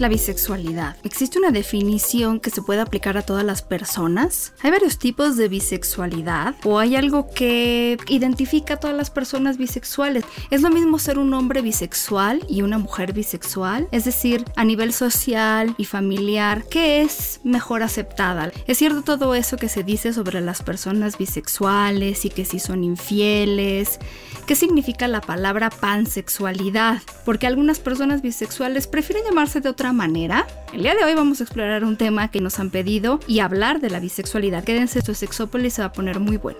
La 0.00 0.08
bisexualidad? 0.08 0.96
¿Existe 1.04 1.38
una 1.38 1.50
definición 1.50 2.40
que 2.40 2.50
se 2.50 2.62
puede 2.62 2.80
aplicar 2.80 3.16
a 3.16 3.22
todas 3.22 3.44
las 3.44 3.62
personas? 3.62 4.52
¿Hay 4.62 4.70
varios 4.70 4.98
tipos 4.98 5.36
de 5.36 5.48
bisexualidad? 5.48 6.54
¿O 6.64 6.78
hay 6.78 6.96
algo 6.96 7.30
que 7.30 7.98
identifica 8.08 8.74
a 8.74 8.76
todas 8.78 8.96
las 8.96 9.10
personas 9.10 9.58
bisexuales? 9.58 10.24
¿Es 10.50 10.62
lo 10.62 10.70
mismo 10.70 10.98
ser 10.98 11.18
un 11.18 11.32
hombre 11.34 11.60
bisexual 11.60 12.44
y 12.48 12.62
una 12.62 12.78
mujer 12.78 13.12
bisexual? 13.12 13.88
Es 13.92 14.04
decir, 14.04 14.44
a 14.56 14.64
nivel 14.64 14.92
social 14.92 15.74
y 15.76 15.84
familiar, 15.84 16.64
¿qué 16.70 17.02
es 17.02 17.40
mejor 17.44 17.82
aceptada? 17.82 18.52
¿Es 18.66 18.78
cierto 18.78 19.02
todo 19.02 19.34
eso 19.34 19.56
que 19.56 19.68
se 19.68 19.82
dice 19.82 20.12
sobre 20.12 20.40
las 20.40 20.62
personas 20.62 21.18
bisexuales 21.18 22.24
y 22.24 22.30
que 22.30 22.44
si 22.44 22.58
son 22.58 22.84
infieles? 22.84 23.98
¿Qué 24.46 24.54
significa 24.56 25.08
la 25.08 25.20
palabra 25.20 25.70
pansexualidad? 25.70 27.02
Porque 27.24 27.46
algunas 27.46 27.78
personas 27.78 28.22
bisexuales 28.22 28.86
prefieren 28.86 29.24
llamarse 29.24 29.60
de 29.60 29.68
otra 29.68 29.89
manera. 29.92 30.46
El 30.72 30.82
día 30.82 30.94
de 30.94 31.04
hoy 31.04 31.14
vamos 31.14 31.40
a 31.40 31.44
explorar 31.44 31.84
un 31.84 31.96
tema 31.96 32.30
que 32.30 32.40
nos 32.40 32.58
han 32.58 32.70
pedido 32.70 33.20
y 33.26 33.40
hablar 33.40 33.80
de 33.80 33.90
la 33.90 34.00
bisexualidad. 34.00 34.64
Quédense, 34.64 35.00
esto 35.00 35.14
Sexópolis 35.14 35.74
se 35.74 35.82
va 35.82 35.88
a 35.88 35.92
poner 35.92 36.20
muy 36.20 36.36
bueno. 36.36 36.58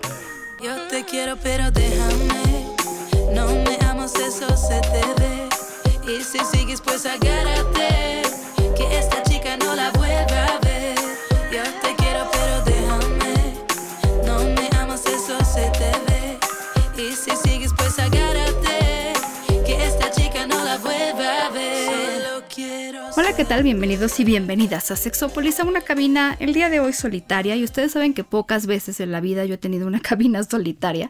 Yo 0.63 0.75
te 0.89 1.03
quiero, 1.05 1.37
pero 1.41 1.71
déjame. 1.71 2.67
No 3.33 3.47
me 3.47 3.77
amas, 3.87 4.13
eso 4.15 4.47
se 4.55 4.79
te 4.81 5.21
ve. 5.21 5.49
Y 6.13 6.23
si 6.23 6.39
sigues, 6.45 6.81
pues 6.81 7.05
agárrate. 7.05 8.21
Que 8.75 8.97
esta 8.99 9.23
¿qué 23.41 23.45
tal? 23.45 23.63
Bienvenidos 23.63 24.19
y 24.19 24.23
bienvenidas 24.23 24.91
a 24.91 24.95
Sexópolis, 24.95 25.59
a 25.59 25.63
una 25.63 25.81
cabina 25.81 26.37
el 26.39 26.53
día 26.53 26.69
de 26.69 26.79
hoy 26.79 26.93
solitaria. 26.93 27.55
Y 27.55 27.63
ustedes 27.63 27.91
saben 27.91 28.13
que 28.13 28.23
pocas 28.23 28.67
veces 28.67 28.99
en 28.99 29.11
la 29.11 29.19
vida 29.19 29.45
yo 29.45 29.55
he 29.55 29.57
tenido 29.57 29.87
una 29.87 29.99
cabina 30.09 30.43
solitaria. 30.43 31.09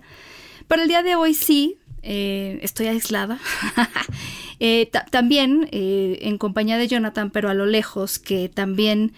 Pero 0.69 0.83
el 0.83 0.87
día 0.87 1.03
de 1.03 1.15
hoy 1.15 1.33
sí, 1.33 1.77
eh, 2.03 2.57
estoy 2.61 2.87
aislada. 2.87 3.37
Eh, 4.63 4.91
también 5.09 5.67
eh, 5.71 6.19
en 6.21 6.37
compañía 6.37 6.77
de 6.77 6.87
Jonathan, 6.87 7.31
pero 7.31 7.49
a 7.49 7.55
lo 7.55 7.65
lejos, 7.65 8.19
que 8.19 8.47
también 8.47 9.11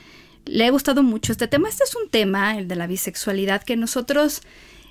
le 0.46 0.66
ha 0.66 0.72
gustado 0.72 1.04
mucho 1.04 1.34
este 1.34 1.50
tema. 1.50 1.68
Este 1.68 1.84
es 1.84 1.94
un 1.98 2.10
tema, 2.10 2.58
el 2.58 2.70
de 2.70 2.78
la 2.78 2.88
bisexualidad, 2.88 3.62
que 3.62 3.76
nosotros 3.76 4.42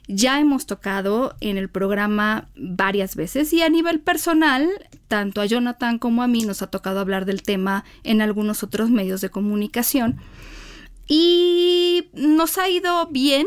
ya 0.08 0.40
hemos 0.40 0.66
tocado 0.66 1.36
en 1.40 1.56
el 1.56 1.68
programa 1.68 2.48
varias 2.56 3.16
veces 3.16 3.52
y 3.52 3.62
a 3.62 3.68
nivel 3.68 4.00
personal, 4.00 4.68
tanto 5.08 5.40
a 5.40 5.46
Jonathan 5.46 5.98
como 5.98 6.22
a 6.22 6.28
mí 6.28 6.42
nos 6.42 6.62
ha 6.62 6.68
tocado 6.68 7.00
hablar 7.00 7.24
del 7.24 7.42
tema 7.42 7.84
en 8.02 8.20
algunos 8.20 8.62
otros 8.62 8.90
medios 8.90 9.20
de 9.20 9.30
comunicación. 9.30 10.18
Y 11.08 12.08
nos 12.14 12.58
ha 12.58 12.68
ido 12.68 13.06
bien 13.08 13.46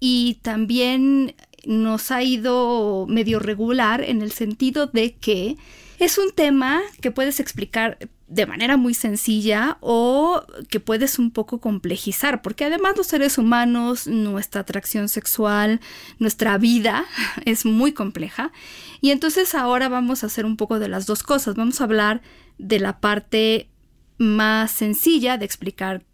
y 0.00 0.38
también 0.42 1.34
nos 1.64 2.10
ha 2.10 2.22
ido 2.22 3.06
medio 3.08 3.38
regular 3.38 4.02
en 4.02 4.22
el 4.22 4.32
sentido 4.32 4.86
de 4.86 5.14
que 5.14 5.56
es 6.04 6.18
un 6.18 6.32
tema 6.32 6.82
que 7.00 7.10
puedes 7.10 7.40
explicar 7.40 7.98
de 8.28 8.46
manera 8.46 8.76
muy 8.76 8.94
sencilla 8.94 9.78
o 9.80 10.42
que 10.68 10.80
puedes 10.80 11.18
un 11.18 11.30
poco 11.30 11.60
complejizar, 11.60 12.42
porque 12.42 12.64
además 12.64 12.96
los 12.96 13.06
seres 13.06 13.38
humanos, 13.38 14.06
nuestra 14.06 14.62
atracción 14.62 15.08
sexual, 15.08 15.80
nuestra 16.18 16.58
vida 16.58 17.04
es 17.44 17.64
muy 17.64 17.92
compleja. 17.92 18.52
Y 19.00 19.10
entonces 19.12 19.54
ahora 19.54 19.88
vamos 19.88 20.22
a 20.22 20.26
hacer 20.26 20.44
un 20.44 20.56
poco 20.56 20.78
de 20.78 20.88
las 20.88 21.06
dos 21.06 21.22
cosas. 21.22 21.54
Vamos 21.54 21.80
a 21.80 21.84
hablar 21.84 22.22
de 22.58 22.80
la 22.80 23.00
parte 23.00 23.70
más 24.18 24.70
sencilla 24.70 25.38
de 25.38 25.44
explicar 25.44 26.04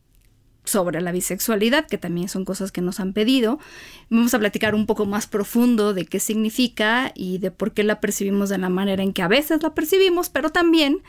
sobre 0.65 1.01
la 1.01 1.13
bisexualidad, 1.13 1.87
que 1.87 1.99
también 1.99 2.29
son 2.29 2.45
cosas 2.45 2.73
que 2.73 2.81
nos 2.81 3.01
han 3.01 3.13
pedido. 3.13 3.59
Vamos 4.09 4.35
a 4.35 4.39
platicar 4.39 4.75
un 4.75 4.87
poco 4.87 5.07
más 5.07 5.27
profundo 5.27 5.95
de 5.95 6.07
qué 6.07 6.21
significa 6.21 7.13
y 7.15 7.39
de 7.39 7.51
por 7.51 7.73
qué 7.73 7.85
la 7.85 8.01
percibimos 8.01 8.49
de 8.49 8.59
la 8.59 8.69
manera 8.69 9.03
en 9.03 9.13
que 9.13 9.23
a 9.23 9.29
veces 9.29 9.63
la 9.63 9.75
percibimos, 9.75 10.29
pero 10.29 10.51
también 10.51 11.03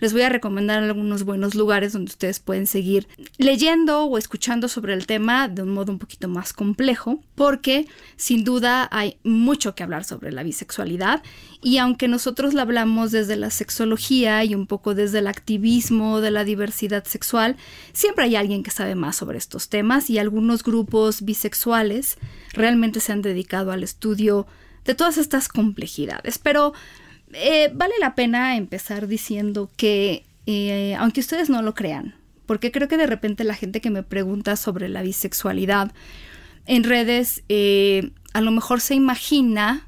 les 0.00 0.12
voy 0.12 0.22
a 0.22 0.28
recomendar 0.28 0.82
algunos 0.82 1.24
buenos 1.24 1.54
lugares 1.54 1.92
donde 1.92 2.10
ustedes 2.10 2.40
pueden 2.40 2.66
seguir 2.66 3.08
leyendo 3.38 4.04
o 4.04 4.18
escuchando 4.18 4.68
sobre 4.68 4.94
el 4.94 5.06
tema 5.06 5.48
de 5.48 5.62
un 5.62 5.70
modo 5.70 5.92
un 5.92 5.98
poquito 5.98 6.28
más 6.28 6.52
complejo, 6.52 7.20
porque 7.34 7.86
sin 8.16 8.44
duda 8.44 8.88
hay 8.90 9.18
mucho 9.24 9.74
que 9.74 9.82
hablar 9.82 10.04
sobre 10.04 10.32
la 10.32 10.42
bisexualidad 10.42 11.22
y 11.62 11.78
aunque 11.78 12.08
nosotros 12.08 12.54
la 12.54 12.62
hablamos 12.62 13.10
desde 13.10 13.36
la 13.36 13.50
sexología 13.50 14.44
y 14.44 14.54
un 14.54 14.66
poco 14.66 14.94
desde 14.94 15.18
el 15.18 15.26
activismo 15.26 16.20
de 16.20 16.30
la 16.30 16.44
diversidad 16.44 17.04
sexual, 17.04 17.56
siempre 17.92 18.24
hay 18.24 18.36
alguien 18.36 18.62
que 18.62 18.70
sabe 18.70 18.94
más 18.94 19.16
sobre 19.16 19.38
estos 19.38 19.68
temas 19.68 20.10
y 20.10 20.18
algunos 20.18 20.62
grupos 20.62 21.22
bisexuales 21.22 22.18
realmente 22.52 23.00
se 23.00 23.12
han 23.12 23.22
dedicado 23.22 23.72
al 23.72 23.82
estudio 23.82 24.46
de 24.84 24.94
todas 24.94 25.18
estas 25.18 25.48
complejidades. 25.48 26.38
Pero 26.38 26.72
eh, 27.32 27.70
vale 27.74 27.94
la 28.00 28.14
pena 28.14 28.56
empezar 28.56 29.06
diciendo 29.06 29.70
que, 29.76 30.24
eh, 30.46 30.94
aunque 30.98 31.20
ustedes 31.20 31.50
no 31.50 31.62
lo 31.62 31.74
crean, 31.74 32.14
porque 32.46 32.70
creo 32.70 32.88
que 32.88 32.96
de 32.96 33.06
repente 33.06 33.44
la 33.44 33.54
gente 33.54 33.80
que 33.80 33.90
me 33.90 34.02
pregunta 34.02 34.56
sobre 34.56 34.88
la 34.88 35.02
bisexualidad 35.02 35.92
en 36.66 36.84
redes, 36.84 37.42
eh, 37.48 38.10
a 38.32 38.40
lo 38.40 38.50
mejor 38.50 38.80
se 38.80 38.94
imagina 38.94 39.85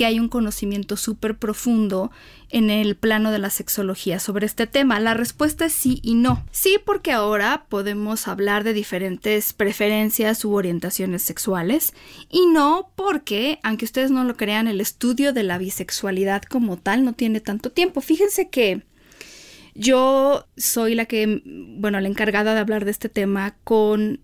que 0.00 0.06
hay 0.06 0.18
un 0.18 0.30
conocimiento 0.30 0.96
súper 0.96 1.36
profundo 1.36 2.10
en 2.48 2.70
el 2.70 2.96
plano 2.96 3.32
de 3.32 3.38
la 3.38 3.50
sexología 3.50 4.18
sobre 4.18 4.46
este 4.46 4.66
tema? 4.66 4.98
La 4.98 5.12
respuesta 5.12 5.66
es 5.66 5.74
sí 5.74 6.00
y 6.02 6.14
no. 6.14 6.42
Sí 6.52 6.78
porque 6.82 7.12
ahora 7.12 7.66
podemos 7.68 8.26
hablar 8.26 8.64
de 8.64 8.72
diferentes 8.72 9.52
preferencias 9.52 10.42
u 10.46 10.54
orientaciones 10.54 11.22
sexuales 11.22 11.92
y 12.30 12.46
no 12.46 12.92
porque, 12.96 13.58
aunque 13.62 13.84
ustedes 13.84 14.10
no 14.10 14.24
lo 14.24 14.38
crean, 14.38 14.68
el 14.68 14.80
estudio 14.80 15.34
de 15.34 15.42
la 15.42 15.58
bisexualidad 15.58 16.44
como 16.44 16.78
tal 16.78 17.04
no 17.04 17.12
tiene 17.12 17.40
tanto 17.40 17.70
tiempo. 17.70 18.00
Fíjense 18.00 18.48
que 18.48 18.80
yo 19.74 20.46
soy 20.56 20.94
la 20.94 21.04
que, 21.04 21.42
bueno, 21.44 22.00
la 22.00 22.08
encargada 22.08 22.54
de 22.54 22.60
hablar 22.60 22.86
de 22.86 22.92
este 22.92 23.10
tema 23.10 23.54
con 23.64 24.20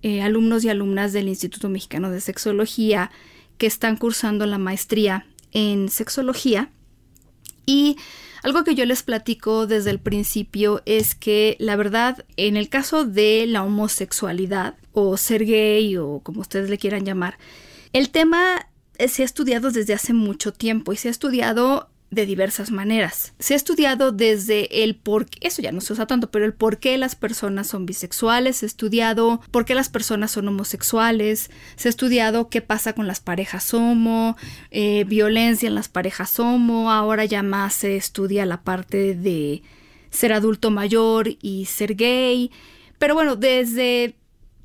eh, 0.00 0.22
alumnos 0.22 0.64
y 0.64 0.70
alumnas 0.70 1.12
del 1.12 1.28
Instituto 1.28 1.68
Mexicano 1.68 2.10
de 2.10 2.22
Sexología 2.22 3.10
que 3.60 3.66
están 3.66 3.98
cursando 3.98 4.46
la 4.46 4.56
maestría 4.56 5.26
en 5.52 5.90
sexología. 5.90 6.70
Y 7.66 7.98
algo 8.42 8.64
que 8.64 8.74
yo 8.74 8.86
les 8.86 9.02
platico 9.02 9.66
desde 9.66 9.90
el 9.90 10.00
principio 10.00 10.80
es 10.86 11.14
que 11.14 11.56
la 11.60 11.76
verdad, 11.76 12.24
en 12.38 12.56
el 12.56 12.70
caso 12.70 13.04
de 13.04 13.44
la 13.46 13.62
homosexualidad 13.62 14.76
o 14.92 15.18
ser 15.18 15.44
gay 15.44 15.98
o 15.98 16.20
como 16.20 16.40
ustedes 16.40 16.70
le 16.70 16.78
quieran 16.78 17.04
llamar, 17.04 17.36
el 17.92 18.08
tema 18.08 18.66
se 19.08 19.22
ha 19.22 19.26
estudiado 19.26 19.70
desde 19.70 19.92
hace 19.92 20.14
mucho 20.14 20.54
tiempo 20.54 20.94
y 20.94 20.96
se 20.96 21.08
ha 21.08 21.10
estudiado 21.10 21.89
de 22.10 22.26
diversas 22.26 22.72
maneras. 22.72 23.34
Se 23.38 23.54
ha 23.54 23.56
estudiado 23.56 24.10
desde 24.10 24.82
el 24.82 24.96
por 24.96 25.26
qué, 25.26 25.46
eso 25.46 25.62
ya 25.62 25.70
no 25.70 25.80
se 25.80 25.92
usa 25.92 26.06
tanto, 26.06 26.30
pero 26.30 26.44
el 26.44 26.52
por 26.52 26.78
qué 26.78 26.98
las 26.98 27.14
personas 27.14 27.68
son 27.68 27.86
bisexuales, 27.86 28.58
se 28.58 28.66
ha 28.66 28.68
estudiado 28.68 29.40
por 29.50 29.64
qué 29.64 29.74
las 29.74 29.88
personas 29.88 30.32
son 30.32 30.48
homosexuales, 30.48 31.50
se 31.76 31.88
ha 31.88 31.90
estudiado 31.90 32.48
qué 32.48 32.62
pasa 32.62 32.94
con 32.94 33.06
las 33.06 33.20
parejas 33.20 33.72
homo, 33.74 34.36
eh, 34.72 35.04
violencia 35.04 35.68
en 35.68 35.76
las 35.76 35.88
parejas 35.88 36.40
homo, 36.40 36.90
ahora 36.90 37.24
ya 37.24 37.44
más 37.44 37.74
se 37.74 37.96
estudia 37.96 38.44
la 38.44 38.62
parte 38.62 39.14
de 39.14 39.62
ser 40.10 40.32
adulto 40.32 40.72
mayor 40.72 41.28
y 41.40 41.66
ser 41.66 41.94
gay, 41.94 42.50
pero 42.98 43.14
bueno, 43.14 43.36
desde, 43.36 44.16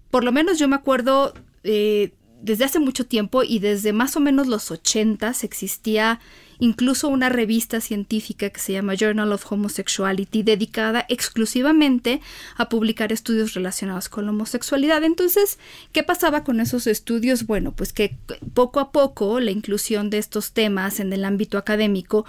por 0.10 0.24
lo 0.24 0.32
menos 0.32 0.58
yo 0.58 0.68
me 0.68 0.76
acuerdo, 0.76 1.36
eh, 1.64 2.12
desde 2.42 2.66
hace 2.66 2.80
mucho 2.80 3.06
tiempo 3.06 3.44
y 3.44 3.60
desde 3.60 3.94
más 3.94 4.16
o 4.16 4.20
menos 4.20 4.48
los 4.48 4.72
ochentas 4.72 5.44
existía 5.44 6.20
incluso 6.60 7.10
una 7.10 7.30
revista 7.30 7.82
científica 7.82 8.50
que 8.50 8.60
se 8.60 8.74
llama 8.74 8.96
Journal 8.96 9.32
of 9.32 9.52
Homosexuality 9.52 10.44
dedicada 10.44 11.06
exclusivamente 11.10 12.22
a 12.58 12.70
publicar 12.70 13.12
estudios 13.12 13.54
relacionados 13.54 14.10
con 14.10 14.26
la 14.26 14.32
homosexualidad. 14.32 15.04
Entonces, 15.04 15.60
¿qué 15.92 16.04
pasaba 16.04 16.44
con 16.44 16.60
esos 16.60 16.88
estudios? 16.88 17.46
Bueno, 17.46 17.74
pues 17.74 17.94
que 17.94 18.18
poco 18.54 18.80
a 18.80 18.92
poco 18.92 19.40
la 19.40 19.52
inclusión 19.52 20.10
de 20.10 20.18
estos 20.18 20.52
temas 20.52 21.00
en 21.00 21.14
el 21.14 21.26
ámbito 21.26 21.58
académico 21.58 22.26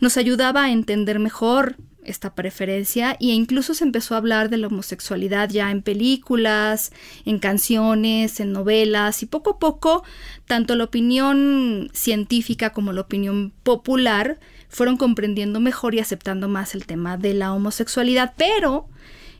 nos 0.00 0.16
ayudaba 0.16 0.64
a 0.64 0.70
entender 0.70 1.18
mejor 1.18 1.76
esta 2.06 2.34
preferencia 2.34 3.12
e 3.20 3.26
incluso 3.26 3.74
se 3.74 3.84
empezó 3.84 4.14
a 4.14 4.18
hablar 4.18 4.50
de 4.50 4.56
la 4.56 4.66
homosexualidad 4.66 5.50
ya 5.50 5.70
en 5.70 5.82
películas, 5.82 6.92
en 7.24 7.38
canciones, 7.38 8.40
en 8.40 8.52
novelas 8.52 9.22
y 9.22 9.26
poco 9.26 9.50
a 9.50 9.58
poco 9.58 10.04
tanto 10.46 10.76
la 10.76 10.84
opinión 10.84 11.90
científica 11.92 12.70
como 12.70 12.92
la 12.92 13.02
opinión 13.02 13.52
popular 13.62 14.38
fueron 14.68 14.96
comprendiendo 14.96 15.60
mejor 15.60 15.94
y 15.94 16.00
aceptando 16.00 16.48
más 16.48 16.74
el 16.74 16.86
tema 16.86 17.16
de 17.16 17.34
la 17.34 17.52
homosexualidad, 17.52 18.34
pero 18.36 18.88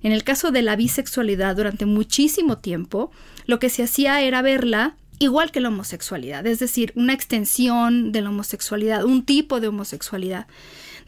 en 0.02 0.12
el 0.12 0.22
caso 0.22 0.50
de 0.50 0.62
la 0.62 0.76
bisexualidad 0.76 1.56
durante 1.56 1.86
muchísimo 1.86 2.58
tiempo 2.58 3.10
lo 3.46 3.58
que 3.58 3.70
se 3.70 3.82
hacía 3.82 4.20
era 4.20 4.42
verla 4.42 4.96
igual 5.18 5.50
que 5.50 5.60
la 5.60 5.68
homosexualidad, 5.68 6.46
es 6.46 6.58
decir, 6.58 6.92
una 6.96 7.12
extensión 7.12 8.12
de 8.12 8.20
la 8.20 8.30
homosexualidad, 8.30 9.04
un 9.04 9.24
tipo 9.24 9.60
de 9.60 9.68
homosexualidad. 9.68 10.46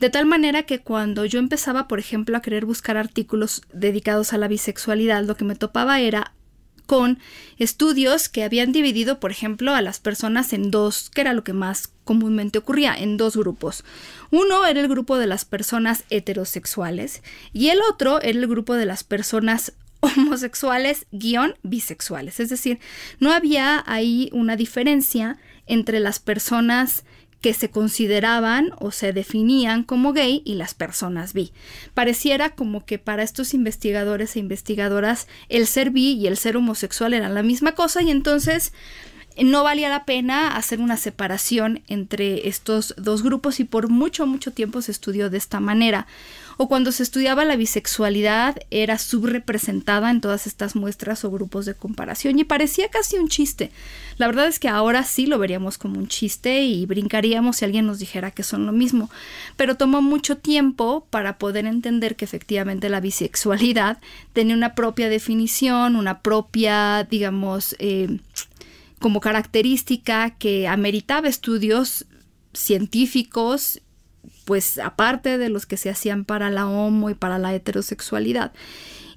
De 0.01 0.11
tal 0.11 0.27
manera 0.27 0.65
que 0.65 0.81
cuando 0.81 1.25
yo 1.25 1.39
empezaba, 1.39 1.89
por 1.89 1.99
ejemplo, 1.99 2.37
a 2.37 2.43
querer 2.43 2.67
buscar 2.67 2.97
artículos 2.97 3.63
dedicados 3.73 4.33
a 4.33 4.39
la 4.39 4.49
bisexualidad, 4.49 5.25
lo 5.25 5.37
que 5.37 5.45
me 5.45 5.55
topaba 5.55 6.01
era 6.01 6.33
con 6.87 7.19
estudios 7.59 8.29
que 8.29 8.45
habían 8.45 8.73
dividido, 8.73 9.21
por 9.21 9.31
ejemplo, 9.31 9.75
a 9.75 9.83
las 9.83 9.99
personas 9.99 10.53
en 10.53 10.71
dos, 10.71 11.11
que 11.11 11.21
era 11.21 11.33
lo 11.33 11.45
que 11.45 11.53
más 11.53 11.93
comúnmente 12.05 12.59
ocurría, 12.59 12.95
en 12.95 13.17
dos 13.17 13.37
grupos. 13.37 13.85
Uno 14.31 14.65
era 14.65 14.81
el 14.81 14.89
grupo 14.89 15.19
de 15.19 15.27
las 15.27 15.45
personas 15.45 16.05
heterosexuales 16.11 17.23
y 17.53 17.69
el 17.69 17.81
otro 17.91 18.21
era 18.21 18.39
el 18.39 18.47
grupo 18.47 18.75
de 18.75 18.87
las 18.87 19.05
personas 19.05 19.73
homosexuales 20.01 21.07
guion 21.11 21.57
bisexuales. 21.63 22.41
Es 22.41 22.49
decir, 22.49 22.79
no 23.19 23.33
había 23.33 23.83
ahí 23.87 24.31
una 24.33 24.57
diferencia 24.57 25.39
entre 25.67 25.99
las 25.99 26.21
personas 26.21 27.05
que 27.41 27.55
se 27.55 27.71
consideraban 27.71 28.71
o 28.79 28.91
se 28.91 29.13
definían 29.13 29.85
como 29.85 30.13
gay 30.13 30.43
y 30.45 30.55
las 30.55 30.75
personas 30.75 31.33
bi. 31.33 31.53
Pareciera 31.95 32.51
como 32.51 32.85
que 32.85 32.99
para 32.99 33.23
estos 33.23 33.55
investigadores 33.55 34.37
e 34.37 34.41
investigadoras 34.41 35.29
el 35.49 35.67
ser 35.67 35.91
bi 35.91 36.13
y 36.15 36.27
el 36.27 36.37
ser 36.37 36.57
homosexual 36.57 37.15
eran 37.15 37.35
la 37.35 37.43
misma 37.43 37.73
cosa 37.73 38.03
y 38.03 38.11
entonces 38.11 38.73
no 39.45 39.65
valía 39.65 39.89
la 39.89 40.05
pena 40.05 40.57
hacer 40.57 40.81
una 40.81 40.97
separación 40.97 41.83
entre 41.89 42.49
estos 42.49 42.95
dos 42.97 43.23
grupos 43.23 43.61
y 43.61 43.65
por 43.65 43.89
mucho, 43.89 44.27
mucho 44.27 44.53
tiempo 44.53 44.81
se 44.81 44.93
estudió 44.93 45.29
de 45.29 45.39
esta 45.39 45.61
manera 45.61 46.07
o 46.57 46.69
cuando 46.69 46.93
se 46.93 47.03
estudiaba 47.03 47.45
la 47.45 47.57
bisexualidad 47.57 48.57
era 48.71 48.99
subrepresentada 48.99 50.11
en 50.11 50.21
todas 50.21 50.47
estas 50.47 50.75
muestras 50.75 51.25
o 51.25 51.31
grupos 51.31 51.67
de 51.67 51.75
comparación 51.75 52.39
y 52.39 52.45
parecía 52.45 52.89
casi 52.89 53.17
un 53.17 53.29
chiste. 53.29 53.71
La 54.17 54.27
verdad 54.27 54.47
es 54.47 54.59
que 54.59 54.69
ahora 54.69 55.05
sí 55.05 55.27
lo 55.27 55.39
veríamos 55.39 55.77
como 55.77 55.99
un 55.99 56.09
chiste 56.09 56.65
y 56.65 56.87
brincaríamos 56.87 57.57
si 57.57 57.65
alguien 57.65 57.87
nos 57.87 57.99
dijera 57.99 58.31
que 58.31 58.43
son 58.43 58.65
lo 58.65 58.73
mismo, 58.73 59.11
pero 59.57 59.77
tomó 59.77 60.01
mucho 60.01 60.39
tiempo 60.39 61.07
para 61.11 61.39
poder 61.39 61.67
entender 61.67 62.17
que 62.17 62.25
efectivamente 62.25 62.89
la 62.89 63.01
bisexualidad 63.01 63.99
tenía 64.33 64.57
una 64.57 64.75
propia 64.75 65.09
definición, 65.09 65.97
una 65.97 66.21
propia, 66.21 67.07
digamos, 67.11 67.77
eh, 67.79 68.19
como 68.99 69.21
característica 69.21 70.31
que 70.31 70.69
ameritaba 70.69 71.29
estudios 71.29 72.07
científicos 72.55 73.83
pues 74.47 74.79
aparte 74.79 75.39
de 75.39 75.51
los 75.51 75.67
que 75.67 75.77
se 75.77 75.91
hacían 75.91 76.25
para 76.25 76.51
la 76.51 76.69
homo 76.69 77.11
y 77.11 77.15
para 77.15 77.37
la 77.37 77.53
heterosexualidad. 77.53 78.53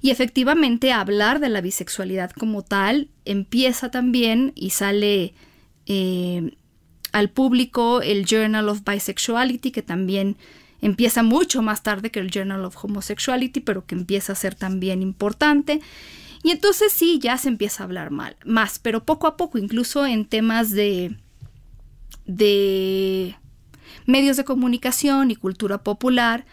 Y 0.02 0.10
efectivamente 0.10 0.92
hablar 0.92 1.38
de 1.38 1.48
la 1.48 1.60
bisexualidad 1.60 2.32
como 2.32 2.62
tal 2.62 3.08
empieza 3.24 3.92
también 3.92 4.52
y 4.56 4.70
sale 4.70 5.34
eh, 5.86 6.56
al 7.12 7.30
público 7.30 8.02
el 8.02 8.26
Journal 8.26 8.68
of 8.68 8.82
Bisexuality, 8.84 9.70
que 9.70 9.82
también 9.82 10.36
empieza 10.80 11.22
mucho 11.22 11.62
más 11.62 11.84
tarde 11.84 12.10
que 12.10 12.18
el 12.18 12.30
Journal 12.30 12.64
of 12.64 12.82
Homosexuality, 12.82 13.60
pero 13.60 13.86
que 13.86 13.94
empieza 13.94 14.32
a 14.32 14.36
ser 14.36 14.56
también 14.56 15.00
importante. 15.00 15.80
Y 16.42 16.50
entonces 16.50 16.92
sí, 16.92 17.20
ya 17.22 17.38
se 17.38 17.48
empieza 17.48 17.84
a 17.84 17.86
hablar 17.86 18.10
mal, 18.10 18.34
más, 18.44 18.80
pero 18.80 19.04
poco 19.04 19.28
a 19.28 19.36
poco, 19.36 19.58
incluso 19.58 20.06
en 20.06 20.24
temas 20.24 20.70
de, 20.70 21.14
de 22.24 23.36
medios 24.06 24.36
de 24.36 24.44
comunicación 24.44 25.30
y 25.30 25.36
cultura 25.36 25.78
popular, 25.78 26.44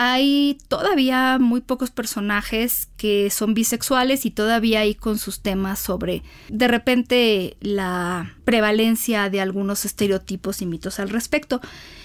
hay 0.00 0.58
todavía 0.68 1.38
muy 1.40 1.60
pocos 1.60 1.90
personajes 1.90 2.88
que 2.96 3.30
son 3.30 3.52
bisexuales 3.52 4.26
y 4.26 4.30
todavía 4.30 4.80
hay 4.80 4.94
con 4.94 5.18
sus 5.18 5.40
temas 5.40 5.80
sobre 5.80 6.22
de 6.48 6.68
repente 6.68 7.56
la 7.60 8.36
prevalencia 8.44 9.28
de 9.28 9.40
algunos 9.40 9.84
estereotipos 9.84 10.62
y 10.62 10.66
mitos 10.66 11.00
al 11.00 11.10
respecto. 11.10 11.60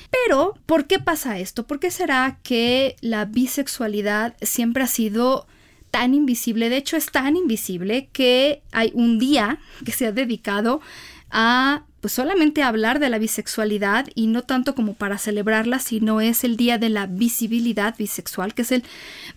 Pero, 0.09 0.55
¿por 0.65 0.85
qué 0.85 0.97
pasa 0.97 1.37
esto? 1.37 1.67
¿Por 1.67 1.79
qué 1.79 1.91
será 1.91 2.39
que 2.41 2.95
la 3.01 3.25
bisexualidad 3.25 4.35
siempre 4.41 4.83
ha 4.83 4.87
sido 4.87 5.45
tan 5.91 6.15
invisible? 6.15 6.69
De 6.69 6.77
hecho, 6.77 6.97
es 6.97 7.11
tan 7.11 7.37
invisible 7.37 8.09
que 8.11 8.63
hay 8.71 8.91
un 8.95 9.19
día 9.19 9.59
que 9.85 9.91
se 9.91 10.07
ha 10.07 10.11
dedicado 10.11 10.81
a 11.29 11.83
pues 12.03 12.11
solamente 12.11 12.63
hablar 12.63 12.99
de 12.99 13.09
la 13.09 13.17
bisexualidad 13.17 14.09
y 14.13 14.27
no 14.27 14.41
tanto 14.41 14.75
como 14.75 14.93
para 14.93 15.17
celebrarla, 15.17 15.79
sino 15.79 16.19
es 16.19 16.43
el 16.43 16.57
Día 16.57 16.77
de 16.77 16.89
la 16.89 17.05
Visibilidad 17.05 17.95
Bisexual, 17.97 18.53
que 18.53 18.63
es 18.63 18.73
el 18.73 18.83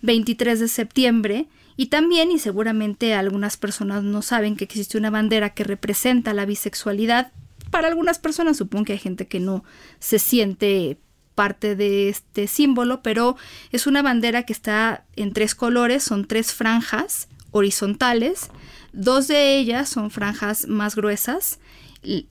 23 0.01 0.59
de 0.59 0.67
septiembre. 0.67 1.47
Y 1.77 1.85
también, 1.85 2.29
y 2.29 2.39
seguramente 2.39 3.13
algunas 3.13 3.55
personas 3.55 4.03
no 4.03 4.21
saben 4.21 4.57
que 4.57 4.65
existe 4.65 4.97
una 4.97 5.09
bandera 5.09 5.51
que 5.51 5.63
representa 5.63 6.33
la 6.33 6.45
bisexualidad. 6.45 7.31
Para 7.71 7.87
algunas 7.87 8.19
personas 8.19 8.57
supongo 8.57 8.83
que 8.83 8.91
hay 8.91 8.99
gente 8.99 9.27
que 9.27 9.39
no 9.39 9.63
se 9.99 10.19
siente 10.19 10.97
parte 11.35 11.77
de 11.77 12.09
este 12.09 12.47
símbolo, 12.47 13.01
pero 13.01 13.37
es 13.71 13.87
una 13.87 14.01
bandera 14.01 14.43
que 14.43 14.51
está 14.51 15.05
en 15.15 15.31
tres 15.31 15.55
colores, 15.55 16.03
son 16.03 16.27
tres 16.27 16.51
franjas 16.51 17.29
horizontales, 17.51 18.49
dos 18.91 19.29
de 19.29 19.57
ellas 19.57 19.87
son 19.87 20.11
franjas 20.11 20.67
más 20.67 20.97
gruesas 20.97 21.59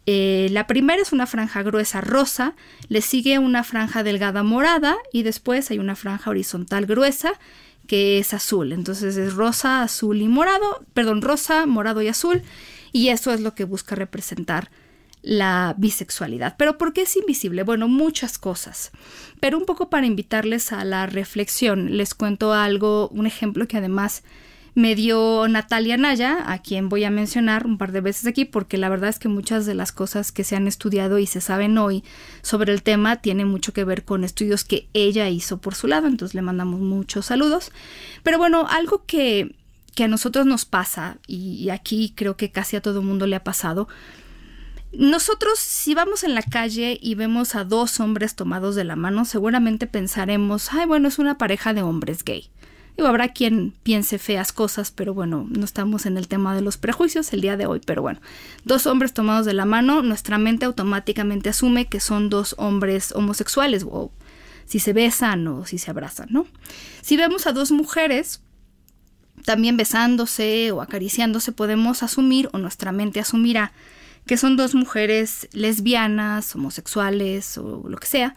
eh, 0.07 0.49
la 0.51 0.67
primera 0.67 1.03
es 1.03 1.13
una 1.13 1.27
franja 1.27 1.63
gruesa 1.63 2.01
rosa, 2.01 2.55
le 2.89 3.03
sigue 3.03 3.39
una 3.39 3.63
franja 3.63 4.03
delgada 4.03 4.43
morada 4.43 4.97
y 5.13 5.23
después 5.23 5.71
hay 5.71 5.79
una 5.79 5.97
franja 5.97 6.31
horizontal 6.31 6.87
gruesa 6.87 7.33
que 7.87 8.19
es 8.19 8.33
azul. 8.33 8.73
Entonces 8.73 9.17
es 9.17 9.35
rosa, 9.35 9.83
azul 9.83 10.23
y 10.23 10.29
morado, 10.29 10.85
perdón, 10.95 11.23
rosa, 11.23 11.67
morado 11.67 12.03
y 12.03 12.09
azul 12.09 12.43
y 12.93 13.09
eso 13.09 13.33
es 13.33 13.41
lo 13.41 13.55
que 13.55 13.65
busca 13.65 13.95
representar 13.95 14.71
la 15.23 15.75
bisexualidad. 15.77 16.55
Pero 16.57 16.79
¿por 16.79 16.93
qué 16.93 17.03
es 17.03 17.17
invisible? 17.17 17.65
Bueno, 17.65 17.89
muchas 17.89 18.39
cosas. 18.39 18.93
Pero 19.41 19.59
un 19.59 19.67
poco 19.67 19.91
para 19.91 20.07
invitarles 20.07 20.73
a 20.73 20.85
la 20.85 21.07
reflexión, 21.07 21.97
les 21.97 22.15
cuento 22.15 22.53
algo, 22.55 23.09
un 23.09 23.27
ejemplo 23.27 23.67
que 23.67 23.77
además 23.77 24.23
me 24.77 24.95
dio 24.95 25.49
Natalia 25.49 25.97
Naya, 25.97 26.53
a 26.53 26.59
quien 26.59 26.91
voy 26.91 27.03
a 27.05 27.11
mencionar 27.11 27.65
un 27.65 27.79
par 27.79 27.93
de 27.93 28.03
veces 28.03 28.27
aquí, 28.27 28.45
porque 28.45 28.77
la 28.77 28.91
verdad 28.91 29.09
es 29.09 29.19
que 29.19 29.27
muchas 29.29 29.65
de 29.65 29.75
las 29.75 29.91
cosas 29.91 30.33
que 30.33 30.45
se 30.45 30.55
han 30.55 30.67
estudiado 30.67 31.19
y 31.19 31.27
se 31.27 31.41
saben 31.41 31.79
hoy 31.79 32.05
sobre 32.43 32.75
el 32.75 32.83
tema 32.83 33.17
tienen 33.17 33.49
mucho 33.49 33.73
que 33.73 33.85
ver 33.85 34.05
con 34.05 34.23
estudios 34.23 34.65
que 34.65 34.87
ella 34.93 35.31
hizo 35.31 35.57
por 35.57 35.75
su 35.75 35.87
lado, 35.87 36.09
entonces 36.09 36.35
le 36.35 36.43
mandamos 36.43 36.79
muchos 36.81 37.25
saludos. 37.25 37.73
Pero 38.23 38.37
bueno, 38.37 38.67
algo 38.69 39.07
que, 39.07 39.57
que 39.95 40.05
a 40.05 40.09
nosotros 40.09 40.45
nos 40.45 40.67
pasa, 40.67 41.17
y 41.27 41.71
aquí 41.71 42.13
creo 42.15 42.37
que 42.37 42.51
casi 42.51 42.77
a 42.77 42.83
todo 42.83 43.01
mundo 43.01 43.27
le 43.27 43.37
ha 43.37 43.45
pasado, 43.45 43.89
nosotros, 44.93 45.59
si 45.59 45.95
vamos 45.95 46.23
en 46.23 46.35
la 46.35 46.43
calle 46.43 46.99
y 47.01 47.15
vemos 47.15 47.55
a 47.55 47.65
dos 47.65 47.99
hombres 47.99 48.35
tomados 48.35 48.75
de 48.75 48.85
la 48.85 48.97
mano, 48.97 49.25
seguramente 49.25 49.87
pensaremos, 49.87 50.73
ay, 50.73 50.85
bueno, 50.85 51.09
es 51.09 51.19
una 51.19 51.39
pareja 51.39 51.73
de 51.73 51.83
hombres 51.83 52.25
gay. 52.25 52.51
Digo, 52.97 53.09
habrá 53.09 53.29
quien 53.29 53.75
piense 53.83 54.19
feas 54.19 54.53
cosas, 54.53 54.91
pero 54.91 55.13
bueno, 55.13 55.47
no 55.51 55.65
estamos 55.65 56.07
en 56.07 56.17
el 56.17 56.29
tema 56.29 56.55
de 56.55 56.63
los 56.63 56.79
prejuicios 56.79 57.33
el 57.35 57.43
día 57.43 57.59
de 57.59 57.67
hoy, 57.67 57.81
pero 57.85 58.01
bueno, 58.01 58.21
dos 58.65 58.87
hombres 58.87 59.13
tomados 59.13 59.45
de 59.45 59.53
la 59.53 59.67
mano, 59.67 60.03
nuestra 60.03 60.39
mente 60.39 60.65
automáticamente 60.65 61.51
asume 61.51 61.87
que 61.87 62.01
son 62.01 62.31
dos 62.31 62.55
hombres 62.59 63.13
homosexuales, 63.13 63.85
o 63.89 64.13
si 64.65 64.79
se 64.79 64.95
besan 64.95 65.47
o 65.47 65.67
si 65.67 65.77
se 65.77 65.91
abrazan, 65.91 66.29
¿no? 66.31 66.47
Si 67.03 67.17
vemos 67.19 67.47
a 67.47 67.53
dos 67.53 67.71
mujeres 67.71 68.41
también 69.45 69.77
besándose 69.77 70.73
o 70.73 70.81
acariciándose, 70.81 71.53
podemos 71.53 72.03
asumir 72.03 72.49
o 72.53 72.59
nuestra 72.59 72.93
mente 72.93 73.21
asumirá 73.21 73.73
que 74.27 74.37
son 74.37 74.57
dos 74.57 74.75
mujeres 74.75 75.49
lesbianas, 75.53 76.55
homosexuales 76.57 77.59
o 77.59 77.85
lo 77.89 77.97
que 77.97 78.09
sea, 78.09 78.35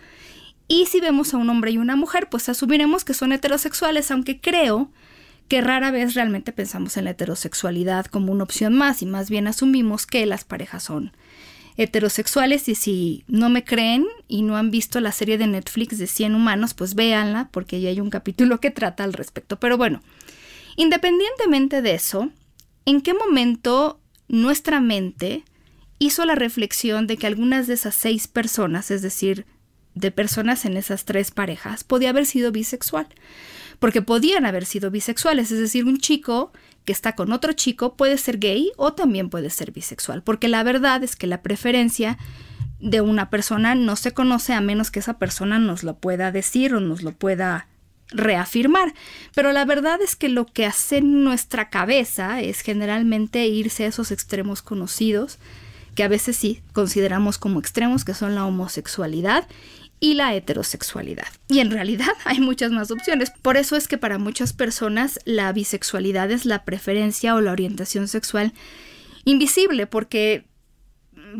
y 0.70 0.86
si 0.86 1.02
vemos 1.02 1.34
a 1.34 1.38
un 1.38 1.50
hombre 1.50 1.72
y 1.72 1.78
una 1.80 1.98
mujer, 1.98 2.30
pues 2.30 2.48
asumiremos 2.48 3.04
que 3.04 3.16
son 3.16 3.34
heterosexuales, 3.34 4.12
aunque 4.12 4.40
creo 4.40 4.92
que 5.50 5.62
rara 5.62 5.90
vez 5.90 6.14
realmente 6.14 6.54
pensamos 6.54 6.96
en 6.96 7.06
la 7.06 7.12
heterosexualidad 7.12 8.06
como 8.06 8.32
una 8.32 8.44
opción 8.44 8.76
más 8.76 9.02
y 9.02 9.08
más 9.08 9.32
bien 9.32 9.48
asumimos 9.48 10.06
que 10.06 10.26
las 10.28 10.46
parejas 10.46 10.84
son 10.84 11.12
heterosexuales 11.76 12.70
y 12.70 12.76
si 12.76 13.24
no 13.28 13.50
me 13.50 13.64
creen 13.64 14.06
y 14.28 14.44
no 14.44 14.58
han 14.58 14.70
visto 14.70 15.00
la 15.00 15.12
serie 15.12 15.40
de 15.40 15.48
Netflix 15.48 15.98
de 15.98 16.06
100 16.06 16.36
humanos, 16.36 16.76
pues 16.76 16.94
véanla 16.94 17.50
porque 17.52 17.82
ya 17.82 17.90
hay 17.90 18.00
un 18.00 18.12
capítulo 18.12 18.60
que 18.60 18.70
trata 18.70 19.04
al 19.04 19.14
respecto. 19.14 19.60
Pero 19.60 19.76
bueno, 19.76 20.02
independientemente 20.76 21.82
de 21.82 21.96
eso, 21.96 22.30
¿en 22.86 23.02
qué 23.02 23.16
momento 23.16 24.00
nuestra 24.28 24.82
mente 24.82 25.44
hizo 25.98 26.26
la 26.26 26.36
reflexión 26.36 27.08
de 27.08 27.18
que 27.18 27.26
algunas 27.26 27.66
de 27.66 27.74
esas 27.74 27.96
seis 27.96 28.28
personas, 28.28 28.92
es 28.92 29.02
decir, 29.02 29.48
de 29.96 30.12
personas 30.12 30.66
en 30.66 30.78
esas 30.78 31.06
tres 31.06 31.32
parejas 31.32 31.84
podía 31.84 32.10
haber 32.10 32.26
sido 32.26 32.52
bisexual. 32.52 33.08
Porque 33.80 34.02
podían 34.02 34.46
haber 34.46 34.66
sido 34.66 34.92
bisexuales, 34.92 35.52
es 35.52 35.60
decir, 35.60 35.86
un 35.86 36.00
chico 36.00 36.52
que 36.84 36.92
está 36.92 37.16
con 37.16 37.32
otro 37.32 37.54
chico 37.54 37.96
puede 37.96 38.18
ser 38.18 38.40
gay 38.40 38.72
o 38.76 38.94
también 38.94 39.30
puede 39.30 39.50
ser 39.50 39.72
bisexual. 39.72 40.22
Porque 40.22 40.48
la 40.48 40.64
verdad 40.64 41.04
es 41.04 41.16
que 41.16 41.28
la 41.28 41.42
preferencia 41.42 42.18
de 42.80 43.02
una 43.02 43.30
persona 43.30 43.76
no 43.76 43.96
se 43.96 44.14
conoce 44.14 44.54
a 44.54 44.62
menos 44.62 44.92
que 44.92 45.00
esa 45.00 45.18
persona 45.18 45.60
nos 45.60 45.84
lo 45.84 45.98
pueda 45.98 46.32
decir 46.32 46.74
o 46.74 46.80
nos 46.80 47.04
lo 47.04 47.12
pueda 47.12 47.68
reafirmar. 48.12 48.94
Pero 49.36 49.52
la 49.52 49.66
verdad 49.66 50.02
es 50.02 50.16
que 50.16 50.30
lo 50.30 50.46
que 50.46 50.66
hace 50.66 51.02
nuestra 51.02 51.70
cabeza 51.70 52.42
es 52.42 52.62
generalmente 52.62 53.48
irse 53.48 53.84
a 53.84 53.88
esos 53.88 54.12
extremos 54.12 54.62
conocidos, 54.62 55.38
que 55.96 56.04
a 56.04 56.08
veces 56.08 56.38
sí 56.38 56.62
consideramos 56.74 57.38
como 57.38 57.60
extremos, 57.60 58.06
que 58.06 58.14
son 58.14 58.36
la 58.36 58.46
homosexualidad 58.46 59.48
y 60.00 60.14
la 60.14 60.34
heterosexualidad. 60.34 61.28
Y 61.48 61.60
en 61.60 61.72
realidad 61.72 62.14
hay 62.26 62.40
muchas 62.40 62.72
más 62.72 62.92
opciones. 62.92 63.32
Por 63.42 63.58
eso 63.58 63.76
es 63.76 63.88
que 63.88 63.98
para 63.98 64.18
muchas 64.18 64.54
personas 64.54 65.20
la 65.26 65.52
bisexualidad 65.52 66.32
es 66.32 66.46
la 66.46 66.64
preferencia 66.64 67.36
o 67.36 67.42
la 67.42 67.52
orientación 67.52 68.08
sexual 68.08 68.54
invisible, 69.26 69.88
porque 69.88 70.46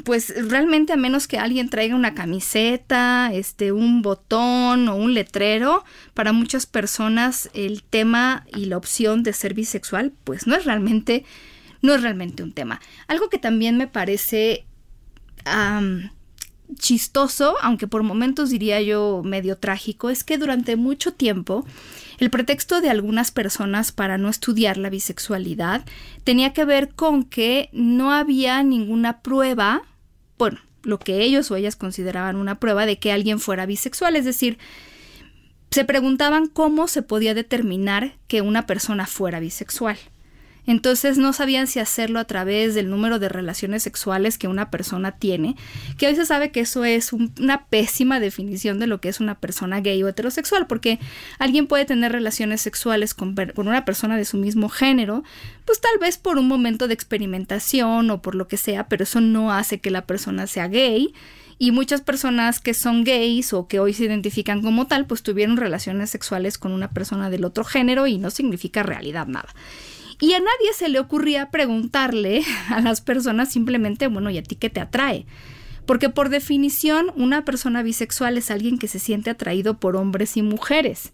pues 0.04 0.34
realmente 0.50 0.94
a 0.94 0.98
menos 0.98 1.28
que 1.28 1.38
alguien 1.38 1.70
traiga 1.70 1.96
una 1.96 2.14
camiseta, 2.14 3.32
este, 3.34 3.72
un 3.72 4.02
botón 4.02 4.88
o 4.88 4.96
un 4.96 5.14
letrero, 5.14 5.84
para 6.14 6.32
muchas 6.32 6.66
personas 6.66 7.50
el 7.54 7.84
tema 7.84 8.46
y 8.56 8.66
la 8.66 8.78
opción 8.78 9.24
de 9.24 9.34
ser 9.34 9.54
bisexual, 9.54 10.14
pues 10.24 10.48
no 10.48 10.56
es 10.56 10.66
realmente, 10.66 11.26
no 11.82 11.96
es 11.96 12.02
realmente 12.02 12.44
un 12.44 12.54
tema. 12.54 12.82
Algo 13.08 13.30
que 13.30 13.40
también 13.40 13.78
me 13.78 13.88
parece 13.88 14.66
chistoso, 16.78 17.56
aunque 17.62 17.88
por 17.88 18.04
momentos 18.04 18.50
diría 18.50 18.82
yo 18.82 19.22
medio 19.24 19.58
trágico, 19.58 20.10
es 20.10 20.24
que 20.24 20.38
durante 20.38 20.76
mucho 20.76 21.14
tiempo 21.14 21.66
el 22.20 22.30
pretexto 22.30 22.82
de 22.82 22.90
algunas 22.90 23.32
personas 23.32 23.92
para 23.92 24.18
no 24.18 24.30
estudiar 24.30 24.78
la 24.78 24.90
bisexualidad 24.90 25.86
tenía 26.24 26.54
que 26.54 26.66
ver 26.66 26.90
con 26.90 27.24
que 27.24 27.70
no 27.72 28.12
había 28.12 28.62
ninguna 28.64 29.22
prueba, 29.22 29.84
bueno, 30.38 30.60
lo 30.84 31.00
que 31.00 31.22
ellos 31.22 31.50
o 31.52 31.56
ellas 31.56 31.76
consideraban 31.76 32.36
una 32.36 32.60
prueba 32.60 32.86
de 32.86 33.00
que 33.00 33.12
alguien 33.12 33.40
fuera 33.40 33.66
bisexual, 33.66 34.16
es 34.16 34.26
decir, 34.26 34.58
se 35.72 35.86
preguntaban 35.86 36.48
cómo 36.48 36.88
se 36.88 37.02
podía 37.02 37.34
determinar 37.34 38.16
que 38.28 38.42
una 38.42 38.66
persona 38.66 39.06
fuera 39.06 39.40
bisexual. 39.40 39.98
Entonces 40.70 41.18
no 41.18 41.34
sabían 41.34 41.66
si 41.66 41.80
hacerlo 41.80 42.20
a 42.20 42.26
través 42.26 42.76
del 42.76 42.92
número 42.92 43.18
de 43.18 43.28
relaciones 43.28 43.82
sexuales 43.82 44.38
que 44.38 44.48
una 44.48 44.70
persona 44.70 45.14
tiene, 45.14 45.56
que 45.98 46.06
hoy 46.06 46.16
se 46.16 46.28
sabe 46.28 46.52
que 46.52 46.60
eso 46.60 46.86
es 46.86 47.12
una 47.12 47.66
pésima 47.66 48.20
definición 48.20 48.78
de 48.78 48.86
lo 48.86 49.02
que 49.02 49.10
es 49.10 49.20
una 49.20 49.34
persona 49.34 49.82
gay 49.82 50.04
o 50.04 50.08
heterosexual, 50.08 50.68
porque 50.68 51.00
alguien 51.40 51.66
puede 51.66 51.86
tener 51.86 52.12
relaciones 52.12 52.62
sexuales 52.62 53.16
con, 53.16 53.34
con 53.56 53.68
una 53.68 53.84
persona 53.84 54.16
de 54.16 54.26
su 54.26 54.38
mismo 54.38 54.70
género, 54.70 55.24
pues 55.66 55.82
tal 55.82 55.98
vez 56.00 56.20
por 56.20 56.38
un 56.38 56.48
momento 56.48 56.88
de 56.88 56.94
experimentación 56.94 58.12
o 58.12 58.22
por 58.22 58.36
lo 58.36 58.48
que 58.48 58.58
sea, 58.58 58.88
pero 58.88 59.06
eso 59.06 59.22
no 59.22 59.52
hace 59.52 59.80
que 59.80 59.90
la 59.90 60.06
persona 60.06 60.46
sea 60.46 60.68
gay 60.68 61.16
y 61.58 61.72
muchas 61.72 62.02
personas 62.02 62.60
que 62.60 62.76
son 62.76 63.04
gays 63.04 63.54
o 63.54 63.68
que 63.68 63.80
hoy 63.80 63.96
se 63.96 64.04
identifican 64.04 64.62
como 64.62 64.86
tal, 64.86 65.08
pues 65.08 65.24
tuvieron 65.24 65.58
relaciones 65.58 66.12
sexuales 66.12 66.60
con 66.60 66.74
una 66.74 66.92
persona 66.92 67.32
del 67.32 67.44
otro 67.44 67.64
género 67.64 68.06
y 68.06 68.20
no 68.20 68.30
significa 68.30 68.84
realidad 68.84 69.26
nada. 69.26 69.50
Y 70.20 70.34
a 70.34 70.40
nadie 70.40 70.74
se 70.76 70.90
le 70.90 71.00
ocurría 71.00 71.50
preguntarle 71.50 72.44
a 72.70 72.82
las 72.82 73.02
personas 73.02 73.52
simplemente, 73.52 74.08
bueno, 74.08 74.30
¿y 74.30 74.38
a 74.38 74.44
ti 74.44 74.56
qué 74.56 74.70
te 74.70 74.82
atrae? 74.82 75.26
Porque 75.86 76.10
por 76.10 76.30
definición 76.30 77.12
una 77.16 77.46
persona 77.46 77.82
bisexual 77.82 78.38
es 78.38 78.52
alguien 78.52 78.78
que 78.78 78.88
se 78.88 79.00
siente 79.00 79.30
atraído 79.30 79.80
por 79.80 79.96
hombres 79.96 80.38
y 80.38 80.42
mujeres. 80.42 81.14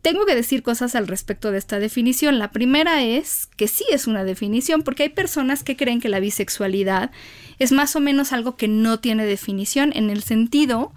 Tengo 0.00 0.24
que 0.26 0.36
decir 0.36 0.62
cosas 0.62 0.94
al 0.94 1.08
respecto 1.08 1.50
de 1.50 1.58
esta 1.58 1.80
definición. 1.80 2.38
La 2.38 2.52
primera 2.52 3.02
es 3.02 3.48
que 3.56 3.66
sí 3.66 3.84
es 3.90 4.06
una 4.06 4.24
definición, 4.24 4.82
porque 4.82 5.02
hay 5.02 5.08
personas 5.08 5.64
que 5.64 5.76
creen 5.76 6.00
que 6.00 6.08
la 6.08 6.20
bisexualidad 6.20 7.10
es 7.58 7.72
más 7.72 7.96
o 7.96 8.00
menos 8.00 8.32
algo 8.32 8.56
que 8.56 8.68
no 8.68 9.00
tiene 9.00 9.26
definición 9.26 9.92
en 9.94 10.08
el 10.08 10.22
sentido 10.22 10.92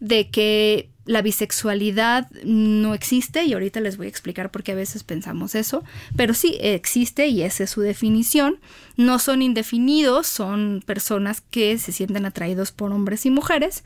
de 0.00 0.30
que 0.30 0.90
la 1.06 1.22
bisexualidad 1.22 2.30
no 2.44 2.94
existe 2.94 3.44
y 3.44 3.52
ahorita 3.52 3.80
les 3.80 3.96
voy 3.96 4.06
a 4.06 4.08
explicar 4.08 4.50
por 4.50 4.62
qué 4.62 4.72
a 4.72 4.76
veces 4.76 5.04
pensamos 5.04 5.54
eso, 5.54 5.84
pero 6.16 6.32
sí 6.32 6.56
existe 6.60 7.26
y 7.26 7.42
esa 7.42 7.64
es 7.64 7.70
su 7.70 7.82
definición. 7.82 8.58
No 8.96 9.18
son 9.18 9.42
indefinidos, 9.42 10.26
son 10.26 10.82
personas 10.86 11.42
que 11.42 11.78
se 11.78 11.92
sienten 11.92 12.24
atraídos 12.24 12.72
por 12.72 12.92
hombres 12.92 13.26
y 13.26 13.30
mujeres. 13.30 13.84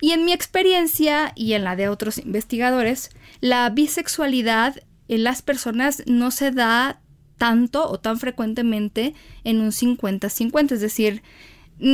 Y 0.00 0.12
en 0.12 0.24
mi 0.24 0.32
experiencia 0.32 1.32
y 1.34 1.52
en 1.54 1.64
la 1.64 1.76
de 1.76 1.88
otros 1.88 2.18
investigadores, 2.18 3.10
la 3.40 3.68
bisexualidad 3.70 4.82
en 5.08 5.24
las 5.24 5.42
personas 5.42 6.02
no 6.06 6.30
se 6.30 6.50
da 6.50 7.00
tanto 7.36 7.88
o 7.88 7.98
tan 7.98 8.18
frecuentemente 8.18 9.14
en 9.44 9.60
un 9.60 9.70
50-50, 9.70 10.72
es 10.72 10.80
decir, 10.80 11.22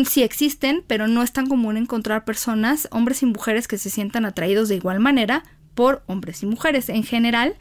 sí 0.06 0.22
existen, 0.22 0.84
pero 0.86 1.08
no 1.08 1.22
es 1.22 1.32
tan 1.32 1.48
común 1.48 1.76
encontrar 1.76 2.24
personas, 2.24 2.88
hombres 2.90 3.22
y 3.22 3.26
mujeres, 3.26 3.68
que 3.68 3.78
se 3.78 3.90
sientan 3.90 4.24
atraídos 4.24 4.68
de 4.68 4.76
igual 4.76 5.00
manera 5.00 5.44
por 5.74 6.02
hombres 6.06 6.42
y 6.42 6.46
mujeres. 6.46 6.88
En 6.88 7.02
general, 7.02 7.56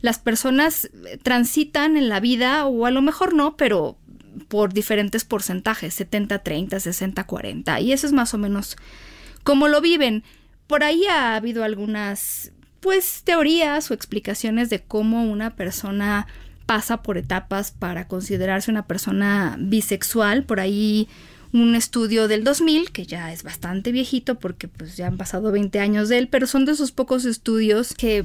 las 0.00 0.18
personas 0.18 0.86
eh, 0.86 1.18
transitan 1.22 1.96
en 1.96 2.08
la 2.08 2.20
vida, 2.20 2.66
o 2.66 2.86
a 2.86 2.90
lo 2.90 3.02
mejor 3.02 3.34
no, 3.34 3.56
pero 3.56 3.98
por 4.48 4.72
diferentes 4.72 5.24
porcentajes, 5.24 5.94
70, 5.94 6.38
30, 6.38 6.80
60, 6.80 7.24
40. 7.24 7.80
Y 7.80 7.92
eso 7.92 8.06
es 8.06 8.12
más 8.12 8.32
o 8.34 8.38
menos 8.38 8.76
como 9.42 9.68
lo 9.68 9.80
viven. 9.80 10.22
Por 10.66 10.84
ahí 10.84 11.04
ha 11.06 11.34
habido 11.34 11.64
algunas, 11.64 12.52
pues, 12.80 13.22
teorías 13.24 13.90
o 13.90 13.94
explicaciones 13.94 14.70
de 14.70 14.80
cómo 14.80 15.24
una 15.24 15.56
persona 15.56 16.26
pasa 16.66 17.02
por 17.02 17.16
etapas 17.16 17.70
para 17.70 18.06
considerarse 18.06 18.70
una 18.70 18.86
persona 18.86 19.56
bisexual. 19.58 20.44
Por 20.44 20.60
ahí 20.60 21.08
un 21.52 21.74
estudio 21.74 22.28
del 22.28 22.44
2000, 22.44 22.90
que 22.90 23.06
ya 23.06 23.32
es 23.32 23.42
bastante 23.42 23.92
viejito 23.92 24.38
porque 24.38 24.68
pues 24.68 24.96
ya 24.96 25.06
han 25.06 25.16
pasado 25.16 25.50
20 25.52 25.80
años 25.80 26.08
de 26.08 26.18
él, 26.18 26.28
pero 26.28 26.46
son 26.46 26.64
de 26.64 26.72
esos 26.72 26.92
pocos 26.92 27.24
estudios 27.24 27.94
que 27.94 28.24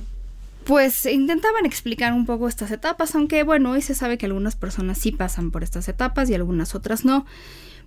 pues 0.65 1.05
intentaban 1.05 1.65
explicar 1.65 2.13
un 2.13 2.25
poco 2.25 2.47
estas 2.47 2.71
etapas, 2.71 3.15
aunque 3.15 3.43
bueno, 3.43 3.71
hoy 3.71 3.81
se 3.81 3.95
sabe 3.95 4.17
que 4.17 4.25
algunas 4.25 4.55
personas 4.55 4.97
sí 4.97 5.11
pasan 5.11 5.51
por 5.51 5.63
estas 5.63 5.87
etapas 5.87 6.29
y 6.29 6.35
algunas 6.35 6.75
otras 6.75 7.05
no. 7.05 7.25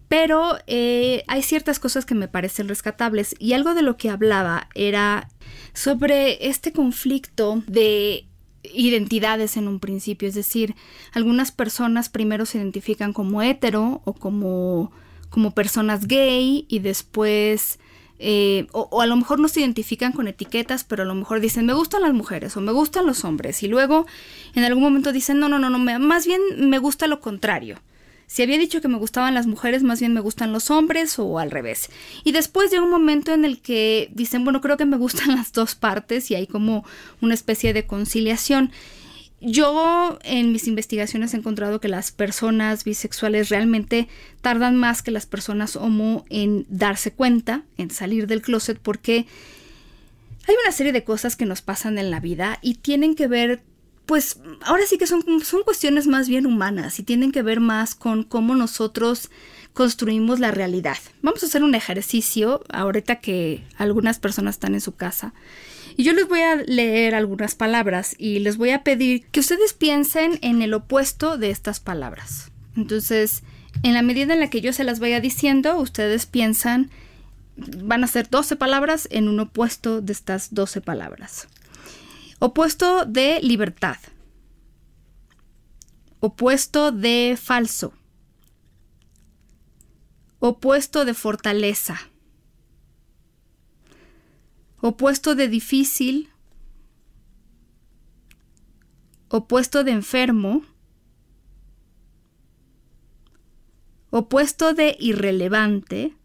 Pero 0.08 0.56
eh, 0.66 1.24
hay 1.26 1.42
ciertas 1.42 1.80
cosas 1.80 2.04
que 2.06 2.14
me 2.14 2.28
parecen 2.28 2.68
rescatables 2.68 3.34
y 3.38 3.54
algo 3.54 3.74
de 3.74 3.82
lo 3.82 3.96
que 3.96 4.10
hablaba 4.10 4.68
era 4.74 5.28
sobre 5.72 6.48
este 6.48 6.72
conflicto 6.72 7.62
de 7.66 8.24
identidades 8.62 9.56
en 9.56 9.68
un 9.68 9.80
principio, 9.80 10.28
es 10.28 10.34
decir, 10.34 10.74
algunas 11.12 11.50
personas 11.50 12.08
primero 12.08 12.46
se 12.46 12.58
identifican 12.58 13.12
como 13.12 13.42
hetero 13.42 14.02
o 14.04 14.12
como 14.12 14.92
como 15.36 15.50
personas 15.50 16.08
gay 16.08 16.64
y 16.66 16.78
después... 16.78 17.78
Eh, 18.18 18.68
o, 18.72 19.02
a 19.02 19.06
lo 19.06 19.14
mejor 19.14 19.38
no 19.38 19.48
se 19.48 19.60
identifican 19.60 20.12
con 20.12 20.26
etiquetas, 20.26 20.84
pero 20.84 21.02
a 21.02 21.04
lo 21.06 21.14
mejor 21.14 21.40
dicen 21.40 21.66
me 21.66 21.74
gustan 21.74 22.00
las 22.00 22.14
mujeres 22.14 22.56
o 22.56 22.62
me 22.62 22.72
gustan 22.72 23.04
los 23.04 23.26
hombres 23.26 23.62
y 23.62 23.68
luego 23.68 24.06
en 24.54 24.64
algún 24.64 24.82
momento 24.82 25.12
dicen 25.12 25.38
no, 25.38 25.50
no, 25.50 25.58
no, 25.58 25.68
no, 25.68 25.78
más 25.78 26.26
bien 26.26 26.40
me 26.56 26.78
gusta 26.78 27.08
lo 27.08 27.20
contrario. 27.20 27.78
Si 28.26 28.42
había 28.42 28.56
dicho 28.56 28.80
que 28.80 28.88
me 28.88 28.96
gustaban 28.96 29.34
las 29.34 29.46
mujeres, 29.46 29.82
más 29.82 30.00
bien 30.00 30.14
me 30.14 30.22
gustan 30.22 30.54
los 30.54 30.70
hombres 30.70 31.18
o 31.18 31.38
al 31.38 31.50
revés. 31.50 31.90
Y 32.24 32.32
después 32.32 32.70
llega 32.70 32.82
un 32.82 32.90
momento 32.90 33.34
en 33.34 33.44
el 33.44 33.60
que 33.60 34.08
dicen, 34.14 34.44
bueno, 34.44 34.62
creo 34.62 34.78
que 34.78 34.86
me 34.86 34.96
gustan 34.96 35.28
las 35.36 35.52
dos 35.52 35.74
partes 35.74 36.30
y 36.30 36.36
hay 36.36 36.46
como 36.46 36.86
una 37.20 37.34
especie 37.34 37.74
de 37.74 37.86
conciliación. 37.86 38.72
Yo 39.48 40.18
en 40.24 40.50
mis 40.50 40.66
investigaciones 40.66 41.32
he 41.32 41.36
encontrado 41.36 41.80
que 41.80 41.86
las 41.86 42.10
personas 42.10 42.82
bisexuales 42.82 43.48
realmente 43.48 44.08
tardan 44.40 44.76
más 44.76 45.02
que 45.02 45.12
las 45.12 45.26
personas 45.26 45.76
homo 45.76 46.24
en 46.30 46.66
darse 46.68 47.12
cuenta, 47.12 47.62
en 47.78 47.92
salir 47.92 48.26
del 48.26 48.42
closet, 48.42 48.76
porque 48.76 49.26
hay 50.48 50.54
una 50.64 50.72
serie 50.72 50.92
de 50.92 51.04
cosas 51.04 51.36
que 51.36 51.46
nos 51.46 51.62
pasan 51.62 51.96
en 51.96 52.10
la 52.10 52.18
vida 52.18 52.58
y 52.60 52.74
tienen 52.74 53.14
que 53.14 53.28
ver, 53.28 53.62
pues 54.04 54.40
ahora 54.62 54.82
sí 54.84 54.98
que 54.98 55.06
son, 55.06 55.22
son 55.44 55.62
cuestiones 55.62 56.08
más 56.08 56.28
bien 56.28 56.44
humanas 56.44 56.98
y 56.98 57.04
tienen 57.04 57.30
que 57.30 57.42
ver 57.42 57.60
más 57.60 57.94
con 57.94 58.24
cómo 58.24 58.56
nosotros 58.56 59.30
construimos 59.74 60.40
la 60.40 60.50
realidad. 60.50 60.98
Vamos 61.22 61.44
a 61.44 61.46
hacer 61.46 61.62
un 61.62 61.76
ejercicio 61.76 62.64
ahorita 62.68 63.20
que 63.20 63.62
algunas 63.76 64.18
personas 64.18 64.56
están 64.56 64.74
en 64.74 64.80
su 64.80 64.96
casa 64.96 65.34
y 65.96 66.04
yo 66.04 66.12
les 66.12 66.28
voy 66.28 66.40
a 66.40 66.56
leer 66.56 67.14
algunas 67.14 67.54
palabras 67.54 68.14
y 68.18 68.40
les 68.40 68.58
voy 68.58 68.70
a 68.70 68.84
pedir 68.84 69.26
que 69.28 69.40
ustedes 69.40 69.72
piensen 69.72 70.38
en 70.42 70.60
el 70.60 70.74
opuesto 70.74 71.38
de 71.38 71.50
estas 71.50 71.80
palabras. 71.80 72.50
Entonces, 72.76 73.42
en 73.82 73.94
la 73.94 74.02
medida 74.02 74.34
en 74.34 74.40
la 74.40 74.50
que 74.50 74.60
yo 74.60 74.74
se 74.74 74.84
las 74.84 75.00
vaya 75.00 75.20
diciendo, 75.20 75.78
ustedes 75.78 76.26
piensan, 76.26 76.90
van 77.56 78.04
a 78.04 78.08
ser 78.08 78.28
12 78.28 78.56
palabras 78.56 79.08
en 79.10 79.26
un 79.26 79.40
opuesto 79.40 80.02
de 80.02 80.12
estas 80.12 80.52
12 80.52 80.82
palabras. 80.82 81.48
Opuesto 82.40 83.06
de 83.06 83.40
libertad. 83.40 83.96
Opuesto 86.20 86.92
de 86.92 87.38
falso. 87.40 87.94
Opuesto 90.40 91.06
de 91.06 91.14
fortaleza 91.14 92.10
opuesto 94.80 95.34
de 95.34 95.48
difícil, 95.48 96.30
opuesto 99.28 99.84
de 99.84 99.92
enfermo, 99.92 100.62
opuesto 104.10 104.74
de 104.74 104.96
irrelevante, 104.98 106.16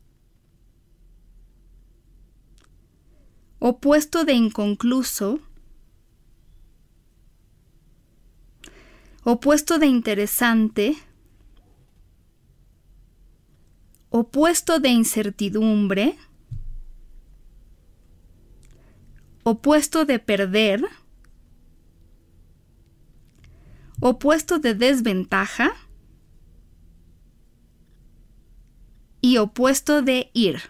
opuesto 3.59 4.25
de 4.25 4.33
inconcluso, 4.33 5.39
opuesto 9.23 9.77
de 9.77 9.87
interesante, 9.87 10.95
opuesto 14.09 14.79
de 14.79 14.89
incertidumbre, 14.89 16.17
opuesto 19.43 20.05
de 20.05 20.19
perder, 20.19 20.83
opuesto 23.99 24.59
de 24.59 24.73
desventaja 24.73 25.73
y 29.21 29.37
opuesto 29.37 30.01
de 30.01 30.31
ir. 30.33 30.61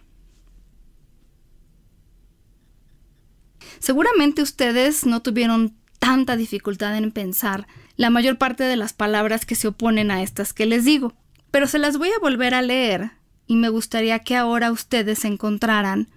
Seguramente 3.80 4.42
ustedes 4.42 5.06
no 5.06 5.22
tuvieron 5.22 5.76
tanta 5.98 6.36
dificultad 6.36 6.98
en 6.98 7.12
pensar 7.12 7.68
la 7.96 8.10
mayor 8.10 8.38
parte 8.38 8.64
de 8.64 8.76
las 8.76 8.94
palabras 8.94 9.46
que 9.46 9.56
se 9.56 9.68
oponen 9.68 10.12
a 10.12 10.22
estas 10.22 10.54
que 10.54 10.66
les 10.66 10.86
digo, 10.86 11.14
pero 11.52 11.68
se 11.68 11.80
las 11.80 11.98
voy 11.98 12.10
a 12.10 12.20
volver 12.20 12.54
a 12.54 12.62
leer 12.62 13.12
y 13.48 13.56
me 13.56 13.70
gustaría 13.70 14.20
que 14.20 14.36
ahora 14.36 14.72
ustedes 14.72 15.26
encontraran 15.26 16.10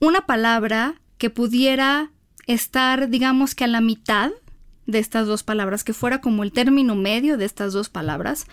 una 0.00 0.26
palabra 0.26 1.00
que 1.18 1.30
pudiera 1.30 2.10
estar, 2.46 3.08
digamos 3.08 3.54
que 3.54 3.64
a 3.64 3.68
la 3.68 3.80
mitad 3.80 4.30
de 4.86 4.98
estas 4.98 5.26
dos 5.26 5.42
palabras, 5.42 5.84
que 5.84 5.94
fuera 5.94 6.20
como 6.20 6.42
el 6.42 6.52
término 6.52 6.94
medio 6.94 7.36
de 7.38 7.44
estas 7.44 7.72
dos 7.72 7.88
palabras, 7.88 8.46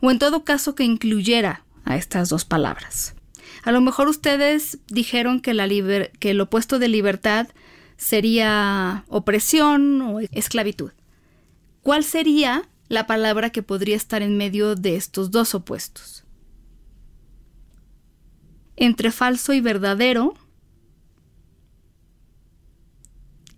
o 0.00 0.10
en 0.10 0.18
todo 0.18 0.44
caso 0.44 0.74
que 0.74 0.84
incluyera 0.84 1.64
a 1.84 1.96
estas 1.96 2.28
dos 2.28 2.44
palabras. 2.44 3.14
A 3.62 3.72
lo 3.72 3.80
mejor 3.80 4.08
ustedes 4.08 4.78
dijeron 4.88 5.40
que, 5.40 5.54
la 5.54 5.68
que 5.68 6.30
el 6.30 6.40
opuesto 6.40 6.78
de 6.78 6.88
libertad 6.88 7.48
sería 7.96 9.04
opresión 9.08 10.00
o 10.02 10.20
esclavitud. 10.20 10.92
¿Cuál 11.82 12.04
sería 12.04 12.68
la 12.88 13.06
palabra 13.06 13.50
que 13.50 13.62
podría 13.62 13.96
estar 13.96 14.22
en 14.22 14.36
medio 14.36 14.74
de 14.74 14.96
estos 14.96 15.30
dos 15.30 15.54
opuestos? 15.54 16.24
Entre 18.76 19.10
falso 19.10 19.52
y 19.52 19.60
verdadero, 19.60 20.34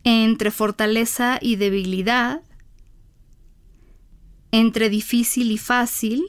entre 0.05 0.51
fortaleza 0.51 1.39
y 1.41 1.57
debilidad, 1.57 2.43
entre 4.53 4.89
difícil 4.89 5.51
y 5.51 5.59
fácil, 5.59 6.23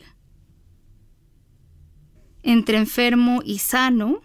entre 2.44 2.78
enfermo 2.78 3.42
y 3.44 3.60
sano, 3.60 4.22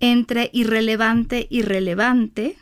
entre 0.00 0.50
irrelevante 0.52 1.46
y 1.48 1.62
relevante, 1.62 2.58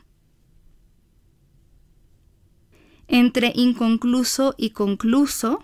entre 3.09 3.53
inconcluso 3.55 4.55
y 4.57 4.71
concluso, 4.71 5.63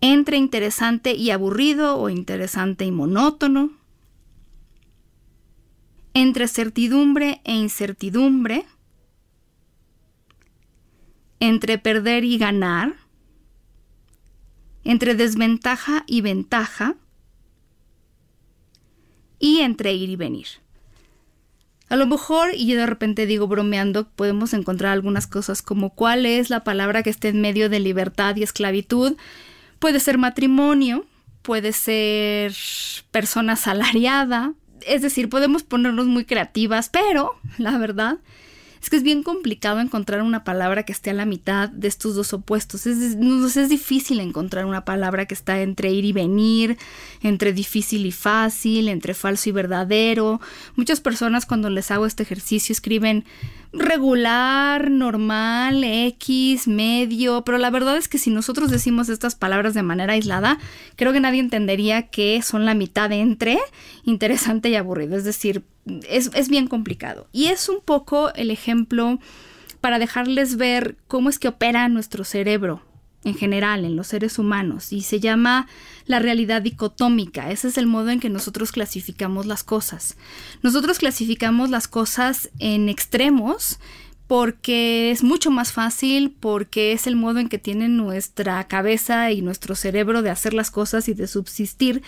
entre 0.00 0.36
interesante 0.36 1.14
y 1.14 1.30
aburrido 1.30 1.98
o 1.98 2.08
interesante 2.08 2.84
y 2.84 2.90
monótono, 2.90 3.77
entre 6.20 6.48
certidumbre 6.48 7.40
e 7.44 7.54
incertidumbre, 7.54 8.66
entre 11.38 11.78
perder 11.78 12.24
y 12.24 12.38
ganar, 12.38 12.96
entre 14.82 15.14
desventaja 15.14 16.02
y 16.08 16.20
ventaja, 16.20 16.96
y 19.38 19.60
entre 19.60 19.92
ir 19.92 20.10
y 20.10 20.16
venir. 20.16 20.48
A 21.88 21.94
lo 21.94 22.04
mejor, 22.06 22.50
y 22.52 22.66
yo 22.66 22.76
de 22.76 22.86
repente 22.86 23.26
digo 23.26 23.46
bromeando, 23.46 24.08
podemos 24.08 24.52
encontrar 24.54 24.94
algunas 24.94 25.28
cosas 25.28 25.62
como 25.62 25.90
cuál 25.90 26.26
es 26.26 26.50
la 26.50 26.64
palabra 26.64 27.04
que 27.04 27.10
esté 27.10 27.28
en 27.28 27.40
medio 27.40 27.68
de 27.68 27.78
libertad 27.78 28.34
y 28.34 28.42
esclavitud. 28.42 29.16
Puede 29.78 30.00
ser 30.00 30.18
matrimonio, 30.18 31.06
puede 31.42 31.72
ser 31.72 32.52
persona 33.12 33.52
asalariada, 33.52 34.54
es 34.86 35.02
decir, 35.02 35.28
podemos 35.28 35.62
ponernos 35.62 36.06
muy 36.06 36.24
creativas, 36.24 36.88
pero 36.88 37.34
la 37.58 37.78
verdad 37.78 38.18
es 38.80 38.90
que 38.90 38.96
es 38.96 39.02
bien 39.02 39.22
complicado 39.22 39.80
encontrar 39.80 40.22
una 40.22 40.44
palabra 40.44 40.84
que 40.84 40.92
esté 40.92 41.10
a 41.10 41.14
la 41.14 41.24
mitad 41.24 41.68
de 41.68 41.88
estos 41.88 42.14
dos 42.14 42.32
opuestos. 42.32 42.86
Es, 42.86 43.16
es 43.56 43.68
difícil 43.68 44.20
encontrar 44.20 44.66
una 44.66 44.84
palabra 44.84 45.26
que 45.26 45.34
está 45.34 45.60
entre 45.62 45.90
ir 45.90 46.04
y 46.04 46.12
venir, 46.12 46.78
entre 47.22 47.52
difícil 47.52 48.06
y 48.06 48.12
fácil, 48.12 48.88
entre 48.88 49.14
falso 49.14 49.48
y 49.48 49.52
verdadero. 49.52 50.40
Muchas 50.76 51.00
personas 51.00 51.44
cuando 51.44 51.70
les 51.70 51.90
hago 51.90 52.06
este 52.06 52.22
ejercicio 52.22 52.72
escriben 52.72 53.24
regular, 53.72 54.90
normal, 54.90 55.84
X, 55.84 56.66
medio, 56.66 57.44
pero 57.44 57.58
la 57.58 57.70
verdad 57.70 57.96
es 57.96 58.08
que 58.08 58.18
si 58.18 58.30
nosotros 58.30 58.70
decimos 58.70 59.08
estas 59.08 59.34
palabras 59.34 59.74
de 59.74 59.82
manera 59.82 60.14
aislada, 60.14 60.58
creo 60.96 61.12
que 61.12 61.20
nadie 61.20 61.40
entendería 61.40 62.08
que 62.08 62.40
son 62.42 62.64
la 62.64 62.74
mitad 62.74 63.12
entre 63.12 63.58
interesante 64.04 64.70
y 64.70 64.76
aburrido. 64.76 65.16
Es 65.16 65.24
decir, 65.24 65.64
es, 66.08 66.48
bien 66.48 66.66
complicado. 66.66 67.28
Y 67.32 67.46
es 67.46 67.68
un 67.68 67.80
poco 67.80 68.32
el 68.34 68.50
ejemplo 68.50 69.18
para 69.80 69.98
dejarles 69.98 70.56
ver 70.56 70.96
cómo 71.06 71.28
es 71.28 71.38
que 71.38 71.48
opera 71.48 71.88
nuestro 71.88 72.24
cerebro 72.24 72.82
en 73.24 73.34
general 73.34 73.84
en 73.84 73.96
los 73.96 74.08
seres 74.08 74.38
humanos 74.38 74.92
y 74.92 75.02
se 75.02 75.20
llama 75.20 75.66
la 76.06 76.18
realidad 76.18 76.62
dicotómica. 76.62 77.50
Ese 77.50 77.68
es 77.68 77.78
el 77.78 77.86
modo 77.86 78.10
en 78.10 78.20
que 78.20 78.30
nosotros 78.30 78.72
clasificamos 78.72 79.46
las 79.46 79.64
cosas. 79.64 80.16
Nosotros 80.62 80.98
clasificamos 80.98 81.70
las 81.70 81.88
cosas 81.88 82.50
en 82.58 82.88
extremos 82.88 83.78
porque 84.28 85.10
es 85.10 85.22
mucho 85.22 85.50
más 85.50 85.72
fácil, 85.72 86.36
porque 86.38 86.92
es 86.92 87.06
el 87.06 87.16
modo 87.16 87.38
en 87.40 87.48
que 87.48 87.58
tiene 87.58 87.88
nuestra 87.88 88.68
cabeza 88.68 89.32
y 89.32 89.40
nuestro 89.40 89.74
cerebro 89.74 90.20
de 90.22 90.30
hacer 90.30 90.52
las 90.52 90.70
cosas 90.70 91.08
y 91.08 91.14
de 91.14 91.26
subsistir 91.26 92.02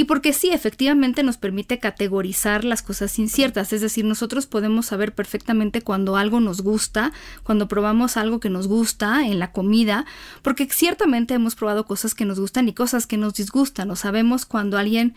y 0.00 0.04
porque 0.04 0.32
sí, 0.32 0.48
efectivamente 0.48 1.22
nos 1.22 1.36
permite 1.36 1.78
categorizar 1.78 2.64
las 2.64 2.80
cosas 2.80 3.18
inciertas, 3.18 3.74
es 3.74 3.82
decir, 3.82 4.06
nosotros 4.06 4.46
podemos 4.46 4.86
saber 4.86 5.14
perfectamente 5.14 5.82
cuando 5.82 6.16
algo 6.16 6.40
nos 6.40 6.62
gusta, 6.62 7.12
cuando 7.42 7.68
probamos 7.68 8.16
algo 8.16 8.40
que 8.40 8.48
nos 8.48 8.66
gusta 8.66 9.26
en 9.26 9.38
la 9.38 9.52
comida, 9.52 10.06
porque 10.40 10.66
ciertamente 10.70 11.34
hemos 11.34 11.54
probado 11.54 11.84
cosas 11.84 12.14
que 12.14 12.24
nos 12.24 12.40
gustan 12.40 12.66
y 12.66 12.72
cosas 12.72 13.06
que 13.06 13.18
nos 13.18 13.34
disgustan, 13.34 13.90
o 13.90 13.94
sabemos 13.94 14.46
cuando 14.46 14.78
alguien 14.78 15.14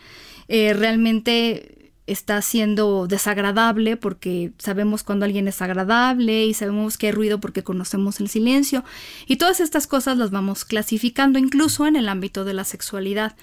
eh, 0.50 0.74
realmente 0.74 1.83
está 2.06 2.42
siendo 2.42 3.08
desagradable 3.08 3.98
porque 3.98 4.52
sabemos 4.58 5.04
cuando 5.04 5.26
alguien 5.26 5.48
es 5.48 5.62
agradable 5.62 6.46
y 6.46 6.54
sabemos 6.54 6.98
que 6.98 7.08
hay 7.08 7.14
ruido 7.14 7.40
porque 7.40 7.64
conocemos 7.64 8.20
el 8.20 8.30
silencio 8.30 8.84
y 9.28 9.38
todas 9.38 9.60
estas 9.60 9.88
cosas 9.88 10.18
las 10.18 10.32
vamos 10.32 10.66
clasificando 10.66 11.40
incluso 11.40 11.88
en 11.88 11.96
el 11.96 12.10
ámbito 12.10 12.44
de 12.46 12.54
la 12.54 12.66
sexualidad. 12.66 13.36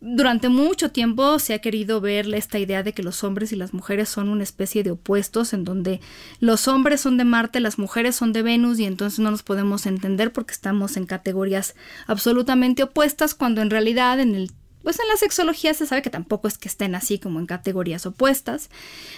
Durante 0.00 0.50
mucho 0.50 0.90
tiempo 0.90 1.38
se 1.38 1.54
ha 1.54 1.60
querido 1.60 2.02
ver 2.02 2.32
esta 2.34 2.58
idea 2.58 2.82
de 2.82 2.92
que 2.92 3.02
los 3.02 3.24
hombres 3.24 3.50
y 3.52 3.56
las 3.56 3.72
mujeres 3.72 4.10
son 4.10 4.28
una 4.28 4.42
especie 4.42 4.82
de 4.82 4.90
opuestos, 4.90 5.54
en 5.54 5.64
donde 5.64 6.00
los 6.38 6.68
hombres 6.68 7.00
son 7.00 7.16
de 7.16 7.24
Marte, 7.24 7.60
las 7.60 7.78
mujeres 7.78 8.14
son 8.14 8.34
de 8.34 8.42
Venus, 8.42 8.78
y 8.78 8.84
entonces 8.84 9.18
no 9.20 9.30
nos 9.30 9.42
podemos 9.42 9.86
entender 9.86 10.34
porque 10.34 10.52
estamos 10.52 10.98
en 10.98 11.06
categorías 11.06 11.74
absolutamente 12.06 12.82
opuestas, 12.82 13.34
cuando 13.34 13.62
en 13.62 13.70
realidad 13.70 14.20
en 14.20 14.34
el 14.34 14.52
pues 14.86 15.00
en 15.00 15.08
la 15.08 15.16
sexología 15.16 15.74
se 15.74 15.84
sabe 15.84 16.00
que 16.00 16.10
tampoco 16.10 16.46
es 16.46 16.58
que 16.58 16.68
estén 16.68 16.94
así 16.94 17.18
como 17.18 17.40
en 17.40 17.46
categorías 17.46 18.06
opuestas. 18.06 18.70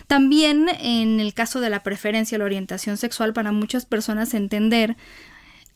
También 0.07 0.67
en 0.81 1.21
el 1.21 1.35
caso 1.35 1.61
de 1.61 1.69
la 1.69 1.83
preferencia 1.83 2.39
la 2.39 2.47
orientación 2.47 2.97
sexual, 2.97 3.35
para 3.35 3.53
muchas 3.53 3.85
personas 3.85 4.33
entender 4.33 4.97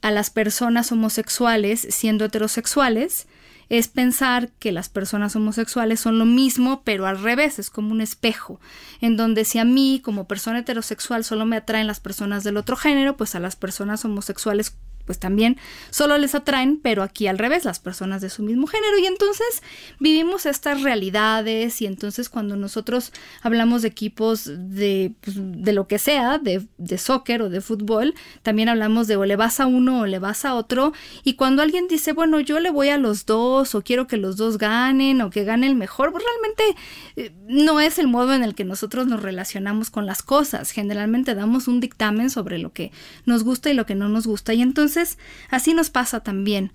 a 0.01 0.11
las 0.11 0.31
personas 0.31 0.91
homosexuales 0.93 1.87
siendo 1.91 2.25
heterosexuales 2.25 3.27
es 3.69 3.89
pensar 3.89 4.49
que 4.59 4.73
las 4.73 4.89
personas 4.89 5.37
homosexuales 5.37 6.01
son 6.01 6.19
lo 6.19 6.25
mismo, 6.25 6.81
pero 6.85 7.07
al 7.07 7.23
revés, 7.23 7.59
es 7.59 7.69
como 7.69 7.93
un 7.93 8.01
espejo, 8.01 8.61
en 9.03 9.19
donde 9.19 9.45
si 9.45 9.59
a 9.59 9.67
mí 9.67 10.01
como 10.03 10.27
persona 10.27 10.61
heterosexual 10.61 11.23
solo 11.23 11.45
me 11.45 11.59
atraen 11.59 11.87
las 11.87 12.01
personas 12.01 12.45
del 12.45 12.57
otro 12.57 12.77
género, 12.77 13.19
pues 13.19 13.35
a 13.35 13.41
las 13.41 13.57
personas 13.57 14.07
homosexuales 14.07 14.75
pues 15.05 15.19
también 15.19 15.57
solo 15.91 16.19
les 16.19 16.35
atraen, 16.35 16.81
pero 16.83 17.03
aquí 17.03 17.27
al 17.27 17.39
revés, 17.39 17.65
las 17.65 17.81
personas 17.81 18.21
de 18.21 18.31
su 18.31 18.43
mismo 18.43 18.67
género. 18.67 18.99
Y 18.99 19.07
entonces 19.07 19.63
vivimos 19.99 20.47
estas 20.47 20.83
realidades 20.83 21.81
y 21.83 21.87
entonces 21.87 22.29
cuando 22.29 22.57
nosotros 22.57 23.13
hablamos 23.43 23.83
de 23.83 23.89
equipos 23.89 24.45
de, 24.47 25.13
pues, 25.21 25.37
de 25.39 25.73
lo 25.73 25.89
que 25.89 25.99
sea, 25.99 26.39
de, 26.39 26.67
de 26.79 26.99
soccer 26.99 27.43
o 27.43 27.51
de 27.51 27.61
fútbol, 27.61 28.15
también 28.43 28.69
hablamos 28.69 29.07
de 29.07 29.17
o 29.17 29.25
le 29.25 29.37
vas 29.37 29.61
a 29.61 29.67
uno 29.67 30.01
o 30.01 30.07
le 30.07 30.19
vas 30.19 30.45
a 30.45 30.55
otro. 30.55 30.93
Y 31.25 31.35
cuando 31.35 31.63
alguien 31.63 31.89
dice, 31.89 32.13
bueno, 32.13 32.41
yo 32.41 32.61
le 32.61 32.71
voy 32.71 32.89
a 32.89 32.99
los 32.99 33.27
dos 33.27 33.75
o 33.75 33.83
quiero 33.83 34.07
que 34.07 34.17
los 34.17 34.37
dos 34.37 34.59
ganen 34.59 35.21
o 35.21 35.31
que 35.31 35.45
gane 35.45 35.67
el 35.67 35.75
mejor, 35.75 36.13
pues 36.13 36.25
realmente 36.25 36.83
eh, 37.17 37.33
no 37.47 37.81
es 37.81 37.99
el 37.99 38.09
modo 38.09 38.35
en 38.35 38.43
el 38.43 38.55
que 38.55 38.65
nosotros 38.65 39.07
nos 39.07 39.23
relacionamos 39.23 39.91
con 39.91 40.07
las 40.07 40.23
cosas. 40.23 40.71
Generalmente 40.71 41.35
damos 41.35 41.69
un 41.69 41.81
dictamen 41.81 42.31
sobre 42.31 42.59
lo 42.59 42.73
que 42.73 42.93
nos 43.27 43.45
gusta 43.45 43.71
y 43.71 43.75
lo 43.75 43.87
que 43.87 43.95
no 43.95 44.09
nos 44.09 44.27
gusta. 44.27 44.55
Y 44.55 44.63
entonces 44.63 44.92
entonces, 44.93 45.19
así 45.49 45.73
nos 45.73 45.89
pasa 45.89 46.21
también 46.21 46.73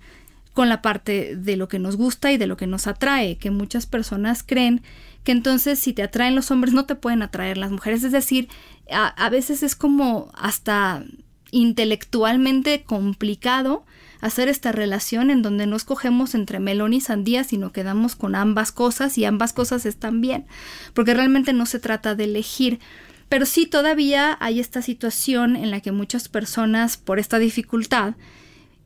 con 0.52 0.68
la 0.68 0.82
parte 0.82 1.36
de 1.36 1.56
lo 1.56 1.68
que 1.68 1.78
nos 1.78 1.96
gusta 1.96 2.32
y 2.32 2.36
de 2.36 2.48
lo 2.48 2.56
que 2.56 2.66
nos 2.66 2.88
atrae, 2.88 3.36
que 3.36 3.52
muchas 3.52 3.86
personas 3.86 4.42
creen 4.42 4.82
que 5.22 5.30
entonces 5.30 5.78
si 5.78 5.92
te 5.92 6.02
atraen 6.02 6.34
los 6.34 6.50
hombres 6.50 6.74
no 6.74 6.84
te 6.84 6.96
pueden 6.96 7.22
atraer 7.22 7.58
las 7.58 7.70
mujeres. 7.70 8.02
Es 8.02 8.10
decir, 8.10 8.48
a, 8.90 9.30
veces 9.30 9.62
es 9.62 9.76
como 9.76 10.32
hasta 10.34 11.04
intelectualmente 11.52 12.82
complicado 12.82 13.84
hacer 14.20 14.48
esta 14.48 14.72
relación 14.72 15.30
en 15.30 15.42
donde 15.42 15.68
no 15.68 15.76
escogemos 15.76 16.34
entre 16.34 16.58
melón 16.58 16.92
y 16.92 17.00
sandía, 17.00 17.44
sino 17.44 17.70
quedamos 17.70 18.16
con 18.16 18.34
ambas 18.34 18.72
cosas 18.72 19.16
y 19.16 19.24
ambas 19.24 19.52
cosas 19.52 19.86
están 19.86 20.20
bien, 20.20 20.46
porque 20.92 21.14
realmente 21.14 21.52
no 21.52 21.66
se 21.66 21.78
trata 21.78 22.16
de 22.16 22.24
elegir. 22.24 22.80
Pero 23.28 23.46
sí 23.46 23.66
todavía 23.66 24.36
hay 24.40 24.60
esta 24.60 24.82
situación 24.82 25.56
en 25.56 25.70
la 25.70 25.80
que 25.80 25.92
muchas 25.92 26.28
personas, 26.28 26.96
por 26.96 27.18
esta 27.18 27.38
dificultad, 27.38 28.14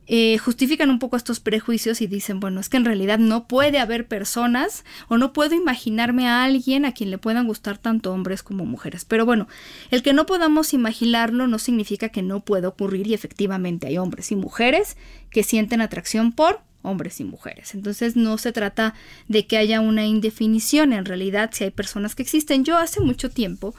eh, 0.05 0.37
justifican 0.37 0.89
un 0.89 0.99
poco 0.99 1.15
estos 1.15 1.39
prejuicios 1.39 2.01
y 2.01 2.07
dicen, 2.07 2.41
bueno, 2.41 2.59
es 2.59 2.67
que 2.67 2.75
en 2.75 2.83
realidad 2.83 3.19
no 3.19 3.47
puede 3.47 3.79
haber 3.79 4.05
personas 4.05 4.83
o 5.07 5.17
no 5.17 5.31
puedo 5.31 5.55
imaginarme 5.55 6.27
a 6.27 6.43
alguien 6.43 6.83
a 6.83 6.91
quien 6.91 7.09
le 7.09 7.17
puedan 7.17 7.47
gustar 7.47 7.77
tanto 7.77 8.11
hombres 8.11 8.43
como 8.43 8.65
mujeres. 8.65 9.05
Pero 9.05 9.25
bueno, 9.25 9.47
el 9.91 10.03
que 10.03 10.11
no 10.11 10.25
podamos 10.25 10.73
imaginarlo 10.73 11.47
no 11.47 11.57
significa 11.57 12.09
que 12.09 12.21
no 12.21 12.41
pueda 12.41 12.67
ocurrir 12.67 13.07
y 13.07 13.13
efectivamente 13.13 13.87
hay 13.87 13.97
hombres 13.97 14.31
y 14.33 14.35
mujeres 14.35 14.97
que 15.29 15.43
sienten 15.43 15.79
atracción 15.79 16.33
por 16.33 16.59
hombres 16.81 17.21
y 17.21 17.23
mujeres. 17.23 17.73
Entonces 17.73 18.17
no 18.17 18.37
se 18.37 18.51
trata 18.51 18.93
de 19.29 19.47
que 19.47 19.55
haya 19.55 19.79
una 19.79 20.05
indefinición, 20.05 20.91
en 20.91 21.05
realidad 21.05 21.51
si 21.53 21.63
hay 21.63 21.71
personas 21.71 22.13
que 22.13 22.23
existen. 22.23 22.65
Yo 22.65 22.77
hace 22.77 22.99
mucho 22.99 23.29
tiempo 23.29 23.73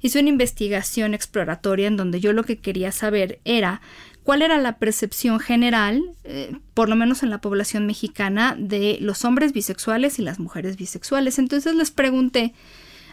hice 0.00 0.20
una 0.20 0.28
investigación 0.28 1.14
exploratoria 1.14 1.88
en 1.88 1.96
donde 1.96 2.20
yo 2.20 2.32
lo 2.32 2.44
que 2.44 2.58
quería 2.58 2.92
saber 2.92 3.40
era 3.44 3.80
cuál 4.22 4.42
era 4.42 4.58
la 4.58 4.78
percepción 4.78 5.40
general, 5.40 6.02
eh, 6.24 6.56
por 6.74 6.88
lo 6.88 6.96
menos 6.96 7.22
en 7.22 7.30
la 7.30 7.40
población 7.40 7.86
mexicana, 7.86 8.56
de 8.58 8.98
los 9.00 9.24
hombres 9.24 9.52
bisexuales 9.52 10.18
y 10.18 10.22
las 10.22 10.38
mujeres 10.38 10.76
bisexuales. 10.76 11.38
Entonces 11.38 11.74
les 11.74 11.90
pregunté 11.90 12.54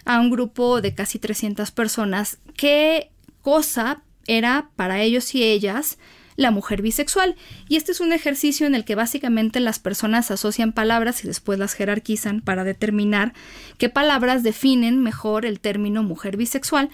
a 0.05 0.19
un 0.19 0.29
grupo 0.29 0.81
de 0.81 0.93
casi 0.93 1.19
300 1.19 1.71
personas 1.71 2.37
qué 2.55 3.09
cosa 3.41 4.01
era 4.27 4.69
para 4.75 5.01
ellos 5.01 5.33
y 5.35 5.43
ellas 5.43 5.97
la 6.37 6.51
mujer 6.51 6.81
bisexual. 6.81 7.35
Y 7.67 7.75
este 7.75 7.91
es 7.91 7.99
un 7.99 8.13
ejercicio 8.13 8.65
en 8.65 8.75
el 8.75 8.85
que 8.85 8.95
básicamente 8.95 9.59
las 9.59 9.79
personas 9.79 10.31
asocian 10.31 10.71
palabras 10.71 11.25
y 11.25 11.27
después 11.27 11.59
las 11.59 11.73
jerarquizan 11.73 12.39
para 12.39 12.63
determinar 12.63 13.33
qué 13.77 13.89
palabras 13.89 14.43
definen 14.43 15.03
mejor 15.03 15.45
el 15.45 15.59
término 15.59 16.03
mujer 16.03 16.37
bisexual. 16.37 16.89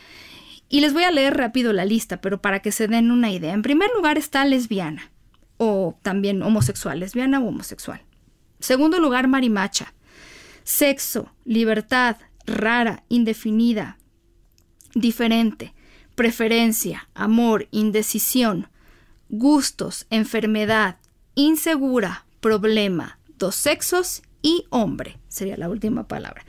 Y 0.69 0.79
les 0.79 0.93
voy 0.93 1.03
a 1.03 1.12
leer 1.12 1.38
rápido 1.38 1.71
la 1.73 1.86
lista, 1.86 2.19
pero 2.21 2.41
para 2.41 2.62
que 2.62 2.71
se 2.71 2.88
den 2.88 3.12
una 3.12 3.29
idea. 3.29 3.53
En 3.53 3.62
primer 3.62 3.91
lugar 3.95 4.17
está 4.17 4.43
lesbiana, 4.45 5.12
o 5.58 5.99
también 6.01 6.41
homosexual, 6.41 6.99
lesbiana 6.99 7.39
o 7.39 7.47
homosexual. 7.47 8.01
Segundo 8.60 8.99
lugar, 8.99 9.27
marimacha. 9.27 9.93
Sexo, 10.63 11.32
libertad, 11.43 12.15
rara, 12.45 13.03
indefinida, 13.10 13.97
diferente, 14.95 15.73
preferencia, 16.15 17.10
amor, 17.13 17.67
indecisión, 17.71 18.69
gustos, 19.34 20.06
enfermedad, 20.12 20.98
insegura, 21.34 22.26
problema, 22.39 23.17
dos 23.39 23.56
sexos 23.56 24.22
y 24.43 24.65
hombre, 24.69 25.17
sería 25.28 25.58
la 25.58 25.69
última 25.69 26.08
palabra. 26.08 26.46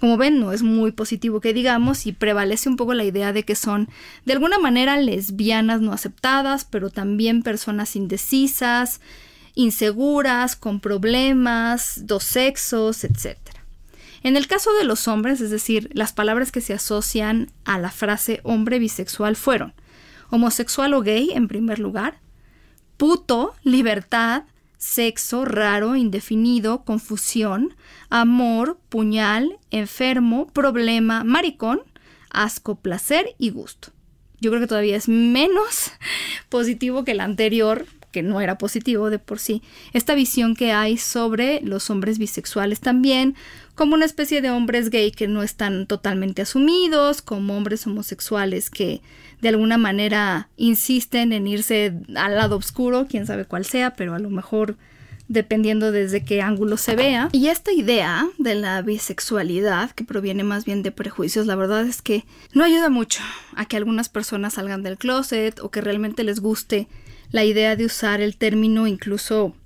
Como 0.00 0.16
ven, 0.16 0.40
no 0.40 0.52
es 0.52 0.62
muy 0.62 0.90
positivo 0.90 1.40
que 1.40 1.54
digamos 1.54 2.06
y 2.06 2.12
prevalece 2.12 2.68
un 2.68 2.76
poco 2.76 2.92
la 2.92 3.04
idea 3.04 3.32
de 3.32 3.44
que 3.44 3.54
son 3.54 3.88
de 4.24 4.32
alguna 4.32 4.58
manera 4.58 4.98
lesbianas 4.98 5.80
no 5.80 5.92
aceptadas, 5.92 6.64
pero 6.64 6.90
también 6.90 7.44
personas 7.44 7.94
indecisas, 7.94 9.00
inseguras, 9.54 10.56
con 10.56 10.80
problemas, 10.80 12.00
dos 12.04 12.24
sexos, 12.24 13.04
etc. 13.04 13.38
En 14.24 14.36
el 14.36 14.48
caso 14.48 14.72
de 14.74 14.84
los 14.84 15.06
hombres, 15.06 15.40
es 15.40 15.50
decir, 15.50 15.88
las 15.92 16.12
palabras 16.12 16.50
que 16.50 16.60
se 16.60 16.74
asocian 16.74 17.52
a 17.64 17.78
la 17.78 17.92
frase 17.92 18.40
hombre 18.42 18.80
bisexual 18.80 19.36
fueron 19.36 19.72
homosexual 20.30 20.94
o 20.94 21.02
gay 21.02 21.30
en 21.32 21.46
primer 21.46 21.78
lugar, 21.78 22.18
puto, 22.96 23.54
libertad, 23.62 24.44
sexo, 24.78 25.44
raro, 25.44 25.96
indefinido, 25.96 26.84
confusión, 26.84 27.74
amor, 28.10 28.78
puñal, 28.88 29.58
enfermo, 29.70 30.46
problema, 30.48 31.24
maricón, 31.24 31.82
asco, 32.30 32.76
placer 32.76 33.34
y 33.38 33.50
gusto. 33.50 33.88
Yo 34.40 34.50
creo 34.50 34.60
que 34.60 34.66
todavía 34.66 34.96
es 34.96 35.08
menos 35.08 35.90
positivo 36.50 37.04
que 37.04 37.12
el 37.12 37.20
anterior, 37.20 37.86
que 38.14 38.22
no 38.22 38.40
era 38.40 38.58
positivo 38.58 39.10
de 39.10 39.18
por 39.18 39.40
sí. 39.40 39.60
Esta 39.92 40.14
visión 40.14 40.54
que 40.54 40.70
hay 40.70 40.98
sobre 40.98 41.60
los 41.62 41.90
hombres 41.90 42.18
bisexuales 42.18 42.78
también, 42.78 43.34
como 43.74 43.94
una 43.94 44.04
especie 44.04 44.40
de 44.40 44.52
hombres 44.52 44.88
gay 44.88 45.10
que 45.10 45.26
no 45.26 45.42
están 45.42 45.88
totalmente 45.88 46.42
asumidos, 46.42 47.22
como 47.22 47.56
hombres 47.56 47.84
homosexuales 47.88 48.70
que 48.70 49.02
de 49.42 49.48
alguna 49.48 49.78
manera 49.78 50.48
insisten 50.56 51.32
en 51.32 51.48
irse 51.48 51.92
al 52.14 52.36
lado 52.36 52.56
oscuro, 52.56 53.08
quién 53.10 53.26
sabe 53.26 53.46
cuál 53.46 53.64
sea, 53.64 53.94
pero 53.94 54.14
a 54.14 54.20
lo 54.20 54.30
mejor 54.30 54.76
dependiendo 55.26 55.90
desde 55.90 56.24
qué 56.24 56.40
ángulo 56.40 56.76
se 56.76 56.94
vea. 56.94 57.30
Y 57.32 57.48
esta 57.48 57.72
idea 57.72 58.28
de 58.38 58.54
la 58.54 58.80
bisexualidad, 58.82 59.90
que 59.90 60.04
proviene 60.04 60.44
más 60.44 60.64
bien 60.64 60.84
de 60.84 60.92
prejuicios, 60.92 61.46
la 61.46 61.56
verdad 61.56 61.84
es 61.84 62.00
que 62.00 62.24
no 62.52 62.62
ayuda 62.62 62.90
mucho 62.90 63.24
a 63.56 63.64
que 63.66 63.76
algunas 63.76 64.08
personas 64.08 64.54
salgan 64.54 64.84
del 64.84 64.98
closet 64.98 65.58
o 65.58 65.72
que 65.72 65.80
realmente 65.80 66.22
les 66.22 66.38
guste 66.38 66.86
la 67.34 67.44
idea 67.44 67.74
de 67.74 67.84
usar 67.84 68.20
el 68.20 68.36
término 68.36 68.86
incluso 68.86 69.56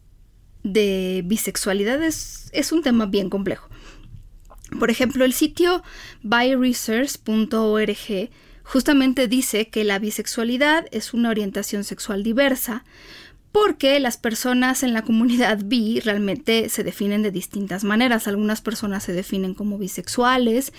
de 0.63 1.21
bisexualidad 1.27 2.03
es, 2.03 2.51
un 2.73 2.83
tema 2.83 3.05
bien 3.05 3.29
complejo. 3.29 3.69
Por 4.79 4.89
ejemplo, 4.89 5.27
el 5.27 5.35
sitio 5.35 5.83
byresearch.org 6.23 8.31
justamente 8.63 9.29
dice 9.29 9.69
que 9.69 9.85
la 9.85 9.99
bisexualidad 9.99 10.87
es 10.93 11.13
una 11.13 11.29
orientación 11.29 11.85
sexual 11.85 12.23
diversa 12.23 12.87
porque 13.53 13.99
las 13.99 14.17
personas 14.19 14.83
en 14.83 14.93
la 14.93 15.03
comunidad 15.03 15.61
bi 15.65 16.01
realmente 16.01 16.69
se 16.69 16.85
definen 16.85 17.23
de 17.23 17.31
distintas 17.31 17.83
maneras. 17.83 18.29
Algunas 18.29 18.61
personas 18.61 19.05
se 19.05 19.13
definen 19.13 19.55
como 19.55 19.79
bisexuales, 19.79 20.73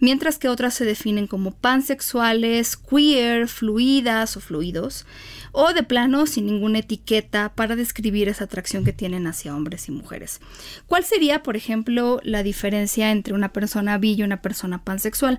mientras 0.00 0.38
que 0.38 0.48
otras 0.48 0.74
se 0.74 0.84
definen 0.84 1.28
como 1.28 1.52
pansexuales, 1.52 2.76
queer, 2.76 3.48
fluidas 3.48 4.36
o 4.36 4.40
fluidos, 4.40 5.06
o 5.52 5.72
de 5.72 5.84
plano 5.84 6.26
sin 6.26 6.46
ninguna 6.46 6.80
etiqueta 6.80 7.52
para 7.54 7.76
describir 7.76 8.28
esa 8.28 8.44
atracción 8.44 8.84
que 8.84 8.92
tienen 8.92 9.26
hacia 9.26 9.54
hombres 9.54 9.88
y 9.88 9.92
mujeres. 9.92 10.40
¿Cuál 10.86 11.04
sería, 11.04 11.42
por 11.42 11.56
ejemplo, 11.56 12.20
la 12.24 12.42
diferencia 12.42 13.12
entre 13.12 13.34
una 13.34 13.52
persona 13.52 13.98
bi 13.98 14.14
y 14.14 14.22
una 14.22 14.42
persona 14.42 14.82
pansexual? 14.82 15.38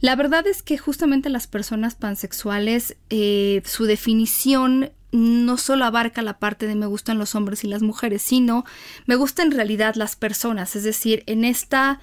La 0.00 0.14
verdad 0.14 0.46
es 0.46 0.62
que 0.62 0.78
justamente 0.78 1.28
las 1.28 1.48
personas 1.48 1.96
pansexuales, 1.96 2.96
eh, 3.10 3.62
su 3.64 3.84
definición 3.84 4.92
no 5.12 5.56
solo 5.56 5.84
abarca 5.84 6.22
la 6.22 6.38
parte 6.38 6.66
de 6.66 6.74
me 6.74 6.86
gustan 6.86 7.18
los 7.18 7.34
hombres 7.34 7.64
y 7.64 7.68
las 7.68 7.82
mujeres, 7.82 8.22
sino 8.22 8.64
me 9.06 9.16
gustan 9.16 9.46
en 9.46 9.52
realidad 9.52 9.94
las 9.94 10.16
personas, 10.16 10.76
es 10.76 10.84
decir, 10.84 11.22
en 11.26 11.44
esta 11.44 12.00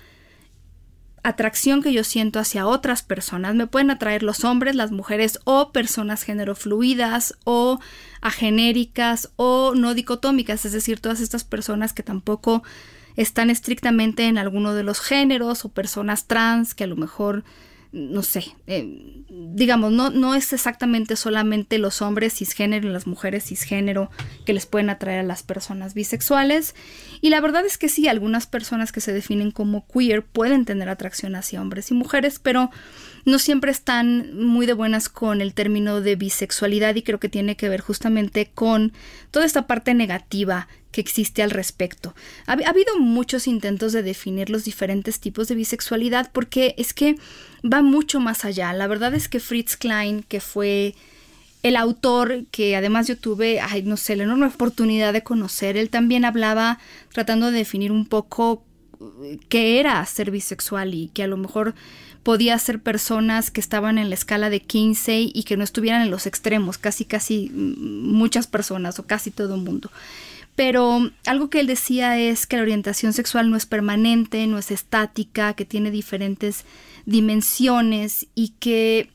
atracción 1.25 1.81
que 1.81 1.91
yo 1.91 2.03
siento 2.03 2.39
hacia 2.39 2.67
otras 2.67 3.01
personas, 3.01 3.55
me 3.55 3.65
pueden 3.65 3.89
atraer 3.89 4.21
los 4.21 4.43
hombres, 4.43 4.75
las 4.75 4.91
mujeres 4.91 5.39
o 5.43 5.71
personas 5.71 6.21
género 6.21 6.55
fluidas 6.55 7.35
o 7.45 7.79
agenéricas 8.21 9.31
o 9.35 9.73
no 9.75 9.95
dicotómicas, 9.95 10.65
es 10.65 10.71
decir, 10.71 10.99
todas 10.99 11.21
estas 11.21 11.43
personas 11.43 11.93
que 11.93 12.03
tampoco 12.03 12.63
están 13.15 13.49
estrictamente 13.49 14.25
en 14.27 14.37
alguno 14.37 14.73
de 14.73 14.83
los 14.83 14.99
géneros 14.99 15.65
o 15.65 15.69
personas 15.69 16.27
trans 16.27 16.75
que 16.75 16.83
a 16.83 16.87
lo 16.87 16.95
mejor 16.95 17.43
no 17.95 18.23
sé, 18.23 18.43
eh, 18.67 19.23
digamos, 19.29 19.93
no, 19.93 20.09
no 20.09 20.35
es 20.35 20.51
exactamente 20.51 21.15
solamente 21.15 21.77
los 21.77 22.01
hombres 22.01 22.33
cisgénero 22.33 22.89
y 22.89 22.91
las 22.91 23.07
mujeres 23.07 23.45
cisgénero 23.45 24.11
que 24.45 24.51
les 24.51 24.65
pueden 24.65 24.89
atraer 24.89 25.21
a 25.21 25.23
las 25.23 25.43
personas 25.43 25.93
bisexuales. 25.93 26.75
Y 27.21 27.29
la 27.29 27.39
verdad 27.39 27.65
es 27.65 27.77
que 27.77 27.87
sí, 27.87 28.09
algunas 28.09 28.47
personas 28.47 28.91
que 28.91 28.99
se 28.99 29.13
definen 29.13 29.51
como 29.51 29.87
queer 29.87 30.25
pueden 30.25 30.65
tener 30.65 30.89
atracción 30.89 31.37
hacia 31.37 31.61
hombres 31.61 31.89
y 31.89 31.93
mujeres, 31.93 32.37
pero 32.37 32.69
no 33.25 33.39
siempre 33.39 33.71
están 33.71 34.35
muy 34.35 34.65
de 34.65 34.73
buenas 34.73 35.09
con 35.09 35.41
el 35.41 35.53
término 35.53 35.99
de 35.99 36.15
bisexualidad 36.15 36.95
y 36.95 37.01
creo 37.01 37.19
que 37.19 37.29
tiene 37.29 37.57
que 37.57 37.69
ver 37.69 37.81
justamente 37.81 38.51
con 38.53 38.93
toda 39.31 39.45
esta 39.45 39.67
parte 39.67 39.93
negativa 39.93 40.67
que 40.91 41.01
existe 41.01 41.43
al 41.43 41.51
respecto. 41.51 42.15
Ha, 42.45 42.53
ha, 42.53 42.69
habido 42.69 42.97
muchos 42.99 43.47
intentos 43.47 43.91
de 43.93 44.03
definir 44.03 44.49
los 44.49 44.63
diferentes 44.63 45.19
tipos 45.19 45.47
de 45.47 45.55
bisexualidad 45.55 46.31
porque 46.31 46.75
es 46.77 46.93
que 46.93 47.17
va 47.63 47.81
mucho 47.81 48.19
más 48.19 48.45
allá. 48.45 48.71
La 48.73 48.87
verdad 48.87 49.13
es 49.13 49.27
que 49.27 49.39
Fritz 49.39 49.75
Klein, 49.75 50.23
que 50.23 50.39
fue 50.39 50.95
el 51.63 51.77
autor 51.77 52.45
que 52.51 52.75
además 52.75 53.07
yo 53.07 53.17
tuve, 53.17 53.59
ay, 53.59 53.81
no 53.81 53.97
sé, 53.97 54.15
la 54.15 54.23
enorme 54.23 54.45
oportunidad 54.45 55.13
de 55.13 55.23
conocer, 55.23 55.77
él 55.77 55.89
también 55.89 56.23
hablaba 56.23 56.77
tratando 57.11 57.49
de 57.49 57.57
definir 57.57 57.91
un 57.91 58.05
poco 58.05 58.63
eh, 59.23 59.39
qué 59.49 59.79
era 59.79 60.05
ser 60.05 60.29
bisexual 60.29 60.93
y 60.93 61.07
que 61.07 61.23
a 61.23 61.27
lo 61.27 61.37
mejor 61.37 61.73
podía 62.25 62.57
ser 62.57 62.79
personas 62.79 63.51
que 63.51 63.61
estaban 63.61 63.99
en 63.99 64.09
la 64.09 64.15
escala 64.15 64.49
de 64.49 64.59
15 64.59 65.29
y 65.31 65.43
que 65.43 65.57
no 65.57 65.63
estuvieran 65.63 66.01
en 66.01 66.09
los 66.09 66.25
extremos, 66.25 66.79
casi 66.79 67.05
casi 67.05 67.51
mm, 67.53 68.11
muchas 68.11 68.47
personas 68.47 68.97
o 68.97 69.05
casi 69.05 69.29
todo 69.29 69.53
el 69.53 69.61
mundo. 69.61 69.91
Pero 70.55 71.11
algo 71.27 71.51
que 71.51 71.59
él 71.59 71.67
decía 71.67 72.17
es 72.17 72.47
que 72.47 72.55
la 72.55 72.63
orientación 72.63 73.13
sexual 73.13 73.51
no 73.51 73.57
es 73.57 73.67
permanente, 73.67 74.47
no 74.47 74.57
es 74.57 74.71
estática, 74.71 75.53
que 75.53 75.65
tiene 75.65 75.91
diferentes 75.91 76.65
dimensiones 77.05 78.25
y 78.33 78.53
que 78.59 79.11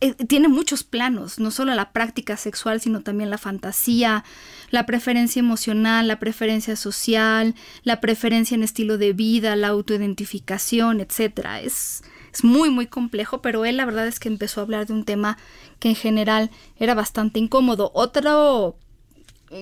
eh, 0.00 0.14
tiene 0.26 0.48
muchos 0.48 0.84
planos, 0.84 1.38
no 1.38 1.50
solo 1.50 1.74
la 1.74 1.92
práctica 1.92 2.36
sexual, 2.36 2.80
sino 2.80 3.02
también 3.02 3.30
la 3.30 3.38
fantasía, 3.38 4.24
la 4.70 4.86
preferencia 4.86 5.40
emocional, 5.40 6.08
la 6.08 6.18
preferencia 6.18 6.76
social, 6.76 7.54
la 7.82 8.00
preferencia 8.00 8.54
en 8.54 8.62
estilo 8.62 8.98
de 8.98 9.12
vida, 9.12 9.56
la 9.56 9.68
autoidentificación, 9.68 11.00
etc. 11.00 11.46
Es, 11.62 12.02
es 12.32 12.44
muy, 12.44 12.70
muy 12.70 12.86
complejo, 12.86 13.42
pero 13.42 13.64
él 13.64 13.76
la 13.76 13.84
verdad 13.84 14.06
es 14.06 14.20
que 14.20 14.28
empezó 14.28 14.60
a 14.60 14.64
hablar 14.64 14.86
de 14.86 14.92
un 14.92 15.04
tema 15.04 15.38
que 15.78 15.88
en 15.88 15.96
general 15.96 16.50
era 16.76 16.94
bastante 16.94 17.38
incómodo. 17.38 17.90
Otro 17.94 18.76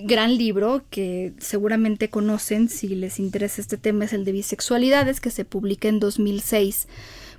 gran 0.03 0.37
libro 0.37 0.83
que 0.91 1.33
seguramente 1.39 2.11
conocen 2.11 2.69
si 2.69 2.89
les 2.89 3.19
interesa 3.19 3.63
este 3.63 3.79
tema 3.79 4.05
es 4.05 4.13
el 4.13 4.25
de 4.27 4.33
bisexualidades 4.33 5.21
que 5.21 5.31
se 5.31 5.47
publica 5.47 5.89
en 5.89 5.99
2006 5.99 6.89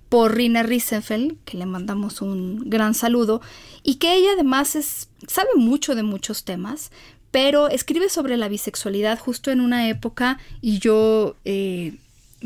por 0.10 0.36
Rina 0.36 0.63
Riesenfeld, 0.63 1.38
que 1.45 1.58
le 1.58 1.65
mandamos 1.65 2.22
un 2.22 2.69
gran 2.69 2.93
saludo, 2.95 3.41
y 3.84 3.95
que 3.95 4.15
ella 4.15 4.30
además 4.34 4.76
es, 4.76 5.10
sabe 5.28 5.50
mucho 5.56 5.95
de 5.95 6.04
muchos 6.04 6.43
temas, 6.43 6.91
pero 7.32 7.69
escribe 7.69 8.10
sobre 8.10 8.38
la 8.38 8.50
bisexualidad 8.50 9.19
justo 9.19 9.52
en 9.52 9.62
una 9.62 9.88
época 9.88 10.39
y 10.62 10.80
yo 10.80 11.36
eh, 11.45 11.93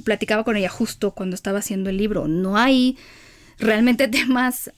platicaba 0.03 0.43
con 0.43 0.57
ella 0.57 0.69
justo 0.69 1.11
cuando 1.11 1.35
estaba 1.35 1.59
haciendo 1.59 1.89
el 1.89 1.97
libro. 1.97 2.27
No 2.27 2.57
hay 2.57 2.97
realmente 3.59 4.07
temas 4.09 4.71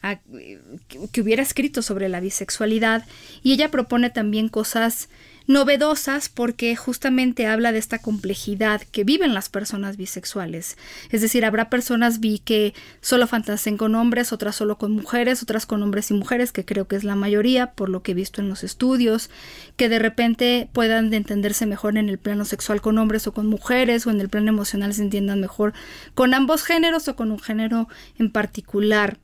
que 1.12 1.22
hubiera 1.22 1.42
escrito 1.42 1.82
sobre 1.82 2.08
la 2.08 2.20
bisexualidad 2.20 3.06
y 3.42 3.54
ella 3.54 3.72
propone 3.72 4.12
también 4.12 4.48
cosas 4.48 5.10
novedosas 5.48 6.30
porque 6.30 6.76
justamente 6.76 7.48
habla 7.48 7.72
de 7.72 7.78
esta 7.78 8.00
complejidad 8.00 8.82
que 8.92 9.04
viven 9.04 9.34
las 9.34 9.50
personas 9.50 9.98
bisexuales. 9.98 10.78
Es 11.12 11.22
decir, 11.22 11.46
habrá 11.46 11.70
personas 11.70 12.20
bi 12.20 12.40
que 12.40 12.74
solo 13.02 13.28
fantaseen 13.28 13.78
con 13.78 13.96
hombres, 13.96 14.34
otras 14.34 14.56
solo 14.56 14.78
con 14.78 14.92
mujeres, 14.92 15.44
otras 15.44 15.66
con 15.66 15.84
hombres 15.84 16.12
y 16.12 16.14
mujeres, 16.14 16.52
que 16.52 16.66
creo 16.66 16.88
que 16.88 16.96
es 16.96 17.04
la 17.04 17.16
mayoría 17.16 17.72
por 17.72 17.90
lo 17.90 18.02
que 18.02 18.12
he 18.12 18.16
visto 18.16 18.42
en 18.42 18.50
los 18.50 18.64
estudios, 18.64 19.30
que 19.76 19.90
de 19.90 20.00
repente 20.00 20.70
puedan 20.74 21.14
entenderse 21.14 21.66
mejor 21.66 21.98
en 21.98 22.10
el 22.10 22.18
plano 22.18 22.46
sexual 22.46 22.82
con 22.82 22.98
hombres 22.98 23.28
o 23.28 23.34
con 23.34 23.48
mujeres, 23.48 24.08
o 24.08 24.12
en 24.12 24.22
el 24.22 24.30
plano 24.30 24.50
emocional 24.50 24.94
se 24.94 25.04
entiendan 25.04 25.40
mejor 25.40 25.74
con 26.14 26.34
ambos 26.34 26.64
géneros 26.64 27.08
o 27.08 27.16
con 27.16 27.32
un 27.32 27.40
género 27.40 27.88
en 28.18 28.32
particular 28.32 29.18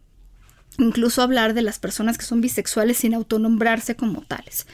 incluso 0.77 1.21
hablar 1.21 1.53
de 1.53 1.61
las 1.61 1.79
personas 1.79 2.17
que 2.17 2.25
son 2.25 2.41
bisexuales 2.41 2.97
sin 2.97 3.13
autonombrarse 3.13 3.95
como 3.95 4.21
tales. 4.21 4.67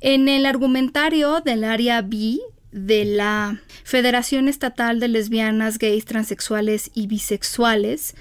En 0.00 0.28
el 0.28 0.46
argumentario 0.46 1.40
del 1.40 1.64
área 1.64 2.00
B 2.00 2.38
de 2.72 3.04
la 3.04 3.60
Federación 3.84 4.48
Estatal 4.48 4.98
de 4.98 5.08
Lesbianas, 5.08 5.78
Gays, 5.78 6.06
Transexuales 6.06 6.90
y 6.94 7.06
Bisexuales, 7.06 8.14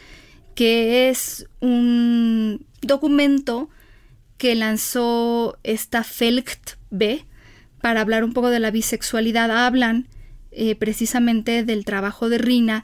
que 0.55 1.09
es 1.09 1.47
un 1.61 2.65
documento 2.81 3.69
que 4.37 4.55
lanzó 4.55 5.57
esta 5.63 6.03
FELCT 6.03 6.71
B 6.89 7.25
para 7.81 8.01
hablar 8.01 8.25
un 8.25 8.33
poco 8.33 8.49
de 8.49 8.59
la 8.59 8.71
bisexualidad, 8.71 9.49
hablan 9.51 10.07
eh, 10.51 10.75
precisamente 10.75 11.63
del 11.63 11.85
trabajo 11.85 12.27
de 12.27 12.39
Rina 12.39 12.83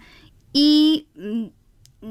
y 0.53 1.07
mm, 1.15 1.47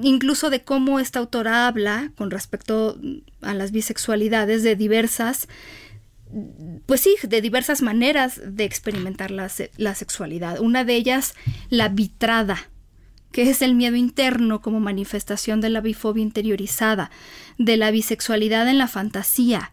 incluso 0.02 0.50
de 0.50 0.64
cómo 0.64 1.00
esta 1.00 1.20
autora 1.20 1.66
habla 1.66 2.12
con 2.16 2.30
respecto 2.30 2.98
a 3.40 3.54
las 3.54 3.70
bisexualidades 3.70 4.62
de 4.62 4.76
diversas 4.76 5.48
pues 6.86 7.00
sí, 7.00 7.16
de 7.22 7.40
diversas 7.40 7.82
maneras 7.82 8.40
de 8.44 8.64
experimentar 8.64 9.30
la, 9.30 9.50
la, 9.76 9.94
sexualidad. 9.94 10.60
Una 10.60 10.84
de 10.84 10.96
ellas, 10.96 11.34
la 11.70 11.88
vitrada, 11.88 12.70
que 13.30 13.50
es 13.50 13.62
el 13.62 13.74
miedo 13.74 13.96
interno 13.96 14.60
como 14.60 14.80
manifestación 14.80 15.60
de 15.60 15.70
la 15.70 15.80
bifobia 15.80 16.22
interiorizada, 16.22 17.10
de 17.58 17.76
la 17.76 17.90
bisexualidad 17.90 18.68
en 18.68 18.78
la 18.78 18.88
fantasía, 18.88 19.72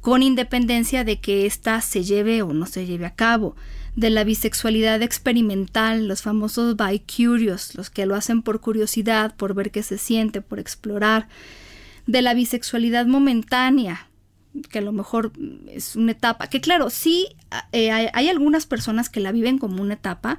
con 0.00 0.22
independencia 0.22 1.04
de 1.04 1.20
que 1.20 1.46
ésta 1.46 1.80
se 1.80 2.02
lleve 2.04 2.42
o 2.42 2.52
no 2.52 2.66
se 2.66 2.86
lleve 2.86 3.06
a 3.06 3.14
cabo, 3.14 3.54
de 3.94 4.10
la 4.10 4.24
bisexualidad 4.24 5.02
experimental, 5.02 6.08
los 6.08 6.22
famosos 6.22 6.76
bi-curious, 6.76 7.74
los 7.74 7.90
que 7.90 8.06
lo 8.06 8.14
hacen 8.14 8.42
por 8.42 8.60
curiosidad, 8.60 9.34
por 9.36 9.54
ver 9.54 9.70
qué 9.70 9.82
se 9.82 9.98
siente, 9.98 10.40
por 10.40 10.58
explorar, 10.58 11.28
de 12.06 12.22
la 12.22 12.34
bisexualidad 12.34 13.06
momentánea, 13.06 14.08
que 14.70 14.78
a 14.78 14.82
lo 14.82 14.92
mejor 14.92 15.32
es 15.68 15.96
una 15.96 16.12
etapa, 16.12 16.48
que 16.48 16.60
claro, 16.60 16.90
sí 16.90 17.28
eh, 17.72 17.90
hay, 17.90 18.28
algunas 18.28 18.66
personas 18.66 19.08
que 19.08 19.20
la 19.20 19.32
viven 19.32 19.58
como 19.58 19.82
una 19.82 19.94
etapa, 19.94 20.38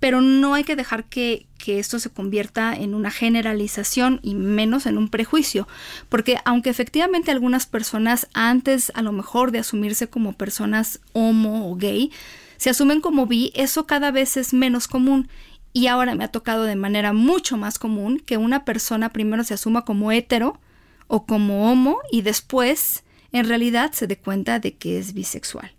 pero 0.00 0.20
no 0.20 0.54
hay 0.54 0.62
que 0.62 0.76
dejar 0.76 1.04
que, 1.04 1.46
que, 1.58 1.80
esto 1.80 1.98
se 1.98 2.10
convierta 2.10 2.72
en 2.74 2.94
una 2.94 3.10
generalización 3.10 4.20
y 4.22 4.36
menos 4.36 4.86
en 4.86 4.96
un 4.96 5.08
prejuicio, 5.08 5.66
porque 6.08 6.38
aunque 6.44 6.70
efectivamente 6.70 7.32
algunas 7.32 7.66
personas 7.66 8.28
antes 8.32 8.92
a 8.94 9.02
lo 9.02 9.10
mejor 9.12 9.50
de 9.50 9.58
asumirse 9.58 10.08
como 10.08 10.34
personas 10.34 11.00
homo 11.12 11.70
o 11.70 11.74
gay, 11.74 12.12
se 12.58 12.70
asumen 12.70 13.00
como 13.00 13.26
bi, 13.26 13.52
eso 13.54 13.86
cada 13.86 14.10
vez 14.10 14.36
es 14.36 14.52
menos 14.52 14.88
común. 14.88 15.28
Y 15.72 15.86
ahora 15.86 16.14
me 16.14 16.24
ha 16.24 16.28
tocado 16.28 16.64
de 16.64 16.74
manera 16.76 17.12
mucho 17.12 17.56
más 17.56 17.78
común 17.78 18.18
que 18.18 18.36
una 18.36 18.64
persona 18.64 19.10
primero 19.10 19.44
se 19.44 19.54
asuma 19.54 19.84
como 19.84 20.10
hetero 20.10 20.58
o 21.06 21.24
como 21.24 21.70
homo 21.70 21.98
y 22.10 22.22
después 22.22 23.04
en 23.32 23.48
realidad 23.48 23.92
se 23.92 24.06
dé 24.06 24.16
cuenta 24.16 24.58
de 24.58 24.74
que 24.74 24.98
es 24.98 25.12
bisexual. 25.12 25.72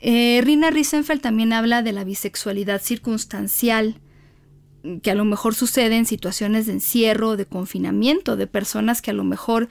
Eh, 0.00 0.40
Rina 0.42 0.70
Riesenfeld 0.70 1.20
también 1.20 1.52
habla 1.52 1.82
de 1.82 1.92
la 1.92 2.04
bisexualidad 2.04 2.82
circunstancial, 2.82 3.96
que 5.02 5.12
a 5.12 5.14
lo 5.14 5.24
mejor 5.24 5.54
sucede 5.54 5.96
en 5.96 6.06
situaciones 6.06 6.66
de 6.66 6.72
encierro, 6.72 7.36
de 7.36 7.46
confinamiento, 7.46 8.36
de 8.36 8.48
personas 8.48 9.00
que 9.00 9.12
a 9.12 9.14
lo 9.14 9.22
mejor, 9.22 9.68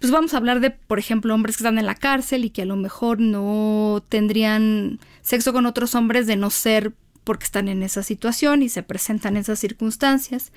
pues 0.00 0.10
vamos 0.10 0.34
a 0.34 0.38
hablar 0.38 0.58
de, 0.58 0.70
por 0.70 0.98
ejemplo, 0.98 1.32
hombres 1.32 1.56
que 1.56 1.62
están 1.62 1.78
en 1.78 1.86
la 1.86 1.94
cárcel 1.94 2.44
y 2.44 2.50
que 2.50 2.62
a 2.62 2.66
lo 2.66 2.74
mejor 2.74 3.20
no 3.20 4.02
tendrían 4.08 4.98
sexo 5.22 5.52
con 5.52 5.66
otros 5.66 5.94
hombres 5.94 6.26
de 6.26 6.34
no 6.34 6.50
ser 6.50 6.92
porque 7.24 7.44
están 7.44 7.68
en 7.68 7.82
esa 7.82 8.02
situación 8.02 8.62
y 8.62 8.68
se 8.68 8.82
presentan 8.82 9.36
esas 9.36 9.58
circunstancias 9.58 10.52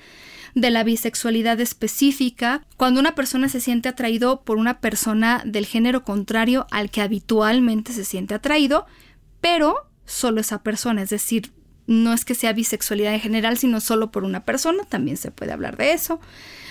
de 0.54 0.70
la 0.70 0.84
bisexualidad 0.84 1.60
específica, 1.60 2.64
cuando 2.76 3.00
una 3.00 3.14
persona 3.14 3.48
se 3.48 3.60
siente 3.60 3.88
atraído 3.88 4.42
por 4.42 4.56
una 4.56 4.80
persona 4.80 5.42
del 5.44 5.66
género 5.66 6.04
contrario 6.04 6.66
al 6.70 6.90
que 6.90 7.00
habitualmente 7.00 7.92
se 7.92 8.04
siente 8.04 8.34
atraído, 8.34 8.86
pero 9.40 9.88
solo 10.06 10.40
esa 10.40 10.62
persona, 10.62 11.02
es 11.02 11.10
decir, 11.10 11.52
no 11.86 12.12
es 12.12 12.24
que 12.24 12.34
sea 12.34 12.52
bisexualidad 12.52 13.14
en 13.14 13.20
general, 13.20 13.58
sino 13.58 13.80
solo 13.80 14.10
por 14.10 14.24
una 14.24 14.44
persona, 14.44 14.84
también 14.84 15.16
se 15.16 15.30
puede 15.30 15.52
hablar 15.52 15.76
de 15.76 15.92
eso, 15.92 16.20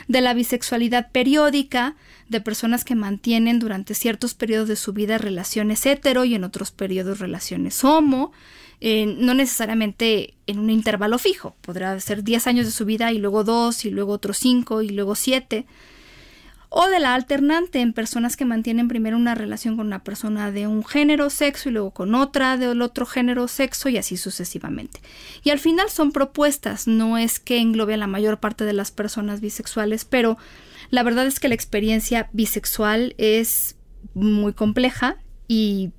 de 0.07 0.21
la 0.21 0.33
bisexualidad 0.33 1.11
periódica, 1.11 1.95
de 2.29 2.41
personas 2.41 2.83
que 2.83 2.95
mantienen 2.95 3.59
durante 3.59 3.93
ciertos 3.93 4.33
periodos 4.33 4.67
de 4.67 4.75
su 4.75 4.93
vida 4.93 5.17
relaciones 5.17 5.85
hetero 5.85 6.25
y 6.25 6.35
en 6.35 6.43
otros 6.43 6.71
periodos 6.71 7.19
relaciones 7.19 7.83
homo, 7.83 8.31
no 8.83 9.33
necesariamente 9.33 10.33
en 10.45 10.59
un 10.59 10.69
intervalo 10.69 11.17
fijo, 11.17 11.55
podrá 11.61 11.97
ser 12.01 12.23
10 12.23 12.47
años 12.47 12.65
de 12.65 12.71
su 12.73 12.83
vida 12.83 13.13
y 13.13 13.17
luego 13.17 13.45
2 13.45 13.85
y 13.85 13.91
luego 13.91 14.11
otros 14.11 14.37
5 14.37 14.81
y 14.81 14.89
luego 14.89 15.15
7. 15.15 15.65
O 16.75 16.87
de 16.87 16.99
la 16.99 17.13
alternante 17.13 17.79
en 17.81 17.93
personas 17.93 18.35
que 18.35 18.45
mantienen 18.45 18.87
primero 18.87 19.15
una 19.15 19.35
relación 19.35 19.77
con 19.77 19.85
una 19.85 20.03
persona 20.03 20.51
de 20.51 20.67
un 20.67 20.83
género, 20.83 21.29
sexo 21.29 21.69
y 21.69 21.71
luego 21.71 21.91
con 21.91 22.13
otra 22.15 22.57
del 22.57 22.81
otro 22.81 23.05
género, 23.05 23.47
sexo 23.47 23.89
y 23.89 23.97
así 23.97 24.17
sucesivamente. 24.17 24.99
Y 25.43 25.51
al 25.51 25.59
final 25.59 25.89
son 25.89 26.11
propuestas, 26.11 26.87
no 26.87 27.17
es 27.17 27.39
que 27.39 27.59
englobe 27.59 27.93
a 27.93 27.97
la 27.97 28.07
mayor 28.07 28.39
parte 28.39 28.65
de 28.65 28.73
las 28.73 28.91
personas 28.91 29.39
bisexuales, 29.39 30.03
pero 30.03 30.37
la 30.89 31.03
verdad 31.03 31.25
es 31.27 31.39
que 31.39 31.47
la 31.47 31.55
experiencia 31.55 32.29
bisexual 32.33 33.15
es 33.17 33.77
muy 34.13 34.53
compleja 34.53 35.17
y 35.47 35.91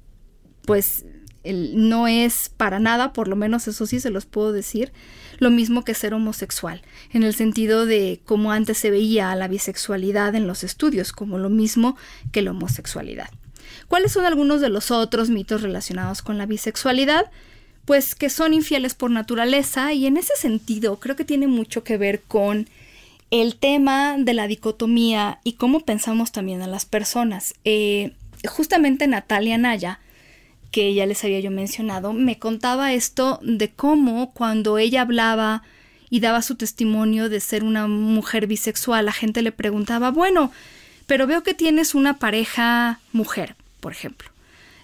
pues 0.66 1.04
no 1.44 2.08
es 2.08 2.50
para 2.56 2.78
nada, 2.78 3.12
por 3.12 3.28
lo 3.28 3.36
menos 3.36 3.68
eso 3.68 3.86
sí 3.86 4.00
se 4.00 4.10
los 4.10 4.26
puedo 4.26 4.52
decir, 4.52 4.92
lo 5.38 5.50
mismo 5.50 5.84
que 5.84 5.94
ser 5.94 6.14
homosexual, 6.14 6.82
en 7.12 7.22
el 7.22 7.34
sentido 7.34 7.86
de 7.86 8.20
cómo 8.24 8.52
antes 8.52 8.78
se 8.78 8.90
veía 8.90 9.34
la 9.34 9.48
bisexualidad 9.48 10.34
en 10.34 10.46
los 10.46 10.64
estudios, 10.64 11.12
como 11.12 11.38
lo 11.38 11.50
mismo 11.50 11.96
que 12.32 12.42
la 12.42 12.52
homosexualidad. 12.52 13.28
¿Cuáles 13.88 14.12
son 14.12 14.24
algunos 14.24 14.60
de 14.60 14.70
los 14.70 14.90
otros 14.90 15.30
mitos 15.30 15.62
relacionados 15.62 16.22
con 16.22 16.38
la 16.38 16.46
bisexualidad? 16.46 17.30
Pues 17.84 18.14
que 18.14 18.30
son 18.30 18.54
infieles 18.54 18.94
por 18.94 19.10
naturaleza 19.10 19.92
y 19.92 20.06
en 20.06 20.16
ese 20.16 20.34
sentido 20.36 20.98
creo 21.00 21.16
que 21.16 21.24
tiene 21.24 21.46
mucho 21.46 21.84
que 21.84 21.98
ver 21.98 22.22
con 22.22 22.68
el 23.30 23.56
tema 23.56 24.16
de 24.18 24.32
la 24.32 24.46
dicotomía 24.46 25.40
y 25.44 25.54
cómo 25.54 25.80
pensamos 25.80 26.32
también 26.32 26.62
a 26.62 26.66
las 26.66 26.86
personas. 26.86 27.54
Eh, 27.64 28.12
justamente 28.46 29.06
Natalia 29.06 29.58
Naya, 29.58 30.00
que 30.74 30.92
ya 30.92 31.06
les 31.06 31.22
había 31.22 31.38
yo 31.38 31.52
mencionado, 31.52 32.12
me 32.12 32.40
contaba 32.40 32.94
esto 32.94 33.38
de 33.44 33.70
cómo 33.70 34.34
cuando 34.34 34.76
ella 34.76 35.02
hablaba 35.02 35.62
y 36.10 36.18
daba 36.18 36.42
su 36.42 36.56
testimonio 36.56 37.28
de 37.28 37.38
ser 37.38 37.62
una 37.62 37.86
mujer 37.86 38.48
bisexual, 38.48 39.04
la 39.04 39.12
gente 39.12 39.40
le 39.42 39.52
preguntaba, 39.52 40.10
bueno, 40.10 40.50
pero 41.06 41.28
veo 41.28 41.44
que 41.44 41.54
tienes 41.54 41.94
una 41.94 42.18
pareja 42.18 42.98
mujer, 43.12 43.54
por 43.78 43.92
ejemplo. 43.92 44.30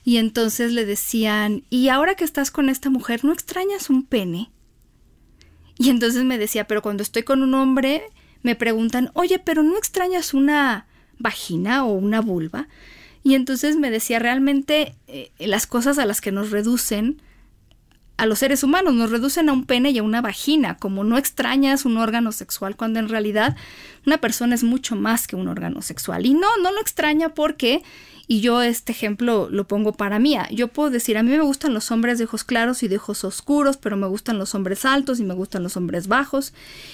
Y 0.05 0.19
entonces 0.19 0.71
le 0.71 0.87
decían, 0.87 1.65
¿y 1.71 1.89
ahora 1.89 2.15
que 2.15 2.23
estás 2.23 2.53
con 2.53 2.69
esta 2.69 2.89
mujer, 2.89 3.25
no 3.25 3.33
extrañas 3.33 3.91
un 3.91 4.05
pene? 4.05 4.53
Y 5.77 5.91
entonces 5.91 6.23
me 6.23 6.39
decía, 6.39 6.69
pero 6.69 6.83
cuando 6.83 7.03
estoy 7.03 7.25
con 7.25 7.43
un 7.43 7.53
hombre, 7.55 8.05
me 8.45 8.55
preguntan, 8.55 9.11
oye, 9.15 9.41
pero 9.41 9.65
¿no 9.65 9.77
extrañas 9.77 10.35
una 10.35 10.87
vagina 11.19 11.85
o 11.85 11.95
una 11.95 12.21
vulva? 12.21 12.69
Y 13.23 13.35
entonces 13.35 13.77
me 13.77 13.91
decía, 13.91 14.19
realmente 14.19 14.95
eh, 15.07 15.31
las 15.39 15.67
cosas 15.67 15.99
a 15.99 16.07
las 16.07 16.21
que 16.21 16.33
nos 16.33 16.51
reducen 16.51 17.21
a 18.17 18.27
los 18.27 18.41
seres 18.41 18.63
humanos, 18.63 18.93
nos 18.93 19.11
reducen 19.11 19.49
a 19.49 19.53
un 19.55 19.65
pene 19.65 19.91
y 19.91 19.99
a 19.99 20.03
una 20.03 20.21
vagina, 20.21 20.77
como 20.77 21.05
no 21.05 21.17
extrañas 21.17 21.87
un 21.87 21.97
órgano 21.97 22.33
sexual, 22.33 22.77
cuando 22.77 22.99
en 22.99 23.09
realidad 23.09 23.57
una 24.07 24.19
persona 24.19 24.55
es 24.55 24.63
mucho 24.63 24.95
más 24.95 25.27
que 25.27 25.37
un 25.37 25.49
órgano 25.49 25.81
sexual. 25.81 26.27
Y 26.27 26.35
no, 26.35 26.49
no 26.63 26.71
lo 26.71 26.81
extraña 26.81 27.31
porque 27.31 27.83
y 28.31 28.43
yo 28.43 28.63
este 28.63 28.93
ejemplo 28.93 29.49
lo 29.51 29.67
pongo 29.67 29.93
para 29.93 30.21
mí. 30.21 30.37
Yo 30.53 30.69
puedo 30.69 30.89
decir, 30.89 31.19
a 31.19 31.25
mí 31.25 31.33
me 31.33 31.41
gustan 31.41 31.75
los 31.75 31.91
hombres 31.91 32.17
de 32.17 32.27
ojos 32.27 32.45
claros 32.45 32.85
y 32.85 32.87
de 32.87 32.95
ojos 32.95 33.25
oscuros, 33.25 33.77
pero 33.77 33.97
me 33.97 34.07
gustan 34.07 34.39
los 34.39 34.55
hombres 34.55 34.85
altos 34.85 35.19
y 35.19 35.25
me 35.25 35.35
gustan 35.35 35.65
los 35.65 35.77
hombres 35.77 36.07
bajos. 36.07 36.53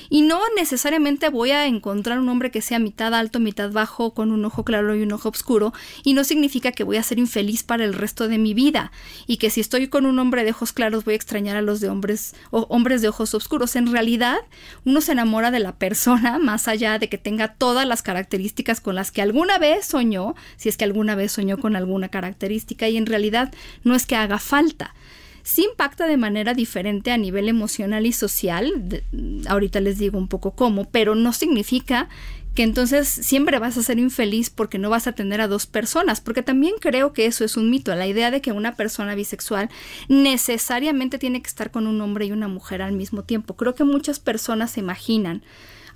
Y 0.08 0.22
no 0.22 0.40
necesariamente 0.56 1.28
voy 1.28 1.50
a 1.50 1.66
encontrar 1.66 2.20
un 2.20 2.30
hombre 2.30 2.50
que 2.50 2.62
sea 2.62 2.78
mitad 2.78 3.12
alto, 3.12 3.38
mitad 3.38 3.70
bajo, 3.70 4.14
con 4.14 4.32
un 4.32 4.46
ojo 4.46 4.64
claro 4.64 4.96
y 4.96 5.02
un 5.02 5.12
ojo 5.12 5.28
oscuro. 5.28 5.74
Y 6.04 6.14
no 6.14 6.24
significa 6.24 6.72
que 6.72 6.84
voy 6.84 6.96
a 6.96 7.02
ser 7.02 7.18
infeliz 7.18 7.62
para 7.62 7.84
el 7.84 7.92
resto 7.92 8.28
de 8.28 8.38
mi 8.38 8.54
vida. 8.54 8.90
Y 9.26 9.36
que 9.36 9.50
si 9.50 9.60
estoy 9.60 9.88
con 9.88 10.06
un 10.06 10.18
hombre 10.18 10.42
de 10.42 10.52
ojos 10.52 10.72
claros 10.72 11.04
voy 11.04 11.12
a 11.12 11.16
extrañar 11.16 11.58
a 11.58 11.60
los 11.60 11.80
de 11.80 11.90
hombres 11.90 12.34
o 12.50 12.62
hombres 12.70 13.02
de 13.02 13.08
ojos 13.08 13.34
oscuros. 13.34 13.76
En 13.76 13.92
realidad, 13.92 14.38
uno 14.86 15.02
se 15.02 15.12
enamora 15.12 15.50
de 15.50 15.60
la 15.60 15.76
persona 15.76 16.38
más 16.38 16.66
allá 16.66 16.98
de 16.98 17.10
que 17.10 17.18
tenga 17.18 17.48
todas 17.56 17.86
las 17.86 18.00
características 18.00 18.80
con 18.80 18.94
las 18.94 19.10
que 19.10 19.20
alguna 19.20 19.58
vez 19.58 19.84
soñó, 19.84 20.34
si 20.56 20.70
es 20.70 20.78
que 20.78 20.84
alguna 20.84 21.14
vez 21.14 21.25
soñó 21.28 21.58
con 21.58 21.76
alguna 21.76 22.08
característica 22.08 22.88
y 22.88 22.96
en 22.96 23.06
realidad 23.06 23.52
no 23.84 23.94
es 23.94 24.06
que 24.06 24.16
haga 24.16 24.38
falta. 24.38 24.94
Sí 25.42 25.64
impacta 25.70 26.06
de 26.06 26.16
manera 26.16 26.54
diferente 26.54 27.12
a 27.12 27.18
nivel 27.18 27.48
emocional 27.48 28.04
y 28.04 28.12
social, 28.12 29.02
ahorita 29.48 29.80
les 29.80 29.98
digo 29.98 30.18
un 30.18 30.26
poco 30.26 30.52
cómo, 30.52 30.90
pero 30.90 31.14
no 31.14 31.32
significa 31.32 32.08
que 32.56 32.62
entonces 32.62 33.06
siempre 33.06 33.58
vas 33.58 33.76
a 33.76 33.82
ser 33.82 33.98
infeliz 33.98 34.50
porque 34.50 34.78
no 34.78 34.90
vas 34.90 35.06
a 35.06 35.12
tener 35.12 35.40
a 35.42 35.46
dos 35.46 35.66
personas, 35.66 36.22
porque 36.22 36.42
también 36.42 36.74
creo 36.80 37.12
que 37.12 37.26
eso 37.26 37.44
es 37.44 37.56
un 37.56 37.70
mito, 37.70 37.94
la 37.94 38.06
idea 38.06 38.30
de 38.30 38.40
que 38.40 38.50
una 38.50 38.74
persona 38.74 39.14
bisexual 39.14 39.68
necesariamente 40.08 41.18
tiene 41.18 41.42
que 41.42 41.48
estar 41.48 41.70
con 41.70 41.86
un 41.86 42.00
hombre 42.00 42.24
y 42.24 42.32
una 42.32 42.48
mujer 42.48 42.80
al 42.80 42.92
mismo 42.92 43.22
tiempo. 43.22 43.54
Creo 43.54 43.74
que 43.74 43.84
muchas 43.84 44.18
personas 44.18 44.72
se 44.72 44.80
imaginan 44.80 45.42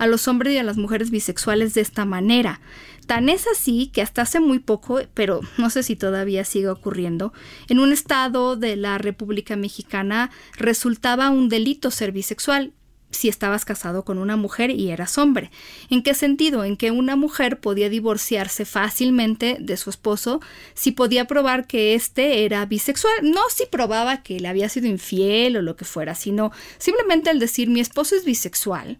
a 0.01 0.07
los 0.07 0.27
hombres 0.29 0.55
y 0.55 0.59
a 0.59 0.63
las 0.63 0.79
mujeres 0.79 1.11
bisexuales 1.11 1.75
de 1.75 1.83
esta 1.83 2.07
manera. 2.07 2.61
Tan 3.07 3.29
es 3.29 3.47
así 3.47 3.89
que 3.93 4.01
hasta 4.01 4.23
hace 4.23 4.41
muy 4.41 4.59
poco, 4.59 5.01
pero 5.13 5.41
no 5.59 5.69
sé 5.69 5.83
si 5.83 5.95
todavía 5.95 6.45
sigue 6.45 6.69
ocurriendo, 6.69 7.35
en 7.69 7.81
un 7.81 7.93
estado 7.93 8.57
de 8.57 8.77
la 8.77 8.97
República 8.97 9.57
Mexicana 9.57 10.31
resultaba 10.57 11.29
un 11.29 11.51
delito 11.51 11.91
ser 11.91 12.13
bisexual 12.13 12.73
si 13.11 13.29
estabas 13.29 13.65
casado 13.65 14.05
con 14.05 14.19
una 14.19 14.37
mujer 14.37 14.71
y 14.71 14.91
eras 14.91 15.19
hombre. 15.19 15.51
¿En 15.91 16.03
qué 16.03 16.15
sentido? 16.15 16.65
En 16.65 16.77
que 16.77 16.93
una 16.93 17.17
mujer 17.17 17.61
podía 17.61 17.91
divorciarse 17.91 18.65
fácilmente 18.65 19.59
de 19.61 19.77
su 19.77 19.91
esposo 19.91 20.41
si 20.75 20.93
podía 20.93 21.27
probar 21.27 21.67
que 21.67 21.95
éste 21.95 22.45
era 22.45 22.65
bisexual. 22.65 23.13
No 23.23 23.41
si 23.55 23.67
probaba 23.67 24.23
que 24.23 24.41
le 24.41 24.49
había 24.49 24.69
sido 24.69 24.87
infiel 24.87 25.57
o 25.57 25.63
lo 25.63 25.77
que 25.77 25.85
fuera, 25.85 26.15
sino 26.15 26.53
simplemente 26.79 27.29
al 27.29 27.39
decir 27.39 27.69
mi 27.69 27.81
esposo 27.81 28.15
es 28.15 28.25
bisexual 28.25 28.99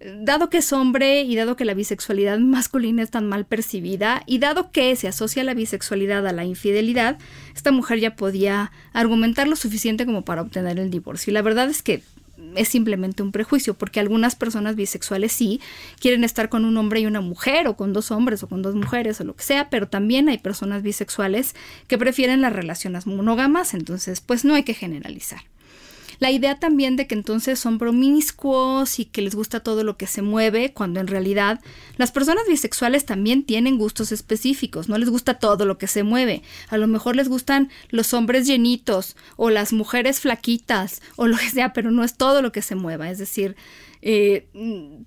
dado 0.00 0.48
que 0.48 0.58
es 0.58 0.72
hombre 0.72 1.22
y 1.22 1.34
dado 1.34 1.56
que 1.56 1.64
la 1.64 1.74
bisexualidad 1.74 2.38
masculina 2.38 3.02
es 3.02 3.10
tan 3.10 3.26
mal 3.28 3.44
percibida 3.44 4.22
y 4.26 4.38
dado 4.38 4.70
que 4.70 4.94
se 4.96 5.08
asocia 5.08 5.44
la 5.44 5.54
bisexualidad 5.54 6.26
a 6.26 6.32
la 6.32 6.44
infidelidad, 6.44 7.18
esta 7.54 7.72
mujer 7.72 7.98
ya 7.98 8.14
podía 8.14 8.70
argumentar 8.92 9.48
lo 9.48 9.56
suficiente 9.56 10.06
como 10.06 10.24
para 10.24 10.42
obtener 10.42 10.78
el 10.78 10.90
divorcio. 10.90 11.30
Y 11.30 11.34
la 11.34 11.42
verdad 11.42 11.68
es 11.68 11.82
que 11.82 12.02
es 12.54 12.68
simplemente 12.68 13.22
un 13.22 13.32
prejuicio, 13.32 13.74
porque 13.74 14.00
algunas 14.00 14.36
personas 14.36 14.76
bisexuales 14.76 15.32
sí 15.32 15.60
quieren 16.00 16.24
estar 16.24 16.48
con 16.48 16.64
un 16.64 16.76
hombre 16.76 17.00
y 17.00 17.06
una 17.06 17.20
mujer, 17.20 17.66
o 17.66 17.76
con 17.76 17.92
dos 17.92 18.10
hombres, 18.10 18.42
o 18.42 18.48
con 18.48 18.62
dos 18.62 18.74
mujeres, 18.74 19.20
o 19.20 19.24
lo 19.24 19.34
que 19.34 19.42
sea, 19.42 19.70
pero 19.70 19.88
también 19.88 20.28
hay 20.28 20.38
personas 20.38 20.82
bisexuales 20.82 21.54
que 21.88 21.98
prefieren 21.98 22.40
las 22.40 22.52
relaciones 22.52 23.06
monógamas, 23.06 23.74
entonces 23.74 24.20
pues 24.20 24.44
no 24.44 24.54
hay 24.54 24.62
que 24.62 24.74
generalizar. 24.74 25.40
La 26.18 26.30
idea 26.30 26.58
también 26.58 26.96
de 26.96 27.06
que 27.06 27.14
entonces 27.14 27.58
son 27.58 27.78
promiscuos 27.78 28.98
y 28.98 29.04
que 29.04 29.22
les 29.22 29.34
gusta 29.34 29.60
todo 29.60 29.84
lo 29.84 29.96
que 29.96 30.06
se 30.06 30.22
mueve, 30.22 30.72
cuando 30.72 31.00
en 31.00 31.06
realidad 31.06 31.60
las 31.96 32.10
personas 32.10 32.44
bisexuales 32.48 33.06
también 33.06 33.44
tienen 33.44 33.78
gustos 33.78 34.10
específicos, 34.10 34.88
no 34.88 34.98
les 34.98 35.10
gusta 35.10 35.38
todo 35.38 35.64
lo 35.64 35.78
que 35.78 35.86
se 35.86 36.02
mueve. 36.02 36.42
A 36.68 36.76
lo 36.76 36.86
mejor 36.86 37.16
les 37.16 37.28
gustan 37.28 37.70
los 37.90 38.14
hombres 38.14 38.46
llenitos 38.46 39.16
o 39.36 39.50
las 39.50 39.72
mujeres 39.72 40.20
flaquitas 40.20 41.02
o 41.16 41.26
lo 41.26 41.36
que 41.36 41.50
sea, 41.50 41.72
pero 41.72 41.90
no 41.90 42.02
es 42.02 42.16
todo 42.16 42.42
lo 42.42 42.52
que 42.52 42.62
se 42.62 42.74
mueva. 42.74 43.10
Es 43.10 43.18
decir, 43.18 43.56
eh, 44.02 44.48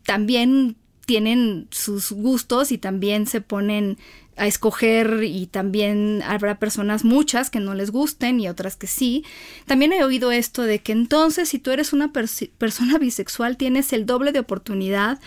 también 0.05 0.77
tienen 1.05 1.67
sus 1.71 2.11
gustos 2.11 2.71
y 2.71 2.77
también 2.77 3.25
se 3.25 3.41
ponen 3.41 3.97
a 4.37 4.47
escoger 4.47 5.23
y 5.23 5.47
también 5.47 6.23
habrá 6.25 6.57
personas 6.57 7.03
muchas 7.03 7.49
que 7.49 7.59
no 7.59 7.75
les 7.75 7.91
gusten 7.91 8.39
y 8.39 8.47
otras 8.47 8.75
que 8.75 8.87
sí. 8.87 9.25
También 9.65 9.93
he 9.93 10.03
oído 10.03 10.31
esto 10.31 10.63
de 10.63 10.79
que 10.79 10.91
entonces 10.91 11.49
si 11.49 11.59
tú 11.59 11.71
eres 11.71 11.93
una 11.93 12.11
persona 12.13 12.97
bisexual 12.97 13.57
tienes 13.57 13.93
el 13.93 14.05
doble 14.05 14.31
de 14.31 14.39
oportunidad 14.39 15.19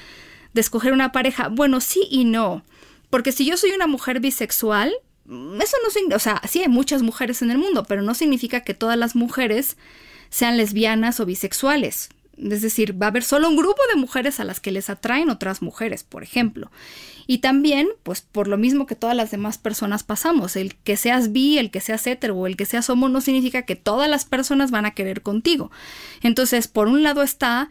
de 0.52 0.60
escoger 0.60 0.92
una 0.92 1.12
pareja. 1.12 1.48
Bueno, 1.48 1.80
sí 1.80 2.06
y 2.10 2.24
no. 2.24 2.64
Porque 3.10 3.32
si 3.32 3.44
yo 3.44 3.56
soy 3.56 3.72
una 3.72 3.86
mujer 3.86 4.20
bisexual, 4.20 4.92
eso 5.26 5.76
no 5.82 5.90
significa, 5.90 6.16
o 6.16 6.18
sea, 6.18 6.42
sí 6.48 6.60
hay 6.60 6.68
muchas 6.68 7.02
mujeres 7.02 7.42
en 7.42 7.50
el 7.50 7.58
mundo, 7.58 7.84
pero 7.84 8.02
no 8.02 8.14
significa 8.14 8.60
que 8.60 8.74
todas 8.74 8.98
las 8.98 9.14
mujeres 9.14 9.76
sean 10.30 10.56
lesbianas 10.56 11.20
o 11.20 11.26
bisexuales. 11.26 12.08
Es 12.36 12.62
decir, 12.62 13.00
va 13.00 13.06
a 13.06 13.08
haber 13.10 13.22
solo 13.22 13.48
un 13.48 13.56
grupo 13.56 13.80
de 13.92 14.00
mujeres 14.00 14.40
a 14.40 14.44
las 14.44 14.60
que 14.60 14.72
les 14.72 14.90
atraen 14.90 15.30
otras 15.30 15.62
mujeres, 15.62 16.04
por 16.04 16.22
ejemplo. 16.22 16.70
Y 17.26 17.38
también, 17.38 17.88
pues 18.02 18.20
por 18.20 18.48
lo 18.48 18.58
mismo 18.58 18.86
que 18.86 18.96
todas 18.96 19.16
las 19.16 19.30
demás 19.30 19.58
personas 19.58 20.02
pasamos, 20.02 20.56
el 20.56 20.74
que 20.76 20.96
seas 20.96 21.32
bi, 21.32 21.58
el 21.58 21.70
que 21.70 21.80
seas 21.80 22.06
hetero 22.06 22.36
o 22.36 22.46
el 22.46 22.56
que 22.56 22.66
seas 22.66 22.90
homo 22.90 23.08
no 23.08 23.20
significa 23.20 23.62
que 23.62 23.76
todas 23.76 24.08
las 24.10 24.24
personas 24.24 24.70
van 24.70 24.84
a 24.84 24.92
querer 24.92 25.22
contigo. 25.22 25.70
Entonces, 26.22 26.68
por 26.68 26.88
un 26.88 27.02
lado 27.02 27.22
está 27.22 27.70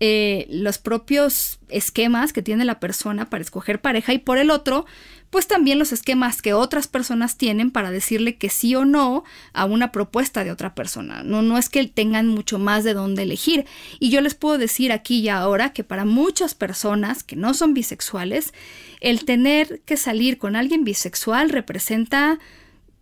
eh, 0.00 0.46
los 0.50 0.78
propios 0.78 1.60
esquemas 1.68 2.32
que 2.32 2.42
tiene 2.42 2.64
la 2.64 2.80
persona 2.80 3.30
para 3.30 3.42
escoger 3.42 3.80
pareja 3.80 4.12
y 4.12 4.18
por 4.18 4.38
el 4.38 4.50
otro, 4.50 4.86
pues 5.34 5.48
también 5.48 5.80
los 5.80 5.90
esquemas 5.90 6.42
que 6.42 6.54
otras 6.54 6.86
personas 6.86 7.36
tienen 7.36 7.72
para 7.72 7.90
decirle 7.90 8.36
que 8.36 8.50
sí 8.50 8.76
o 8.76 8.84
no 8.84 9.24
a 9.52 9.64
una 9.64 9.90
propuesta 9.90 10.44
de 10.44 10.52
otra 10.52 10.76
persona. 10.76 11.24
No, 11.24 11.42
no 11.42 11.58
es 11.58 11.68
que 11.68 11.84
tengan 11.88 12.28
mucho 12.28 12.60
más 12.60 12.84
de 12.84 12.94
dónde 12.94 13.24
elegir. 13.24 13.66
Y 13.98 14.10
yo 14.10 14.20
les 14.20 14.36
puedo 14.36 14.58
decir 14.58 14.92
aquí 14.92 15.18
y 15.18 15.28
ahora 15.30 15.72
que 15.72 15.82
para 15.82 16.04
muchas 16.04 16.54
personas 16.54 17.24
que 17.24 17.34
no 17.34 17.52
son 17.52 17.74
bisexuales, 17.74 18.54
el 19.00 19.24
tener 19.24 19.80
que 19.84 19.96
salir 19.96 20.38
con 20.38 20.54
alguien 20.54 20.84
bisexual 20.84 21.50
representa 21.50 22.38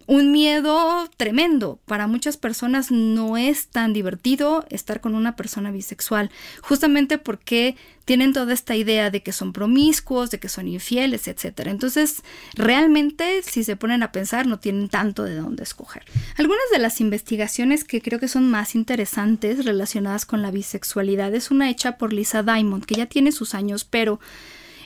un 0.06 0.32
miedo 0.32 1.08
tremendo. 1.16 1.80
Para 1.86 2.06
muchas 2.06 2.36
personas 2.36 2.90
no 2.90 3.36
es 3.36 3.68
tan 3.68 3.92
divertido 3.92 4.64
estar 4.70 5.00
con 5.00 5.14
una 5.14 5.36
persona 5.36 5.70
bisexual, 5.70 6.30
justamente 6.62 7.18
porque 7.18 7.76
tienen 8.04 8.32
toda 8.32 8.52
esta 8.52 8.74
idea 8.74 9.10
de 9.10 9.22
que 9.22 9.32
son 9.32 9.52
promiscuos, 9.52 10.30
de 10.30 10.40
que 10.40 10.48
son 10.48 10.68
infieles, 10.68 11.28
etc. 11.28 11.66
Entonces, 11.66 12.22
realmente, 12.54 13.42
si 13.42 13.64
se 13.64 13.76
ponen 13.76 14.02
a 14.02 14.12
pensar, 14.12 14.46
no 14.46 14.58
tienen 14.58 14.88
tanto 14.88 15.22
de 15.24 15.36
dónde 15.36 15.62
escoger. 15.62 16.04
Algunas 16.36 16.64
de 16.72 16.78
las 16.78 17.00
investigaciones 17.00 17.84
que 17.84 18.02
creo 18.02 18.18
que 18.18 18.28
son 18.28 18.50
más 18.50 18.74
interesantes 18.74 19.64
relacionadas 19.64 20.26
con 20.26 20.42
la 20.42 20.50
bisexualidad 20.50 21.34
es 21.34 21.50
una 21.50 21.70
hecha 21.70 21.96
por 21.96 22.12
Lisa 22.12 22.42
Diamond, 22.42 22.84
que 22.84 22.96
ya 22.96 23.06
tiene 23.06 23.32
sus 23.32 23.54
años, 23.54 23.84
pero 23.84 24.18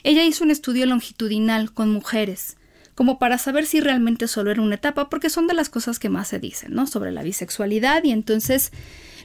ella 0.03 0.23
hizo 0.23 0.43
un 0.43 0.51
estudio 0.51 0.85
longitudinal 0.85 1.73
con 1.73 1.91
mujeres 1.91 2.55
como 2.97 3.19
para 3.19 3.37
saber 3.37 3.67
si 3.67 3.79
realmente 3.79 4.27
solo 4.27 4.49
era 4.49 4.59
una 4.59 4.73
etapa, 4.73 5.07
porque 5.07 5.29
son 5.29 5.45
de 5.45 5.53
las 5.53 5.69
cosas 5.69 5.99
que 5.99 6.09
más 6.09 6.29
se 6.29 6.39
dicen, 6.39 6.73
¿no? 6.73 6.87
Sobre 6.87 7.11
la 7.11 7.21
bisexualidad 7.21 8.03
y 8.03 8.09
entonces 8.09 8.71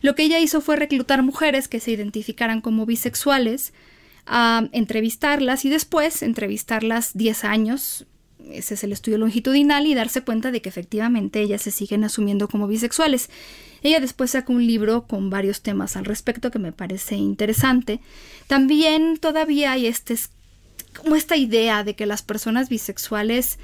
lo 0.02 0.14
que 0.14 0.24
ella 0.24 0.38
hizo 0.40 0.60
fue 0.60 0.76
reclutar 0.76 1.22
mujeres 1.22 1.68
que 1.68 1.80
se 1.80 1.90
identificaran 1.90 2.60
como 2.60 2.84
bisexuales, 2.84 3.72
a 4.26 4.68
entrevistarlas 4.72 5.64
y 5.64 5.70
después 5.70 6.22
entrevistarlas 6.22 7.12
10 7.14 7.44
años, 7.44 8.04
ese 8.50 8.74
es 8.74 8.84
el 8.84 8.92
estudio 8.92 9.16
longitudinal, 9.16 9.86
y 9.86 9.94
darse 9.94 10.20
cuenta 10.20 10.50
de 10.50 10.60
que 10.60 10.68
efectivamente 10.68 11.40
ellas 11.40 11.62
se 11.62 11.70
siguen 11.70 12.04
asumiendo 12.04 12.48
como 12.48 12.68
bisexuales. 12.68 13.30
Ella 13.82 14.00
después 14.00 14.32
sacó 14.32 14.52
un 14.52 14.66
libro 14.66 15.06
con 15.06 15.30
varios 15.30 15.62
temas 15.62 15.96
al 15.96 16.04
respecto 16.04 16.50
que 16.50 16.58
me 16.58 16.72
parece 16.72 17.14
interesante. 17.14 18.00
También 18.48 19.16
todavía 19.16 19.72
hay 19.72 19.86
este, 19.86 20.14
como 20.97 21.16
esta 21.16 21.36
idea 21.36 21.84
de 21.84 21.95
que 21.95 22.07
las 22.07 22.22
personas 22.22 22.68
bisexuales 22.68 23.59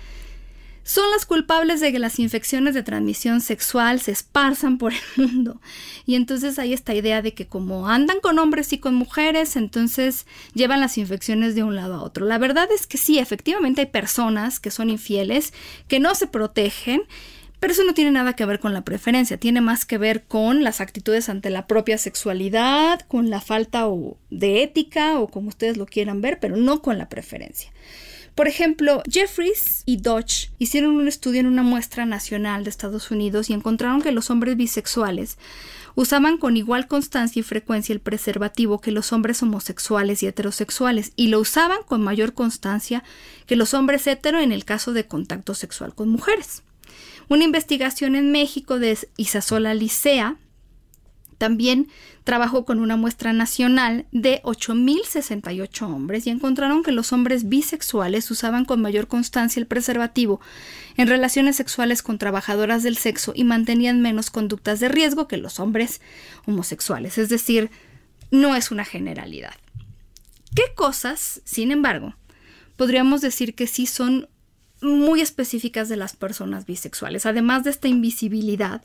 son 0.89 1.11
las 1.11 1.27
culpables 1.27 1.81
de 1.81 1.93
que 1.93 1.99
las 1.99 2.19
infecciones 2.19 2.73
de 2.73 2.83
transmisión 2.83 3.43
sexual 3.43 4.01
se 4.01 4.11
esparzan 4.11 4.79
por 4.79 4.95
el 4.95 5.01
mundo. 5.17 5.61
Y 6.07 6.15
entonces 6.15 6.59
hay 6.59 6.73
esta 6.73 6.95
idea 6.95 7.21
de 7.21 7.35
que 7.35 7.47
como 7.47 7.91
andan 7.91 8.21
con 8.21 8.39
hombres 8.39 8.73
y 8.73 8.79
con 8.79 8.95
mujeres, 8.95 9.57
entonces 9.57 10.25
llevan 10.55 10.81
las 10.81 10.97
infecciones 10.97 11.55
de 11.55 11.63
un 11.63 11.77
lado 11.77 11.97
a 11.97 12.03
otro. 12.03 12.25
La 12.25 12.39
verdad 12.39 12.71
es 12.75 12.87
que 12.87 12.97
sí, 12.97 13.19
efectivamente 13.19 13.83
hay 13.83 13.89
personas 13.89 14.61
que 14.61 14.71
son 14.71 14.89
infieles, 14.89 15.53
que 15.89 16.01
no 16.01 16.15
se 16.15 16.27
protegen 16.27 17.03
pero 17.61 17.73
eso 17.73 17.85
no 17.85 17.95
tiene 17.95 18.11
nada 18.11 18.35
que 18.35 18.47
ver 18.47 18.61
con 18.61 18.73
la 18.73 18.85
preferencia, 18.85 19.37
tiene 19.37 19.61
más 19.61 19.85
que 19.85 19.99
ver 19.99 20.25
con 20.25 20.63
las 20.63 20.81
actitudes 20.81 21.29
ante 21.29 21.51
la 21.51 21.67
propia 21.67 21.99
sexualidad, 21.99 23.01
con 23.09 23.31
la 23.31 23.41
falta 23.41 23.87
de 24.31 24.63
ética 24.63 25.19
o 25.19 25.29
como 25.29 25.49
ustedes 25.49 25.77
lo 25.77 25.87
quieran 25.87 26.21
ver, 26.21 26.39
pero 26.41 26.57
no 26.57 26.83
con 26.83 26.99
la 26.99 27.09
preferencia. 27.09 27.73
Por 28.39 28.47
ejemplo, 28.47 29.03
Jeffries 29.11 29.83
y 29.85 29.97
Dodge 29.97 30.53
hicieron 30.61 30.95
un 30.95 31.09
estudio 31.09 31.41
en 31.41 31.49
una 31.49 31.65
muestra 31.65 32.07
nacional 32.07 32.63
de 32.63 32.71
Estados 32.71 33.11
Unidos 33.11 33.51
y 33.51 33.53
encontraron 33.53 34.01
que 34.01 34.13
los 34.13 34.31
hombres 34.31 34.57
bisexuales 34.57 35.39
usaban 35.97 36.39
con 36.39 36.57
igual 36.57 36.87
constancia 36.87 37.41
y 37.41 37.43
frecuencia 37.43 37.93
el 37.93 37.99
preservativo 37.99 38.81
que 38.81 38.93
los 38.93 39.13
hombres 39.13 39.43
homosexuales 39.43 40.23
y 40.23 40.29
heterosexuales 40.29 41.11
y 41.17 41.27
lo 41.27 41.41
usaban 41.41 41.79
con 41.85 42.01
mayor 42.01 42.33
constancia 42.33 43.03
que 43.47 43.57
los 43.57 43.75
hombres 43.75 44.07
hetero 44.07 44.39
en 44.39 44.53
el 44.53 44.65
caso 44.65 44.93
de 44.93 45.07
contacto 45.07 45.55
sexual 45.55 45.97
con 45.97 46.09
mujeres. 46.09 46.63
Una 47.29 47.45
investigación 47.45 48.17
en 48.17 48.33
México 48.33 48.79
de 48.79 48.99
Isasola 49.17 49.75
Licea 49.75 50.37
también 51.39 51.89
trabajó 52.25 52.65
con 52.65 52.81
una 52.81 52.97
muestra 52.97 53.33
nacional 53.33 54.07
de 54.11 54.43
8.068 54.43 55.83
hombres 55.83 56.27
y 56.27 56.31
encontraron 56.31 56.83
que 56.83 56.93
los 56.93 57.13
hombres 57.13 57.49
bisexuales 57.49 58.31
usaban 58.31 58.65
con 58.65 58.83
mayor 58.83 59.07
constancia 59.07 59.61
el 59.61 59.67
preservativo 59.67 60.41
en 60.97 61.07
relaciones 61.07 61.57
sexuales 61.57 62.03
con 62.03 62.19
trabajadoras 62.19 62.83
del 62.83 62.97
sexo 62.97 63.33
y 63.35 63.45
mantenían 63.45 64.03
menos 64.03 64.31
conductas 64.31 64.81
de 64.81 64.89
riesgo 64.89 65.29
que 65.29 65.37
los 65.37 65.61
hombres 65.61 66.01
homosexuales. 66.47 67.19
Es 67.19 67.29
decir, 67.29 67.71
no 68.31 68.57
es 68.57 68.71
una 68.71 68.85
generalidad. 68.85 69.55
¿Qué 70.55 70.65
cosas, 70.75 71.41
sin 71.45 71.71
embargo, 71.71 72.15
podríamos 72.77 73.21
decir 73.21 73.55
que 73.55 73.67
sí 73.67 73.87
son 73.87 74.29
muy 74.81 75.21
específicas 75.21 75.89
de 75.89 75.97
las 75.97 76.17
personas 76.17 76.67
bisexuales, 76.67 77.27
además 77.27 77.65
de 77.65 77.71
esta 77.71 77.89
invisibilidad 77.89 78.83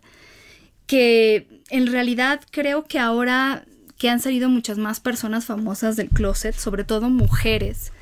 que 0.88 1.48
en 1.70 1.88
realidad 1.88 2.42
creo 2.52 2.84
que 2.84 3.00
ahora 3.00 3.66
que 3.98 4.10
han 4.10 4.20
salido 4.20 4.50
muchas 4.50 4.78
más 4.78 5.00
personas 5.00 5.46
famosas 5.46 5.96
del 5.96 6.10
closet, 6.10 6.56
sobre 6.56 6.84
todo 6.84 7.10
mujeres, 7.10 7.94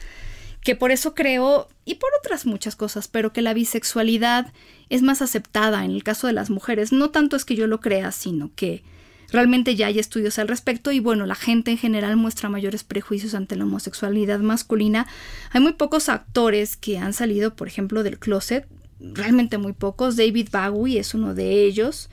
que 0.62 0.76
por 0.76 0.92
eso 0.92 1.14
creo, 1.14 1.68
y 1.86 1.96
por 1.96 2.10
otras 2.20 2.46
muchas 2.46 2.76
cosas, 2.76 3.08
pero 3.08 3.34
que 3.34 3.42
la 3.42 3.54
bisexualidad 3.54 4.54
es 4.90 5.02
más 5.02 5.22
aceptada 5.22 5.86
en 5.86 5.92
el 5.92 6.04
caso 6.04 6.28
de 6.28 6.34
las 6.34 6.50
mujeres. 6.50 6.92
No 6.92 7.10
tanto 7.10 7.36
es 7.36 7.46
que 7.46 7.56
yo 7.56 7.68
lo 7.68 7.80
crea, 7.82 8.12
sino 8.12 8.52
que 8.56 8.84
Realmente 9.32 9.76
ya 9.76 9.88
hay 9.88 10.00
estudios 10.00 10.40
al 10.40 10.48
respecto 10.48 10.92
y 10.92 11.00
bueno, 11.00 11.26
la 11.26 11.36
gente 11.36 11.72
en 11.72 11.78
general 11.78 12.18
muestra 12.18 12.50
mayores 12.50 12.84
prejuicios 12.84 13.34
ante 13.34 13.56
la 13.56 13.64
homosexualidad 13.64 14.40
masculina. 14.40 15.08
Hay 15.52 15.62
muy 15.62 15.74
pocos 15.74 16.10
actores 16.10 16.76
que 16.76 16.98
han 16.98 17.14
salido, 17.14 17.56
por 17.56 17.68
ejemplo, 17.68 18.04
del 18.04 18.20
closet, 18.20 18.68
realmente 19.00 19.58
muy 19.58 19.74
pocos. 19.74 20.18
David 20.18 20.50
Bowie 20.52 21.00
es 21.00 21.14
uno 21.14 21.34
de 21.34 21.66
ellos. 21.66 22.10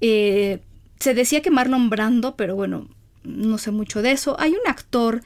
Eh, 0.00 0.60
se 0.98 1.14
decía 1.14 1.40
que 1.40 1.50
Marlon 1.50 1.88
Brando, 1.88 2.36
pero 2.36 2.56
bueno, 2.56 2.88
no 3.22 3.58
sé 3.58 3.70
mucho 3.70 4.02
de 4.02 4.12
eso. 4.12 4.36
Hay 4.40 4.52
un 4.52 4.68
actor 4.68 5.22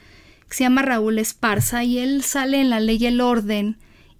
que 0.47 0.55
se 0.55 0.63
llama 0.63 0.83
Raúl 0.83 1.17
Esparza 1.17 1.83
y 1.83 1.97
él 1.97 2.23
sale 2.23 2.61
en 2.61 2.69
La 2.69 2.79
Ley 2.79 2.97
y 2.99 3.05
el 3.07 3.21
Orden 3.21 3.77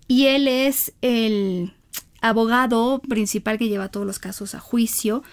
y 0.08 0.28
él 0.28 0.48
es 0.48 0.94
el 1.02 1.74
abogado 2.22 3.00
principal 3.00 3.58
que 3.58 3.68
lleva 3.68 3.90
todos 3.90 4.06
los 4.06 4.20
casos 4.20 4.56
a 4.56 4.60
juicio 4.60 5.24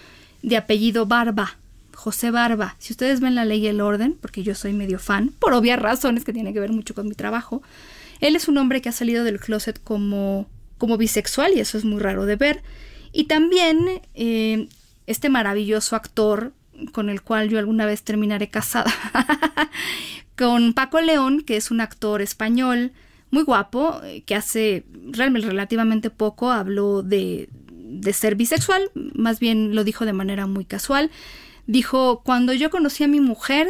de 0.43 0.57
apellido 0.57 1.07
Barba. 1.07 1.57
José 1.99 2.31
Barba. 2.31 2.77
Si 2.79 2.93
ustedes 2.93 3.19
ven 3.19 3.35
la 3.35 3.45
ley 3.45 3.59
y 3.59 3.67
el 3.67 3.81
orden, 3.81 4.17
porque 4.21 4.45
yo 4.45 4.55
soy 4.55 4.73
medio 4.73 5.01
fan, 5.01 5.33
por 5.41 5.53
obvias 5.53 5.81
razones 5.81 6.25
que 6.25 6.33
tiene 6.33 6.53
que 6.53 6.61
ver 6.61 6.71
mucho 6.71 6.95
con 6.95 7.09
mi 7.09 7.17
trabajo, 7.17 7.61
él 8.21 8.37
es 8.37 8.47
un 8.47 8.57
hombre 8.57 8.81
que 8.81 8.89
ha 8.89 8.93
salido 8.93 9.25
del 9.25 9.41
closet 9.41 9.83
como, 9.83 10.47
como 10.79 10.97
bisexual 10.97 11.55
y 11.55 11.61
eso 11.61 11.77
es 11.77 11.85
muy 11.85 11.99
raro 11.99 12.25
de 12.25 12.37
ver. 12.37 12.63
Y 13.13 13.25
también 13.25 14.01
eh, 14.15 14.69
este 15.09 15.29
maravilloso 15.29 15.97
actor 15.97 16.53
con 16.93 17.09
el 17.09 17.21
cual 17.21 17.49
yo 17.49 17.59
alguna 17.59 17.85
vez 17.85 18.05
terminaré 18.05 18.49
casada, 18.49 18.93
con 20.37 20.75
Paco 20.75 21.01
León, 21.01 21.43
que 21.43 21.57
es 21.57 21.73
un 21.73 21.81
actor 21.81 22.23
español 22.23 22.93
muy 23.33 23.43
guapo, 23.43 24.01
eh, 24.05 24.23
que 24.23 24.37
hace 24.37 24.85
realmente 25.11 25.49
relativamente 25.49 26.11
poco 26.11 26.53
habló 26.53 27.03
de, 27.03 27.49
de 27.53 28.13
ser 28.13 28.37
bisexual, 28.37 28.93
más 28.95 29.41
bien 29.41 29.75
lo 29.75 29.83
dijo 29.83 30.07
de 30.07 30.13
manera 30.13 30.47
muy 30.47 30.65
casual. 30.65 31.11
Dijo, 31.69 32.23
cuando 32.25 32.55
yo 32.55 32.71
conocí 32.71 33.05
a 33.05 33.09
mi 33.09 33.21
mujer, 33.21 33.69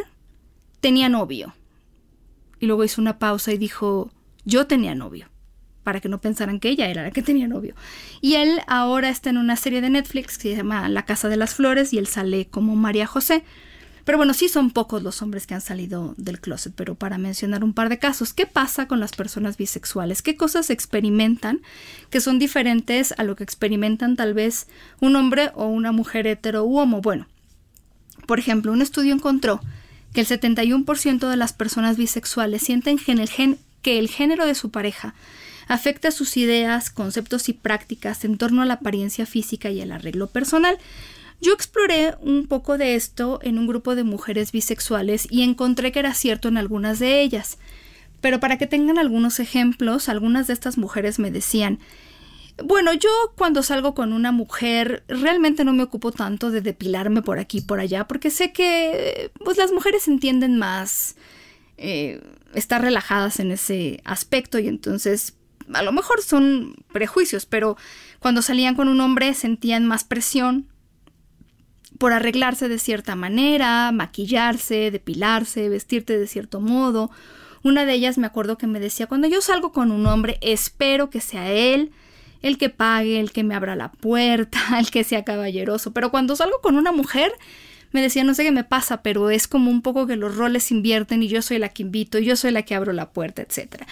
tenía 0.78 1.09
novio. 1.09 1.57
Y 2.61 2.66
luego 2.66 2.84
hizo 2.84 3.01
una 3.01 3.18
pausa 3.18 3.53
y 3.53 3.59
dijo, 3.59 4.12
yo 4.44 4.68
tenía 4.68 4.94
novio, 4.94 5.26
para 5.82 5.99
que 6.01 6.09
no 6.09 6.20
pensaran 6.20 6.61
que 6.61 6.68
ella 6.68 6.86
era 6.86 7.03
la 7.03 7.11
que 7.11 7.22
tenía 7.22 7.49
novio. 7.49 7.74
Y 8.20 8.36
él 8.36 8.61
ahora 8.68 9.09
está 9.09 9.30
en 9.30 9.36
una 9.36 9.57
serie 9.57 9.80
de 9.80 9.90
Netflix 9.90 10.38
que 10.38 10.51
se 10.51 10.59
llama 10.59 10.88
La 10.88 11.07
Casa 11.07 11.28
de 11.28 11.36
las 11.36 11.57
Flores 11.57 11.92
y 11.92 11.99
él 11.99 12.07
sale 12.07 12.46
como 12.46 12.76
María 12.76 13.09
José. 13.09 13.42
Pero 14.05 14.16
bueno, 14.16 14.32
sí 14.32 14.49
son 14.49 14.70
pocos 14.70 15.03
los 15.03 15.20
hombres 15.20 15.49
que 15.49 15.55
han 15.55 15.61
salido 15.61 16.14
del 16.18 16.40
closet, 16.40 16.72
pero 16.76 16.94
para 16.94 17.18
mencionar 17.18 17.64
un 17.64 17.74
par 17.74 17.88
de 17.88 17.99
casos, 17.99 18.32
¿qué 18.32 18.46
pasa 18.46 18.86
con 18.86 19.01
las 19.01 19.11
personas 19.11 19.57
bisexuales? 19.57 20.22
¿Qué 20.22 20.36
cosas 20.36 20.70
experimentan 20.70 21.62
que 22.11 22.20
son 22.20 22.38
diferentes 22.38 23.12
a 23.18 23.24
lo 23.24 23.34
que 23.34 23.42
experimentan 23.42 24.14
tal 24.14 24.34
vez 24.34 24.68
un 25.01 25.16
hombre 25.16 25.51
o 25.57 25.66
una 25.66 25.90
mujer 25.90 26.28
hetero 26.28 26.62
u 26.64 26.78
homo? 26.78 27.01
Bueno, 27.01 27.26
por 28.29 28.39
ejemplo, 28.39 28.72
un 28.72 28.83
estudio 28.83 29.14
encontró 29.14 29.59
que 30.12 30.20
el 30.20 30.26
71% 30.26 31.31
de 31.31 31.37
las 31.39 31.55
personas 31.55 31.97
bisexuales 31.97 32.61
sienten 32.61 32.99
que 32.99 33.99
el, 33.99 34.09
género 34.11 34.45
de 34.45 34.55
su 34.55 34.70
pareja 34.70 35.14
afecta 35.66 36.11
sus 36.11 36.37
ideas, 36.37 36.91
conceptos 36.91 37.49
y 37.49 37.55
prácticas 37.55 38.26
en 38.26 38.37
torno 38.37 38.61
a 38.61 38.66
la 38.66 38.74
apariencia 38.74 39.24
física 39.24 39.70
y 39.70 39.81
el 39.81 39.93
arreglo 39.93 40.26
personal. 40.26 40.76
Yo 41.41 41.55
exploré 41.55 42.16
un 42.20 42.47
poco 42.47 42.76
de 42.76 42.97
esto 42.97 43.39
en 43.43 43.59
un 43.59 43.66
grupo 43.66 43.95
de 43.95 44.05
mujeres 44.05 44.53
bisexuales 44.53 45.26
y 45.31 45.41
encontré 45.41 45.91
que 45.91 46.01
era 46.01 46.12
cierto 46.12 46.49
en 46.49 46.59
algunas 46.59 46.99
de 46.99 47.22
ellas. 47.22 47.57
Pero 48.20 48.41
para 48.41 48.59
que 48.59 48.66
tengan 48.66 48.99
algunos 48.99 49.41
ejemplos, 49.41 50.11
algunas 50.11 50.49
de 50.49 50.53
estas 50.53 50.76
mujeres 50.76 51.18
me 51.18 51.31
decían 51.31 51.79
bueno, 52.64 52.92
yo 52.92 53.09
cuando 53.36 53.62
salgo 53.62 53.94
con 53.94 54.12
una 54.12 54.32
mujer 54.32 55.04
realmente 55.09 55.64
no 55.64 55.72
me 55.72 55.84
ocupo 55.84 56.12
tanto 56.12 56.50
de 56.50 56.61
depilarme 56.61 57.22
por 57.22 57.38
aquí 57.38 57.59
y 57.59 57.62
por 57.62 57.80
allá, 57.80 58.09
porque 58.09 58.30
sé 58.30 58.52
que 58.52 59.30
pues 59.44 59.56
las 59.59 59.72
mujeres 59.72 60.09
entienden 60.09 60.59
más 60.59 61.16
eh, 61.76 62.20
estar 62.54 62.82
relajadas 62.82 63.38
en 63.38 63.52
ese 63.52 64.00
aspecto 64.04 64.59
y 64.59 64.66
entonces 64.66 65.34
a 65.72 65.82
lo 65.82 65.92
mejor 65.92 66.22
son 66.22 66.74
prejuicios, 66.92 67.46
pero 67.46 67.76
cuando 68.18 68.42
salían 68.42 68.74
con 68.74 68.88
un 68.88 69.00
hombre 69.00 69.34
sentían 69.34 69.86
más 69.86 70.04
presión 70.04 70.66
por 71.98 72.12
arreglarse 72.12 72.68
de 72.68 72.78
cierta 72.78 73.14
manera, 73.14 73.92
maquillarse, 73.92 74.90
depilarse, 74.90 75.68
vestirte 75.68 76.18
de 76.18 76.26
cierto 76.26 76.61
modo. 76.61 77.11
Una 77.62 77.84
de 77.84 77.94
ellas 77.94 78.18
me 78.18 78.26
acuerdo 78.26 78.56
que 78.56 78.68
me 78.68 78.78
decía, 78.80 79.06
cuando 79.06 79.26
yo 79.26 79.40
salgo 79.40 79.72
con 79.72 79.90
un 79.90 80.06
hombre, 80.06 80.38
espero 80.40 81.11
que 81.11 81.20
sea 81.20 81.50
él 81.50 81.92
el 82.43 82.59
que 82.59 82.70
pague, 82.70 83.20
el 83.20 83.32
que 83.32 83.45
me 83.45 83.55
abra 83.55 83.76
la 83.76 83.91
puerta, 83.93 84.59
el 84.78 84.91
que 84.91 85.05
sea 85.05 85.24
caballeroso. 85.24 85.93
Pero 85.93 86.11
cuando 86.11 86.36
salgo 86.36 86.61
con 86.61 86.76
una 86.76 86.93
mujer, 86.93 87.32
me 87.93 88.03
decía, 88.03 88.24
no 88.24 88.34
sé 88.34 88.45
qué 88.45 88.53
me 88.53 88.64
pasa, 88.64 89.03
pero 89.03 89.30
es 89.30 89.49
como 89.49 89.70
un 89.70 89.82
poco 89.82 90.07
que 90.07 90.16
los 90.16 90.36
roles 90.36 90.70
invierten 90.70 91.22
y 91.22 91.28
yo 91.28 91.43
soy 91.43 91.59
la 91.59 91.70
que 91.70 91.82
invito, 91.82 92.18
y 92.18 92.24
yo 92.24 92.36
soy 92.36 92.51
la 92.51 92.62
que 92.62 92.74
abro 92.74 92.93
la 92.93 93.11
puerta, 93.11 93.43
etc. 93.43 93.82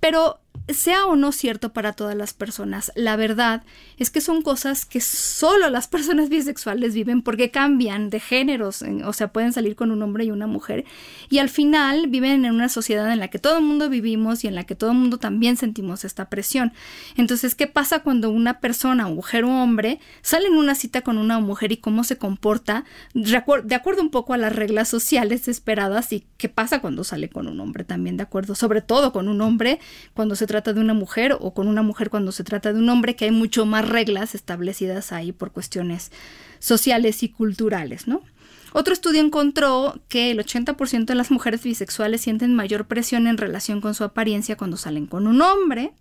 Pero 0.00 0.40
sea 0.68 1.06
o 1.06 1.16
no 1.16 1.32
cierto 1.32 1.72
para 1.72 1.92
todas 1.92 2.14
las 2.14 2.34
personas, 2.34 2.92
la 2.94 3.16
verdad 3.16 3.62
es 3.96 4.10
que 4.10 4.20
son 4.20 4.42
cosas 4.42 4.84
que 4.84 5.00
solo 5.00 5.70
las 5.70 5.88
personas 5.88 6.28
bisexuales 6.30 6.94
viven 6.94 7.22
porque 7.22 7.50
cambian 7.50 8.10
de 8.10 8.20
géneros, 8.20 8.84
o 9.04 9.12
sea, 9.12 9.32
pueden 9.32 9.52
salir 9.52 9.76
con 9.76 9.90
un 9.90 10.02
hombre 10.02 10.24
y 10.24 10.30
una 10.30 10.46
mujer, 10.46 10.84
y 11.30 11.38
al 11.38 11.48
final 11.48 12.08
viven 12.08 12.44
en 12.44 12.54
una 12.54 12.68
sociedad 12.68 13.10
en 13.12 13.18
la 13.18 13.28
que 13.28 13.38
todo 13.38 13.58
el 13.58 13.64
mundo 13.64 13.88
vivimos 13.88 14.44
y 14.44 14.48
en 14.48 14.54
la 14.54 14.64
que 14.64 14.74
todo 14.74 14.90
el 14.90 14.98
mundo 14.98 15.18
también 15.18 15.56
sentimos 15.56 16.04
esta 16.04 16.28
presión. 16.28 16.72
Entonces, 17.16 17.54
¿qué 17.54 17.66
pasa 17.66 18.00
cuando 18.00 18.30
una 18.30 18.60
persona, 18.60 19.08
mujer 19.08 19.44
o 19.44 19.50
hombre, 19.50 20.00
sale 20.22 20.48
en 20.48 20.54
una 20.54 20.74
cita 20.74 21.02
con 21.02 21.18
una 21.18 21.40
mujer 21.40 21.72
y 21.72 21.78
cómo 21.78 22.04
se 22.04 22.18
comporta 22.18 22.84
de 23.14 23.36
acuerdo 23.36 24.02
un 24.02 24.10
poco 24.10 24.34
a 24.34 24.36
las 24.36 24.54
reglas 24.54 24.88
sociales 24.88 25.48
esperadas 25.48 26.12
y 26.12 26.24
qué 26.36 26.48
pasa 26.48 26.80
cuando 26.80 27.04
sale 27.04 27.28
con 27.28 27.48
un 27.48 27.60
hombre 27.60 27.84
también, 27.84 28.16
de 28.16 28.22
acuerdo, 28.22 28.54
sobre 28.54 28.82
todo 28.82 29.12
con 29.12 29.28
un 29.28 29.40
hombre 29.40 29.80
cuando 30.14 30.36
se 30.36 30.46
trata 30.46 30.57
trata 30.58 30.72
de 30.72 30.80
una 30.80 30.94
mujer 30.94 31.36
o 31.38 31.54
con 31.54 31.68
una 31.68 31.82
mujer 31.82 32.10
cuando 32.10 32.32
se 32.32 32.44
trata 32.44 32.72
de 32.72 32.78
un 32.80 32.88
hombre, 32.88 33.16
que 33.16 33.26
hay 33.26 33.30
mucho 33.30 33.64
más 33.64 33.88
reglas 33.88 34.34
establecidas 34.34 35.12
ahí 35.12 35.32
por 35.32 35.52
cuestiones 35.52 36.10
sociales 36.58 37.22
y 37.22 37.28
culturales, 37.28 38.08
¿no? 38.08 38.22
Otro 38.72 38.92
estudio 38.92 39.20
encontró 39.22 40.00
que 40.08 40.30
el 40.30 40.38
80% 40.38 41.06
de 41.06 41.14
las 41.14 41.30
mujeres 41.30 41.62
bisexuales 41.62 42.20
sienten 42.20 42.54
mayor 42.54 42.86
presión 42.86 43.26
en 43.26 43.38
relación 43.38 43.80
con 43.80 43.94
su 43.94 44.04
apariencia 44.04 44.56
cuando 44.56 44.76
salen 44.76 45.06
con 45.06 45.26
un 45.26 45.40
hombre. 45.40 45.92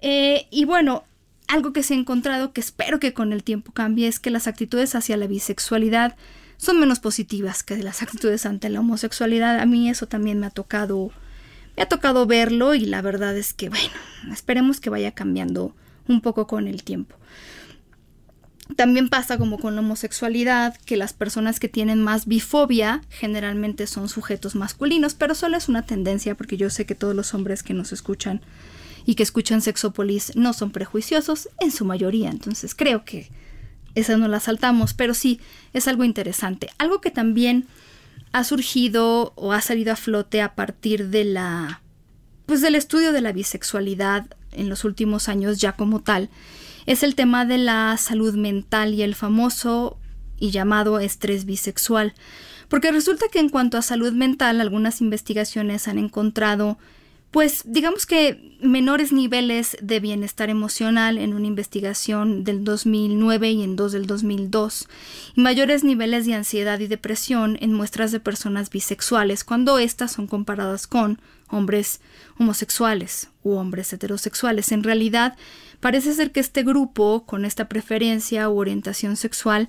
Eh, 0.00 0.46
y 0.50 0.66
bueno, 0.66 1.04
algo 1.48 1.72
que 1.72 1.82
se 1.82 1.94
ha 1.94 1.96
encontrado 1.96 2.52
que 2.52 2.60
espero 2.60 3.00
que 3.00 3.12
con 3.12 3.32
el 3.32 3.42
tiempo 3.42 3.72
cambie 3.72 4.06
es 4.06 4.20
que 4.20 4.30
las 4.30 4.46
actitudes 4.46 4.94
hacia 4.94 5.16
la 5.16 5.26
bisexualidad 5.26 6.16
son 6.58 6.78
menos 6.78 7.00
positivas 7.00 7.62
que 7.62 7.76
las 7.78 8.02
actitudes 8.02 8.44
ante 8.44 8.68
la 8.68 8.80
homosexualidad. 8.80 9.58
A 9.58 9.66
mí 9.66 9.88
eso 9.88 10.06
también 10.06 10.38
me 10.38 10.46
ha 10.46 10.50
tocado 10.50 11.10
me 11.80 11.84
ha 11.84 11.88
tocado 11.88 12.26
verlo 12.26 12.74
y 12.74 12.80
la 12.80 13.00
verdad 13.00 13.34
es 13.38 13.54
que, 13.54 13.70
bueno, 13.70 13.88
esperemos 14.30 14.80
que 14.80 14.90
vaya 14.90 15.12
cambiando 15.12 15.74
un 16.08 16.20
poco 16.20 16.46
con 16.46 16.68
el 16.68 16.84
tiempo. 16.84 17.16
También 18.76 19.08
pasa 19.08 19.38
como 19.38 19.58
con 19.58 19.76
la 19.76 19.80
homosexualidad, 19.80 20.76
que 20.84 20.98
las 20.98 21.14
personas 21.14 21.58
que 21.58 21.70
tienen 21.70 22.02
más 22.02 22.26
bifobia 22.26 23.00
generalmente 23.08 23.86
son 23.86 24.10
sujetos 24.10 24.56
masculinos, 24.56 25.14
pero 25.14 25.34
solo 25.34 25.56
es 25.56 25.70
una 25.70 25.86
tendencia 25.86 26.34
porque 26.34 26.58
yo 26.58 26.68
sé 26.68 26.84
que 26.84 26.94
todos 26.94 27.16
los 27.16 27.32
hombres 27.32 27.62
que 27.62 27.72
nos 27.72 27.92
escuchan 27.92 28.42
y 29.06 29.14
que 29.14 29.22
escuchan 29.22 29.62
Sexopolis 29.62 30.36
no 30.36 30.52
son 30.52 30.72
prejuiciosos 30.72 31.48
en 31.60 31.70
su 31.70 31.86
mayoría, 31.86 32.28
entonces 32.28 32.74
creo 32.74 33.06
que 33.06 33.30
esa 33.94 34.18
no 34.18 34.28
la 34.28 34.40
saltamos, 34.40 34.92
pero 34.92 35.14
sí 35.14 35.40
es 35.72 35.88
algo 35.88 36.04
interesante. 36.04 36.68
Algo 36.76 37.00
que 37.00 37.10
también 37.10 37.66
ha 38.32 38.44
surgido 38.44 39.32
o 39.36 39.52
ha 39.52 39.60
salido 39.60 39.92
a 39.92 39.96
flote 39.96 40.40
a 40.42 40.54
partir 40.54 41.08
de 41.08 41.24
la 41.24 41.82
pues 42.46 42.60
del 42.60 42.74
estudio 42.74 43.12
de 43.12 43.20
la 43.20 43.32
bisexualidad 43.32 44.26
en 44.52 44.68
los 44.68 44.84
últimos 44.84 45.28
años 45.28 45.58
ya 45.58 45.72
como 45.72 46.00
tal 46.00 46.30
es 46.86 47.02
el 47.02 47.14
tema 47.14 47.44
de 47.44 47.58
la 47.58 47.96
salud 47.98 48.34
mental 48.34 48.94
y 48.94 49.02
el 49.02 49.14
famoso 49.14 49.98
y 50.40 50.50
llamado 50.50 50.98
estrés 50.98 51.44
bisexual. 51.44 52.14
Porque 52.68 52.90
resulta 52.90 53.26
que 53.30 53.38
en 53.38 53.48
cuanto 53.48 53.78
a 53.78 53.82
salud 53.82 54.12
mental, 54.12 54.60
algunas 54.60 55.00
investigaciones 55.00 55.86
han 55.86 55.98
encontrado 55.98 56.78
pues 57.30 57.62
digamos 57.64 58.06
que 58.06 58.56
menores 58.60 59.12
niveles 59.12 59.76
de 59.80 60.00
bienestar 60.00 60.50
emocional 60.50 61.16
en 61.16 61.32
una 61.32 61.46
investigación 61.46 62.42
del 62.42 62.64
2009 62.64 63.50
y 63.50 63.62
en 63.62 63.76
dos 63.76 63.92
del 63.92 64.06
2002 64.06 64.88
y 65.36 65.40
mayores 65.40 65.84
niveles 65.84 66.26
de 66.26 66.34
ansiedad 66.34 66.80
y 66.80 66.88
depresión 66.88 67.56
en 67.60 67.72
muestras 67.72 68.10
de 68.10 68.20
personas 68.20 68.70
bisexuales 68.70 69.44
cuando 69.44 69.78
éstas 69.78 70.12
son 70.12 70.26
comparadas 70.26 70.86
con 70.86 71.20
hombres 71.50 72.00
homosexuales 72.38 73.28
u 73.42 73.54
hombres 73.54 73.92
heterosexuales. 73.92 74.72
En 74.72 74.82
realidad, 74.82 75.36
parece 75.80 76.12
ser 76.12 76.32
que 76.32 76.40
este 76.40 76.62
grupo, 76.62 77.24
con 77.26 77.44
esta 77.44 77.68
preferencia 77.68 78.48
u 78.48 78.58
orientación 78.58 79.16
sexual, 79.16 79.68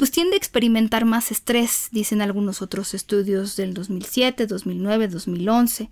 pues 0.00 0.10
tiende 0.10 0.36
a 0.36 0.38
experimentar 0.38 1.04
más 1.04 1.30
estrés, 1.30 1.88
dicen 1.92 2.22
algunos 2.22 2.62
otros 2.62 2.94
estudios 2.94 3.54
del 3.56 3.74
2007, 3.74 4.46
2009, 4.46 5.08
2011. 5.08 5.90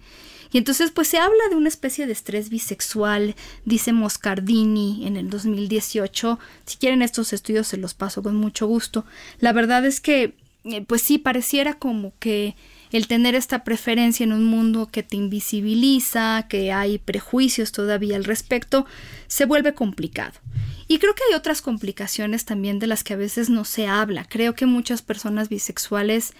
Y 0.51 0.57
entonces 0.57 0.93
pues 0.93 1.09
se 1.09 1.19
habla 1.19 1.47
de 1.51 1.57
una 1.57 1.69
especie 1.69 2.07
de 2.07 2.15
estrés 2.15 2.49
bisexual, 2.49 3.37
dice 3.67 3.93
Moscardini 3.93 5.07
en 5.07 5.19
el 5.19 5.29
2018. 5.29 6.39
Si 6.65 6.79
quieren 6.79 7.03
estos 7.03 7.35
estudios 7.35 7.69
se 7.69 7.77
los 7.77 7.93
paso 7.93 8.23
con 8.23 8.35
mucho 8.35 8.67
gusto. 8.67 9.05
La 9.41 9.53
verdad 9.53 9.85
es 9.85 10.01
que 10.01 10.33
eh, 10.65 10.83
pues 10.87 11.03
sí 11.03 11.19
pareciera 11.19 11.75
como 11.75 12.15
que 12.19 12.57
el 12.93 13.07
tener 13.07 13.35
esta 13.35 13.65
preferencia 13.65 14.25
en 14.25 14.33
un 14.33 14.45
mundo 14.45 14.89
que 14.91 15.03
te 15.03 15.17
invisibiliza, 15.17 16.47
que 16.49 16.73
hay 16.73 16.99
prejuicios 16.99 17.73
todavía 17.73 18.17
al 18.17 18.25
respecto, 18.25 18.87
se 19.27 19.45
vuelve 19.45 19.75
complicado. 19.75 20.39
Y 20.87 20.99
creo 20.99 21.15
que 21.15 21.23
hay 21.29 21.35
otras 21.35 21.61
complicaciones 21.61 22.45
también 22.45 22.79
de 22.79 22.87
las 22.87 23.05
que 23.05 23.15
a 23.15 23.19
veces 23.19 23.51
no 23.51 23.65
se 23.65 23.87
habla. 23.87 24.25
Creo 24.29 24.55
que 24.55 24.67
muchas 24.67 25.03
personas 25.03 25.49
bisexuales 25.49 26.33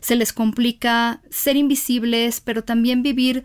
se 0.00 0.16
les 0.16 0.34
complica 0.34 1.22
ser 1.30 1.56
invisibles, 1.56 2.42
pero 2.42 2.62
también 2.62 3.02
vivir 3.02 3.44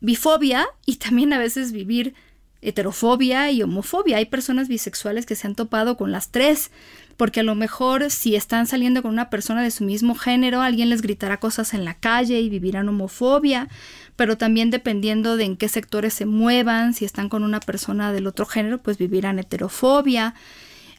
bifobia 0.00 0.66
y 0.86 0.96
también 0.96 1.32
a 1.34 1.38
veces 1.38 1.72
vivir 1.72 2.14
heterofobia 2.62 3.50
y 3.50 3.62
homofobia. 3.62 4.16
Hay 4.16 4.26
personas 4.26 4.68
bisexuales 4.68 5.26
que 5.26 5.34
se 5.34 5.46
han 5.46 5.54
topado 5.54 5.96
con 5.96 6.10
las 6.10 6.30
tres, 6.30 6.70
porque 7.18 7.40
a 7.40 7.42
lo 7.42 7.54
mejor 7.54 8.10
si 8.10 8.34
están 8.36 8.66
saliendo 8.66 9.02
con 9.02 9.10
una 9.10 9.28
persona 9.28 9.62
de 9.62 9.70
su 9.70 9.84
mismo 9.84 10.14
género, 10.14 10.62
alguien 10.62 10.88
les 10.88 11.02
gritará 11.02 11.38
cosas 11.38 11.74
en 11.74 11.84
la 11.84 11.92
calle 11.92 12.40
y 12.40 12.48
vivirán 12.48 12.88
homofobia, 12.88 13.68
pero 14.16 14.38
también 14.38 14.70
dependiendo 14.70 15.36
de 15.36 15.44
en 15.44 15.56
qué 15.58 15.68
sectores 15.68 16.14
se 16.14 16.24
muevan, 16.24 16.94
si 16.94 17.04
están 17.04 17.28
con 17.28 17.42
una 17.42 17.60
persona 17.60 18.12
del 18.12 18.26
otro 18.26 18.46
género, 18.46 18.78
pues 18.78 18.96
vivirán 18.96 19.38
heterofobia 19.38 20.34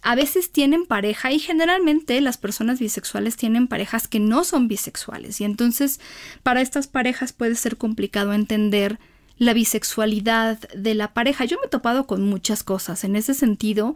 a 0.01 0.15
veces 0.15 0.51
tienen 0.51 0.85
pareja 0.85 1.31
y 1.31 1.39
generalmente 1.39 2.21
las 2.21 2.37
personas 2.37 2.79
bisexuales 2.79 3.35
tienen 3.35 3.67
parejas 3.67 4.07
que 4.07 4.19
no 4.19 4.43
son 4.43 4.67
bisexuales 4.67 5.41
y 5.41 5.43
entonces 5.43 5.99
para 6.41 6.61
estas 6.61 6.87
parejas 6.87 7.33
puede 7.33 7.55
ser 7.55 7.75
complicado 7.75 8.33
entender 8.33 8.97
la 9.37 9.53
bisexualidad 9.53 10.59
de 10.75 10.93
la 10.93 11.13
pareja. 11.13 11.45
Yo 11.45 11.57
me 11.59 11.67
he 11.67 11.69
topado 11.69 12.05
con 12.05 12.23
muchas 12.25 12.61
cosas 12.61 13.03
en 13.03 13.15
ese 13.15 13.33
sentido. 13.33 13.95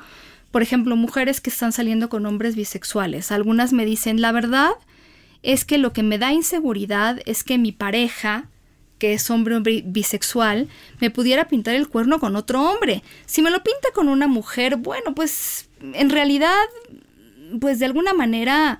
Por 0.53 0.61
ejemplo, 0.61 0.95
mujeres 0.95 1.41
que 1.41 1.49
están 1.49 1.71
saliendo 1.71 2.09
con 2.09 2.27
hombres 2.27 2.55
bisexuales. 2.55 3.31
Algunas 3.31 3.73
me 3.73 3.87
dicen, 3.87 4.21
la 4.21 4.31
verdad 4.31 4.73
es 5.41 5.65
que 5.65 5.79
lo 5.79 5.93
que 5.93 6.03
me 6.03 6.19
da 6.19 6.31
inseguridad 6.31 7.19
es 7.25 7.43
que 7.43 7.57
mi 7.57 7.71
pareja 7.71 8.49
que 8.99 9.15
es 9.15 9.31
hombre, 9.31 9.59
bisexual, 9.83 10.69
me 11.01 11.09
pudiera 11.09 11.47
pintar 11.47 11.73
el 11.73 11.89
cuerno 11.89 12.19
con 12.19 12.35
otro 12.35 12.61
hombre. 12.61 13.01
Si 13.25 13.41
me 13.41 13.49
lo 13.49 13.63
pinta 13.63 13.89
con 13.95 14.09
una 14.09 14.27
mujer, 14.27 14.77
bueno, 14.77 15.15
pues 15.15 15.69
en 15.81 16.11
realidad, 16.11 16.53
pues 17.59 17.79
de 17.79 17.85
alguna 17.85 18.13
manera 18.13 18.79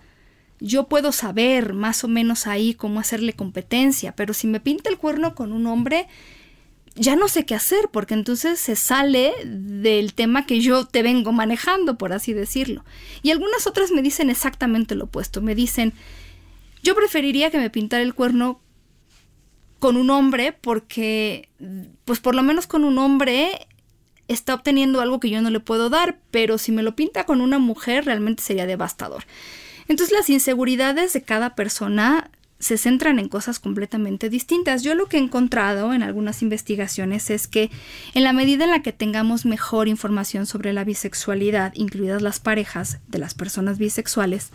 yo 0.59 0.87
puedo 0.87 1.11
saber 1.11 1.73
más 1.73 2.03
o 2.03 2.07
menos 2.07 2.45
ahí 2.45 2.75
cómo 2.75 2.99
hacerle 2.99 3.33
competencia, 3.33 4.15
pero 4.15 4.35
si 4.35 4.45
me 4.45 4.59
pinta 4.59 4.91
el 4.91 4.99
cuerno 4.99 5.33
con 5.33 5.51
un 5.51 5.65
hombre, 5.65 6.07
ya 6.95 7.15
no 7.15 7.27
sé 7.27 7.45
qué 7.45 7.55
hacer, 7.55 7.89
porque 7.91 8.13
entonces 8.13 8.59
se 8.59 8.75
sale 8.75 9.33
del 9.45 10.13
tema 10.13 10.45
que 10.45 10.59
yo 10.59 10.85
te 10.85 11.01
vengo 11.01 11.31
manejando, 11.31 11.97
por 11.97 12.13
así 12.13 12.33
decirlo. 12.33 12.85
Y 13.23 13.31
algunas 13.31 13.65
otras 13.65 13.91
me 13.91 14.01
dicen 14.01 14.29
exactamente 14.29 14.95
lo 14.95 15.05
opuesto, 15.05 15.41
me 15.41 15.55
dicen, 15.55 15.93
yo 16.83 16.95
preferiría 16.95 17.49
que 17.49 17.57
me 17.57 17.69
pintara 17.69 18.03
el 18.03 18.13
cuerno 18.13 18.59
con 19.79 19.97
un 19.97 20.09
hombre 20.11 20.53
porque, 20.53 21.49
pues 22.05 22.19
por 22.19 22.35
lo 22.35 22.43
menos 22.43 22.67
con 22.67 22.83
un 22.83 22.97
hombre 22.99 23.67
está 24.27 24.53
obteniendo 24.53 25.01
algo 25.01 25.19
que 25.19 25.29
yo 25.29 25.41
no 25.41 25.49
le 25.49 25.59
puedo 25.59 25.89
dar, 25.89 26.19
pero 26.31 26.57
si 26.57 26.71
me 26.71 26.83
lo 26.83 26.95
pinta 26.95 27.25
con 27.25 27.41
una 27.41 27.59
mujer 27.59 28.05
realmente 28.05 28.43
sería 28.43 28.65
devastador. 28.65 29.25
Entonces 29.87 30.15
las 30.15 30.29
inseguridades 30.29 31.11
de 31.13 31.23
cada 31.23 31.55
persona 31.55 32.29
se 32.63 32.77
centran 32.77 33.19
en 33.19 33.27
cosas 33.27 33.59
completamente 33.59 34.29
distintas. 34.29 34.83
Yo 34.83 34.95
lo 34.95 35.07
que 35.07 35.17
he 35.17 35.19
encontrado 35.19 35.93
en 35.93 36.01
algunas 36.01 36.41
investigaciones 36.41 37.29
es 37.29 37.47
que 37.47 37.69
en 38.13 38.23
la 38.23 38.33
medida 38.33 38.63
en 38.63 38.71
la 38.71 38.81
que 38.81 38.93
tengamos 38.93 39.45
mejor 39.45 39.87
información 39.87 40.45
sobre 40.45 40.73
la 40.73 40.83
bisexualidad, 40.83 41.73
incluidas 41.75 42.21
las 42.21 42.39
parejas 42.39 42.99
de 43.07 43.19
las 43.19 43.33
personas 43.33 43.77
bisexuales, 43.77 44.51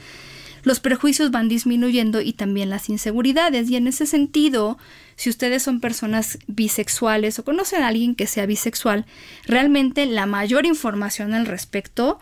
los 0.63 0.81
prejuicios 0.81 1.31
van 1.31 1.49
disminuyendo 1.49 2.21
y 2.21 2.33
también 2.33 2.71
las 2.71 2.89
inseguridades. 2.89 3.71
Y 3.71 3.77
en 3.77 3.87
ese 3.87 4.07
sentido, 4.07 4.79
si 5.17 5.31
ustedes 5.31 5.63
son 5.63 5.81
personas 5.81 6.39
bisexuales 6.47 7.39
o 7.39 7.45
conocen 7.45 7.83
a 7.83 7.89
alguien 7.89 8.15
que 8.15 8.27
sea 8.27 8.47
bisexual, 8.47 9.07
realmente 9.45 10.07
la 10.07 10.27
mayor 10.27 10.67
información 10.67 11.35
al 11.35 11.47
respecto 11.47 12.19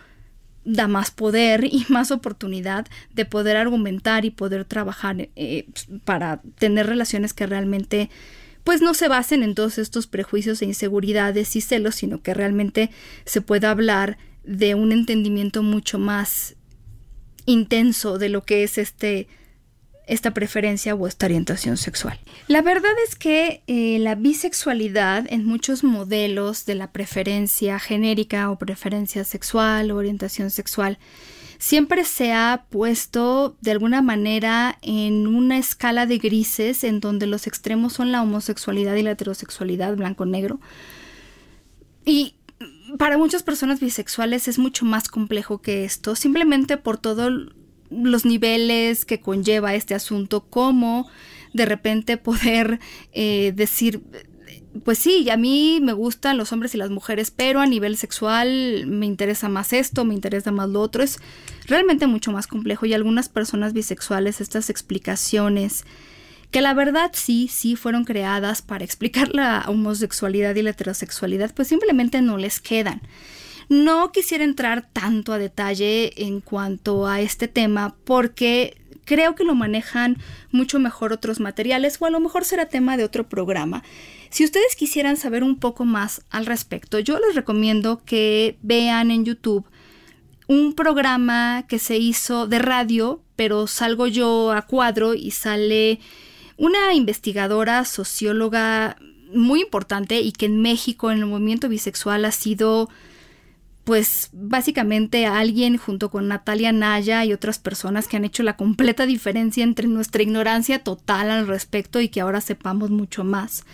da 0.66 0.88
más 0.88 1.10
poder 1.10 1.64
y 1.64 1.86
más 1.88 2.10
oportunidad 2.10 2.86
de 3.14 3.24
poder 3.24 3.56
argumentar 3.56 4.26
y 4.26 4.30
poder 4.30 4.66
trabajar 4.66 5.28
eh, 5.36 5.66
para 6.04 6.42
tener 6.58 6.86
relaciones 6.86 7.32
que 7.32 7.46
realmente 7.46 8.10
pues 8.64 8.82
no 8.82 8.94
se 8.94 9.06
basen 9.06 9.44
en 9.44 9.54
todos 9.54 9.78
estos 9.78 10.08
prejuicios 10.08 10.60
e 10.60 10.64
inseguridades 10.64 11.54
y 11.54 11.60
celos, 11.60 11.94
sino 11.94 12.20
que 12.20 12.34
realmente 12.34 12.90
se 13.24 13.40
pueda 13.40 13.70
hablar 13.70 14.18
de 14.42 14.74
un 14.74 14.90
entendimiento 14.90 15.62
mucho 15.62 16.00
más 16.00 16.56
intenso 17.46 18.18
de 18.18 18.28
lo 18.28 18.42
que 18.42 18.64
es 18.64 18.76
este 18.76 19.28
esta 20.06 20.32
preferencia 20.32 20.94
o 20.94 21.06
esta 21.06 21.26
orientación 21.26 21.76
sexual. 21.76 22.18
La 22.46 22.62
verdad 22.62 22.92
es 23.06 23.16
que 23.16 23.62
eh, 23.66 23.98
la 23.98 24.14
bisexualidad 24.14 25.26
en 25.28 25.44
muchos 25.44 25.82
modelos 25.84 26.64
de 26.64 26.76
la 26.76 26.92
preferencia 26.92 27.78
genérica 27.78 28.50
o 28.50 28.58
preferencia 28.58 29.24
sexual 29.24 29.90
o 29.90 29.96
orientación 29.96 30.50
sexual 30.50 30.98
siempre 31.58 32.04
se 32.04 32.32
ha 32.32 32.66
puesto 32.70 33.56
de 33.60 33.70
alguna 33.70 34.02
manera 34.02 34.78
en 34.82 35.26
una 35.26 35.58
escala 35.58 36.06
de 36.06 36.18
grises 36.18 36.84
en 36.84 37.00
donde 37.00 37.26
los 37.26 37.46
extremos 37.46 37.94
son 37.94 38.12
la 38.12 38.22
homosexualidad 38.22 38.94
y 38.96 39.02
la 39.02 39.12
heterosexualidad 39.12 39.96
blanco-negro. 39.96 40.60
Y 42.04 42.36
para 42.98 43.18
muchas 43.18 43.42
personas 43.42 43.80
bisexuales 43.80 44.48
es 44.48 44.58
mucho 44.58 44.84
más 44.84 45.08
complejo 45.08 45.60
que 45.60 45.84
esto, 45.84 46.14
simplemente 46.14 46.76
por 46.76 46.98
todos 46.98 47.52
los 47.90 48.24
niveles 48.24 49.04
que 49.04 49.20
conlleva 49.20 49.74
este 49.74 49.94
asunto, 49.94 50.46
como 50.48 51.08
de 51.52 51.66
repente 51.66 52.16
poder 52.16 52.80
eh, 53.12 53.52
decir, 53.54 54.02
pues 54.84 54.98
sí, 54.98 55.30
a 55.30 55.36
mí 55.36 55.80
me 55.82 55.92
gustan 55.92 56.36
los 56.36 56.52
hombres 56.52 56.74
y 56.74 56.78
las 56.78 56.90
mujeres, 56.90 57.30
pero 57.30 57.60
a 57.60 57.66
nivel 57.66 57.96
sexual 57.96 58.86
me 58.86 59.06
interesa 59.06 59.48
más 59.48 59.72
esto, 59.72 60.04
me 60.04 60.14
interesa 60.14 60.52
más 60.52 60.68
lo 60.68 60.80
otro. 60.80 61.02
Es 61.02 61.18
realmente 61.66 62.06
mucho 62.06 62.32
más 62.32 62.46
complejo 62.46 62.86
y 62.86 62.94
algunas 62.94 63.28
personas 63.28 63.72
bisexuales 63.72 64.40
estas 64.40 64.70
explicaciones 64.70 65.84
que 66.50 66.60
la 66.60 66.74
verdad 66.74 67.10
sí, 67.12 67.48
sí 67.50 67.76
fueron 67.76 68.04
creadas 68.04 68.62
para 68.62 68.84
explicar 68.84 69.34
la 69.34 69.64
homosexualidad 69.66 70.54
y 70.54 70.62
la 70.62 70.70
heterosexualidad, 70.70 71.52
pues 71.54 71.68
simplemente 71.68 72.22
no 72.22 72.38
les 72.38 72.60
quedan. 72.60 73.02
No 73.68 74.12
quisiera 74.12 74.44
entrar 74.44 74.88
tanto 74.92 75.32
a 75.32 75.38
detalle 75.38 76.12
en 76.24 76.40
cuanto 76.40 77.06
a 77.06 77.20
este 77.20 77.48
tema 77.48 77.96
porque 78.04 78.76
creo 79.04 79.34
que 79.34 79.44
lo 79.44 79.54
manejan 79.54 80.18
mucho 80.52 80.78
mejor 80.78 81.12
otros 81.12 81.40
materiales 81.40 81.96
o 82.00 82.06
a 82.06 82.10
lo 82.10 82.20
mejor 82.20 82.44
será 82.44 82.66
tema 82.66 82.96
de 82.96 83.04
otro 83.04 83.28
programa. 83.28 83.82
Si 84.30 84.44
ustedes 84.44 84.76
quisieran 84.76 85.16
saber 85.16 85.42
un 85.42 85.58
poco 85.58 85.84
más 85.84 86.22
al 86.30 86.46
respecto, 86.46 86.98
yo 86.98 87.18
les 87.18 87.34
recomiendo 87.34 88.02
que 88.04 88.58
vean 88.62 89.10
en 89.10 89.24
YouTube 89.24 89.64
un 90.48 90.74
programa 90.74 91.64
que 91.68 91.78
se 91.78 91.96
hizo 91.96 92.46
de 92.46 92.58
radio, 92.58 93.20
pero 93.34 93.66
salgo 93.66 94.06
yo 94.06 94.52
a 94.52 94.62
cuadro 94.62 95.14
y 95.14 95.30
sale 95.30 95.98
una 96.56 96.94
investigadora 96.94 97.84
socióloga 97.84 98.96
muy 99.34 99.60
importante 99.62 100.20
y 100.20 100.32
que 100.32 100.46
en 100.46 100.62
México 100.62 101.10
en 101.10 101.18
el 101.18 101.26
movimiento 101.26 101.68
bisexual 101.68 102.24
ha 102.24 102.32
sido 102.32 102.88
pues 103.86 104.30
básicamente 104.32 105.26
alguien 105.26 105.76
junto 105.76 106.10
con 106.10 106.26
Natalia 106.26 106.72
Naya 106.72 107.24
y 107.24 107.32
otras 107.32 107.60
personas 107.60 108.08
que 108.08 108.16
han 108.16 108.24
hecho 108.24 108.42
la 108.42 108.56
completa 108.56 109.06
diferencia 109.06 109.62
entre 109.62 109.86
nuestra 109.86 110.24
ignorancia 110.24 110.80
total 110.80 111.30
al 111.30 111.46
respecto 111.46 112.00
y 112.00 112.08
que 112.08 112.20
ahora 112.20 112.40
sepamos 112.40 112.90
mucho 112.90 113.22
más. 113.22 113.64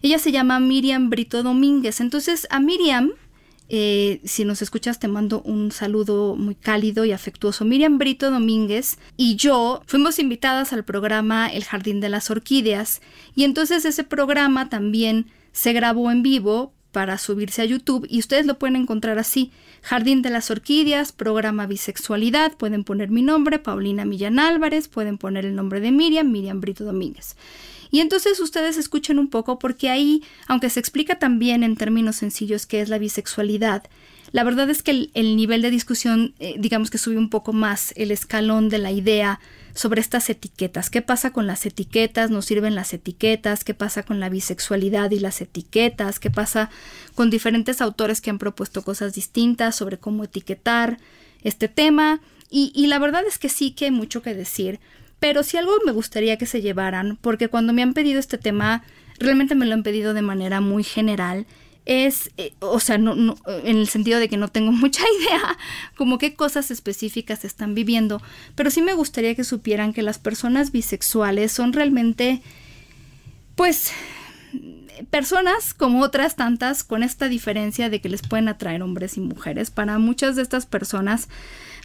Ella 0.00 0.18
se 0.18 0.32
llama 0.32 0.60
Miriam 0.60 1.10
Brito 1.10 1.42
Domínguez. 1.42 2.00
Entonces 2.00 2.46
a 2.48 2.58
Miriam, 2.58 3.10
eh, 3.68 4.22
si 4.24 4.46
nos 4.46 4.62
escuchas 4.62 4.98
te 4.98 5.08
mando 5.08 5.42
un 5.42 5.72
saludo 5.72 6.36
muy 6.36 6.54
cálido 6.54 7.04
y 7.04 7.12
afectuoso. 7.12 7.66
Miriam 7.66 7.98
Brito 7.98 8.30
Domínguez 8.30 8.98
y 9.18 9.36
yo 9.36 9.82
fuimos 9.84 10.18
invitadas 10.18 10.72
al 10.72 10.86
programa 10.86 11.48
El 11.48 11.64
Jardín 11.64 12.00
de 12.00 12.08
las 12.08 12.30
Orquídeas 12.30 13.02
y 13.34 13.44
entonces 13.44 13.84
ese 13.84 14.04
programa 14.04 14.70
también 14.70 15.26
se 15.52 15.74
grabó 15.74 16.10
en 16.10 16.22
vivo 16.22 16.72
para 16.92 17.18
subirse 17.18 17.62
a 17.62 17.64
YouTube 17.64 18.06
y 18.08 18.18
ustedes 18.18 18.46
lo 18.46 18.58
pueden 18.58 18.76
encontrar 18.76 19.18
así. 19.18 19.50
Jardín 19.82 20.22
de 20.22 20.30
las 20.30 20.50
Orquídeas, 20.50 21.12
programa 21.12 21.66
Bisexualidad, 21.66 22.56
pueden 22.56 22.84
poner 22.84 23.10
mi 23.10 23.22
nombre, 23.22 23.58
Paulina 23.58 24.04
Millán 24.04 24.38
Álvarez, 24.38 24.88
pueden 24.88 25.18
poner 25.18 25.46
el 25.46 25.54
nombre 25.54 25.80
de 25.80 25.92
Miriam, 25.92 26.30
Miriam 26.30 26.60
Brito 26.60 26.84
Domínguez. 26.84 27.36
Y 27.90 28.00
entonces 28.00 28.38
ustedes 28.40 28.76
escuchen 28.76 29.18
un 29.18 29.28
poco 29.28 29.58
porque 29.58 29.90
ahí, 29.90 30.22
aunque 30.46 30.70
se 30.70 30.80
explica 30.80 31.18
también 31.18 31.62
en 31.62 31.76
términos 31.76 32.16
sencillos 32.16 32.66
qué 32.66 32.80
es 32.80 32.88
la 32.88 32.98
bisexualidad, 32.98 33.84
la 34.32 34.44
verdad 34.44 34.70
es 34.70 34.82
que 34.82 35.10
el, 35.12 35.36
nivel 35.36 35.62
de 35.62 35.70
discusión, 35.70 36.34
eh, 36.38 36.54
digamos 36.58 36.90
que 36.90 36.98
sube 36.98 37.18
un 37.18 37.30
poco 37.30 37.52
más 37.52 37.92
el 37.96 38.10
escalón 38.10 38.68
de 38.68 38.78
la 38.78 38.92
idea 38.92 39.40
sobre 39.74 40.00
estas 40.00 40.30
etiquetas. 40.30 40.90
¿Qué 40.90 41.02
pasa 41.02 41.32
con 41.32 41.46
las 41.46 41.66
etiquetas? 41.66 42.30
¿Nos 42.30 42.46
sirven 42.46 42.74
las 42.74 42.92
etiquetas? 42.92 43.64
¿Qué 43.64 43.74
pasa 43.74 44.04
con 44.04 44.20
la 44.20 44.28
bisexualidad 44.28 45.10
y 45.10 45.18
las 45.18 45.40
etiquetas? 45.40 46.20
¿Qué 46.20 46.30
pasa 46.30 46.70
con 47.14 47.30
diferentes 47.30 47.80
autores 47.80 48.20
que 48.20 48.30
han 48.30 48.38
propuesto 48.38 48.82
cosas 48.82 49.14
distintas 49.14 49.74
sobre 49.74 49.98
cómo 49.98 50.24
etiquetar 50.24 50.98
este 51.42 51.68
tema? 51.68 52.20
Y, 52.50 52.72
y 52.74 52.86
la 52.86 52.98
verdad 52.98 53.22
es 53.26 53.38
que 53.38 53.48
sí 53.48 53.72
que 53.72 53.86
hay 53.86 53.90
mucho 53.90 54.22
que 54.22 54.34
decir. 54.34 54.78
Pero 55.18 55.42
si 55.42 55.56
algo 55.56 55.72
me 55.84 55.92
gustaría 55.92 56.38
que 56.38 56.46
se 56.46 56.62
llevaran, 56.62 57.18
porque 57.20 57.48
cuando 57.48 57.72
me 57.72 57.82
han 57.82 57.94
pedido 57.94 58.20
este 58.20 58.38
tema, 58.38 58.84
realmente 59.18 59.54
me 59.54 59.66
lo 59.66 59.74
han 59.74 59.82
pedido 59.82 60.14
de 60.14 60.22
manera 60.22 60.60
muy 60.60 60.82
general, 60.82 61.46
es, 61.90 62.30
eh, 62.36 62.52
o 62.60 62.78
sea, 62.78 62.98
no, 62.98 63.16
no, 63.16 63.36
en 63.64 63.76
el 63.76 63.88
sentido 63.88 64.20
de 64.20 64.28
que 64.28 64.36
no 64.36 64.46
tengo 64.46 64.70
mucha 64.72 65.02
idea 65.20 65.58
como 65.96 66.18
qué 66.18 66.34
cosas 66.34 66.70
específicas 66.70 67.44
están 67.44 67.74
viviendo, 67.74 68.22
pero 68.54 68.70
sí 68.70 68.80
me 68.80 68.94
gustaría 68.94 69.34
que 69.34 69.42
supieran 69.42 69.92
que 69.92 70.02
las 70.02 70.20
personas 70.20 70.70
bisexuales 70.70 71.50
son 71.50 71.72
realmente, 71.72 72.42
pues, 73.56 73.90
personas 75.10 75.74
como 75.74 76.02
otras 76.02 76.36
tantas 76.36 76.84
con 76.84 77.02
esta 77.02 77.26
diferencia 77.26 77.90
de 77.90 78.00
que 78.00 78.08
les 78.08 78.22
pueden 78.22 78.46
atraer 78.46 78.82
hombres 78.82 79.16
y 79.16 79.20
mujeres. 79.20 79.72
Para 79.72 79.98
muchas 79.98 80.36
de 80.36 80.42
estas 80.42 80.66
personas 80.66 81.28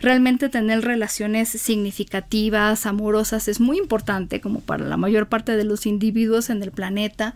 realmente 0.02 0.50
tener 0.50 0.84
relaciones 0.84 1.50
significativas, 1.50 2.86
amorosas, 2.86 3.48
es 3.48 3.60
muy 3.60 3.80
importante 3.80 4.40
como 4.40 4.60
para 4.60 4.86
la 4.86 4.98
mayor 4.98 5.30
parte 5.30 5.58
de 5.58 5.64
los 5.64 5.88
individuos 5.88 6.52
en 6.52 6.62
el 6.62 6.72
planeta 6.72 7.34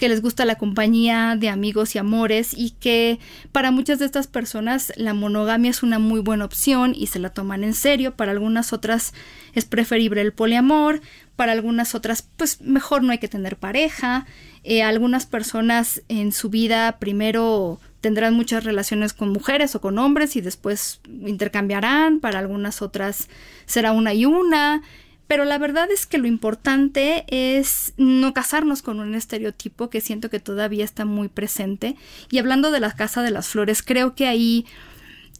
que 0.00 0.08
les 0.08 0.22
gusta 0.22 0.46
la 0.46 0.56
compañía 0.56 1.36
de 1.38 1.50
amigos 1.50 1.94
y 1.94 1.98
amores 1.98 2.54
y 2.56 2.70
que 2.70 3.20
para 3.52 3.70
muchas 3.70 3.98
de 3.98 4.06
estas 4.06 4.26
personas 4.26 4.94
la 4.96 5.12
monogamia 5.12 5.70
es 5.70 5.82
una 5.82 5.98
muy 5.98 6.20
buena 6.20 6.46
opción 6.46 6.94
y 6.96 7.08
se 7.08 7.18
la 7.18 7.28
toman 7.34 7.62
en 7.64 7.74
serio, 7.74 8.16
para 8.16 8.32
algunas 8.32 8.72
otras 8.72 9.12
es 9.54 9.66
preferible 9.66 10.22
el 10.22 10.32
poliamor, 10.32 11.02
para 11.36 11.52
algunas 11.52 11.94
otras 11.94 12.22
pues 12.22 12.62
mejor 12.62 13.02
no 13.02 13.12
hay 13.12 13.18
que 13.18 13.28
tener 13.28 13.56
pareja, 13.56 14.26
eh, 14.64 14.82
algunas 14.82 15.26
personas 15.26 16.02
en 16.08 16.32
su 16.32 16.48
vida 16.48 16.98
primero 16.98 17.78
tendrán 18.00 18.32
muchas 18.32 18.64
relaciones 18.64 19.12
con 19.12 19.28
mujeres 19.28 19.74
o 19.74 19.82
con 19.82 19.98
hombres 19.98 20.34
y 20.34 20.40
después 20.40 21.00
intercambiarán, 21.06 22.20
para 22.20 22.38
algunas 22.38 22.80
otras 22.80 23.28
será 23.66 23.92
una 23.92 24.14
y 24.14 24.24
una, 24.24 24.82
pero 25.30 25.44
la 25.44 25.58
verdad 25.58 25.88
es 25.92 26.06
que 26.06 26.18
lo 26.18 26.26
importante 26.26 27.24
es 27.28 27.92
no 27.96 28.34
casarnos 28.34 28.82
con 28.82 28.98
un 28.98 29.14
estereotipo 29.14 29.88
que 29.88 30.00
siento 30.00 30.28
que 30.28 30.40
todavía 30.40 30.84
está 30.84 31.04
muy 31.04 31.28
presente. 31.28 31.94
Y 32.32 32.38
hablando 32.38 32.72
de 32.72 32.80
la 32.80 32.90
Casa 32.96 33.22
de 33.22 33.30
las 33.30 33.46
Flores, 33.46 33.80
creo 33.80 34.16
que 34.16 34.26
ahí 34.26 34.66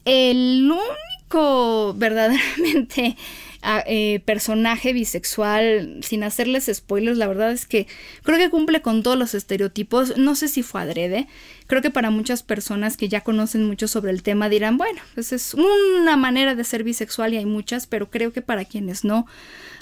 el 0.05 0.71
único 0.71 1.93
verdaderamente 1.99 3.17
eh, 3.63 4.21
personaje 4.25 4.95
bisexual, 4.95 6.01
sin 6.03 6.23
hacerles 6.23 6.71
spoilers, 6.73 7.19
la 7.19 7.27
verdad 7.27 7.53
es 7.53 7.67
que 7.67 7.87
creo 8.23 8.39
que 8.39 8.49
cumple 8.49 8.81
con 8.81 9.03
todos 9.03 9.19
los 9.19 9.35
estereotipos. 9.35 10.17
No 10.17 10.35
sé 10.35 10.49
si 10.49 10.63
fue 10.63 10.81
adrede. 10.81 11.29
Creo 11.67 11.83
que 11.83 11.91
para 11.91 12.11
muchas 12.11 12.43
personas 12.43 12.97
que 12.97 13.09
ya 13.09 13.21
conocen 13.21 13.65
mucho 13.65 13.87
sobre 13.87 14.13
el 14.13 14.23
tema 14.23 14.49
dirán, 14.49 14.79
bueno, 14.79 15.01
pues 15.15 15.33
es 15.33 15.55
una 15.55 16.17
manera 16.17 16.55
de 16.55 16.65
ser 16.65 16.85
bisexual 16.85 17.35
y 17.35 17.37
hay 17.37 17.47
muchas, 17.47 17.87
pero 17.87 18.11
creo 18.11 18.33
que 18.33 18.41
para 18.41 18.65
quienes 18.65 19.05
no, 19.05 19.27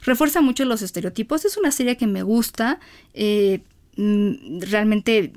refuerza 0.02 0.40
mucho 0.40 0.64
los 0.64 0.82
estereotipos. 0.82 1.44
Es 1.44 1.56
una 1.56 1.70
serie 1.70 1.96
que 1.96 2.08
me 2.08 2.22
gusta. 2.22 2.80
Eh, 3.14 3.60
mm, 3.96 4.60
realmente 4.60 5.32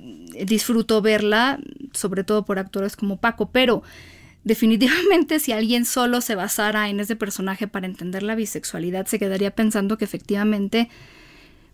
disfruto 0.45 1.01
verla, 1.01 1.59
sobre 1.93 2.23
todo 2.23 2.43
por 2.43 2.57
actores 2.57 2.95
como 2.95 3.17
Paco, 3.17 3.51
pero 3.51 3.83
Definitivamente 4.43 5.39
si 5.39 5.51
alguien 5.51 5.85
solo 5.85 6.21
se 6.21 6.35
basara 6.35 6.89
en 6.89 6.99
ese 6.99 7.15
personaje 7.15 7.67
para 7.67 7.85
entender 7.85 8.23
la 8.23 8.35
bisexualidad, 8.35 9.05
se 9.05 9.19
quedaría 9.19 9.51
pensando 9.51 9.97
que 9.97 10.05
efectivamente 10.05 10.89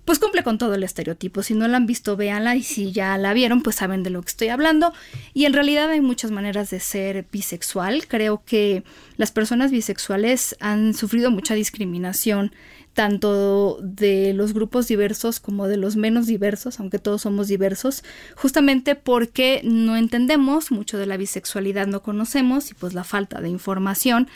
pues 0.08 0.20
cumple 0.20 0.42
con 0.42 0.58
todo 0.58 0.74
el 0.74 0.84
estereotipo. 0.84 1.44
Si 1.44 1.54
no 1.54 1.68
la 1.68 1.76
han 1.76 1.86
visto, 1.86 2.16
véanla 2.16 2.56
y 2.56 2.64
si 2.64 2.94
ya 2.94 3.18
la 3.18 3.34
vieron, 3.34 3.62
pues 3.62 3.76
saben 3.76 4.04
de 4.04 4.10
lo 4.10 4.22
que 4.22 4.30
estoy 4.30 4.48
hablando. 4.48 4.94
Y 5.34 5.44
en 5.44 5.52
realidad 5.52 5.90
hay 5.90 6.00
muchas 6.00 6.32
maneras 6.32 6.70
de 6.70 6.80
ser 6.80 7.26
bisexual. 7.30 8.08
Creo 8.08 8.42
que 8.46 8.84
las 9.18 9.32
personas 9.32 9.70
bisexuales 9.70 10.56
han 10.62 10.94
sufrido 10.94 11.30
mucha 11.30 11.56
discriminación 11.56 12.54
tanto 12.98 13.78
de 13.84 14.34
los 14.34 14.54
grupos 14.54 14.88
diversos 14.88 15.40
como 15.40 15.68
de 15.68 15.78
los 15.78 15.96
menos 15.96 16.26
diversos, 16.26 16.80
aunque 16.80 16.98
todos 16.98 17.22
somos 17.22 17.48
diversos, 17.48 18.04
justamente 18.36 18.96
porque 18.96 19.62
no 19.64 19.96
entendemos 19.96 20.72
mucho 20.72 20.98
de 20.98 21.06
la 21.06 21.16
bisexualidad, 21.16 21.86
no 21.86 22.02
conocemos 22.02 22.72
y 22.72 22.74
pues 22.74 22.96
la 22.96 23.04
falta 23.04 23.40
de 23.40 23.50
información 23.50 24.28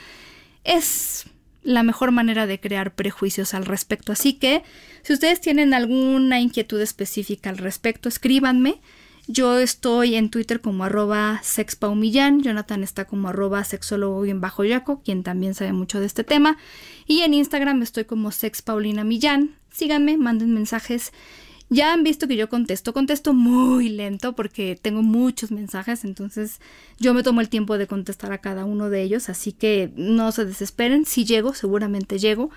es 0.62 1.24
la 1.64 1.82
mejor 1.82 2.12
manera 2.12 2.46
de 2.46 2.60
crear 2.60 2.94
prejuicios 2.94 3.52
al 3.52 3.66
respecto. 3.66 4.12
Así 4.12 4.34
que 4.34 4.62
si 5.02 5.12
ustedes 5.12 5.40
tienen 5.40 5.74
alguna 5.74 6.38
inquietud 6.38 6.80
específica 6.80 7.50
al 7.50 7.58
respecto, 7.58 8.08
escríbanme. 8.08 8.80
Yo 9.28 9.58
estoy 9.58 10.16
en 10.16 10.30
Twitter 10.30 10.60
como 10.60 10.84
arroba 10.84 11.40
sexpaumillán, 11.44 12.42
Jonathan 12.42 12.82
está 12.82 13.04
como 13.04 13.28
arroba 13.28 13.62
sexólogo 13.62 14.24
en 14.24 14.40
bajo 14.40 14.64
yaco, 14.64 15.00
quien 15.02 15.22
también 15.22 15.54
sabe 15.54 15.72
mucho 15.72 16.00
de 16.00 16.06
este 16.06 16.24
tema. 16.24 16.58
Y 17.06 17.20
en 17.20 17.34
Instagram 17.34 17.82
estoy 17.82 18.04
como 18.04 18.32
sexpaulinamillán. 18.32 19.56
Síganme, 19.70 20.16
manden 20.16 20.52
mensajes. 20.52 21.12
Ya 21.72 21.94
han 21.94 22.02
visto 22.02 22.28
que 22.28 22.36
yo 22.36 22.50
contesto, 22.50 22.92
contesto 22.92 23.32
muy 23.32 23.88
lento 23.88 24.34
porque 24.34 24.78
tengo 24.80 25.02
muchos 25.02 25.50
mensajes, 25.50 26.04
entonces 26.04 26.60
yo 26.98 27.14
me 27.14 27.22
tomo 27.22 27.40
el 27.40 27.48
tiempo 27.48 27.78
de 27.78 27.86
contestar 27.86 28.30
a 28.32 28.42
cada 28.42 28.66
uno 28.66 28.90
de 28.90 29.02
ellos, 29.02 29.30
así 29.30 29.52
que 29.52 29.90
no 29.96 30.32
se 30.32 30.44
desesperen, 30.44 31.06
si 31.06 31.24
llego, 31.24 31.54
seguramente 31.54 32.18
llego, 32.18 32.50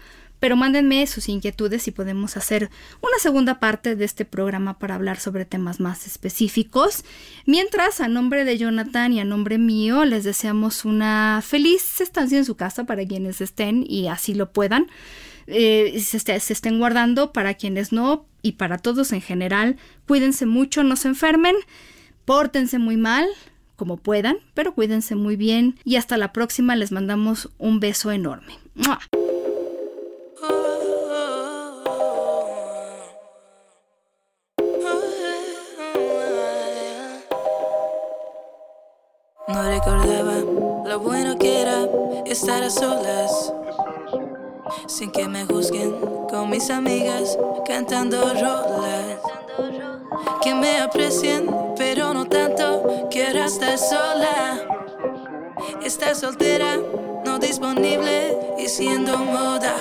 pero 0.45 0.55
mándenme 0.55 1.07
sus 1.07 1.27
inquietudes 1.27 1.87
y 1.87 1.91
podemos 1.91 2.37
hacer 2.37 2.69
una 3.01 3.17
segunda 3.17 3.59
parte 3.59 3.95
de 3.95 4.05
este 4.05 4.25
programa 4.25 4.77
para 4.77 4.93
hablar 4.93 5.19
sobre 5.19 5.43
temas 5.43 5.79
más 5.79 6.05
específicos. 6.05 7.03
Mientras, 7.47 7.99
a 7.99 8.07
nombre 8.07 8.45
de 8.45 8.55
Jonathan 8.55 9.11
y 9.11 9.19
a 9.19 9.25
nombre 9.25 9.57
mío, 9.57 10.05
les 10.05 10.23
deseamos 10.23 10.85
una 10.85 11.41
feliz 11.43 11.99
estancia 11.99 12.37
en 12.37 12.45
su 12.45 12.55
casa 12.55 12.83
para 12.83 13.07
quienes 13.07 13.41
estén 13.41 13.83
y 13.89 14.07
así 14.07 14.35
lo 14.35 14.51
puedan. 14.51 14.85
Eh, 15.47 15.99
se, 15.99 16.19
se 16.19 16.53
estén 16.53 16.77
guardando 16.77 17.33
para 17.33 17.55
quienes 17.55 17.91
no 17.91 18.27
y 18.43 18.51
para 18.51 18.77
todos 18.77 19.13
en 19.13 19.21
general. 19.21 19.77
Cuídense 20.05 20.45
mucho, 20.45 20.83
no 20.83 20.95
se 20.95 21.07
enfermen, 21.07 21.55
pórtense 22.23 22.77
muy 22.77 22.97
mal, 22.97 23.25
como 23.77 23.97
puedan, 23.97 24.37
pero 24.53 24.75
cuídense 24.75 25.15
muy 25.15 25.37
bien 25.37 25.79
y 25.83 25.95
hasta 25.95 26.17
la 26.17 26.31
próxima 26.31 26.75
les 26.75 26.91
mandamos 26.91 27.49
un 27.57 27.79
beso 27.79 28.11
enorme. 28.11 28.59
No 39.47 39.63
recordaba 39.63 40.33
lo 40.85 40.99
bueno 40.99 41.37
que 41.37 41.61
era 41.61 41.87
estar 42.25 42.63
a 42.63 42.69
solas, 42.69 43.53
sin 44.87 45.11
que 45.11 45.27
me 45.27 45.45
juzguen 45.45 45.95
con 46.29 46.49
mis 46.49 46.69
amigas 46.69 47.37
cantando 47.65 48.21
rolas. 48.33 49.19
Que 50.41 50.53
me 50.53 50.79
aprecien, 50.79 51.47
pero 51.77 52.13
no 52.13 52.25
tanto, 52.25 53.07
quiero 53.09 53.39
estar 53.39 53.77
sola. 53.77 54.59
Estar 55.81 56.15
soltera, 56.15 56.77
disponible 57.39 58.37
y 58.57 58.67
siendo 58.67 59.17
moda. 59.17 59.75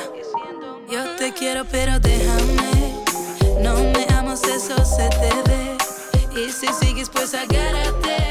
Yo 0.91 1.17
te 1.17 1.33
quiero, 1.33 1.65
pero 1.71 1.99
déjame. 2.01 2.95
No 3.61 3.75
me 3.75 4.07
amas, 4.15 4.43
eso 4.45 4.77
se 4.85 5.09
te 5.09 5.51
ve. 5.51 5.77
Y 6.41 6.51
si 6.51 6.67
sigues, 6.85 7.09
pues 7.09 7.35
agárrate. 7.35 8.24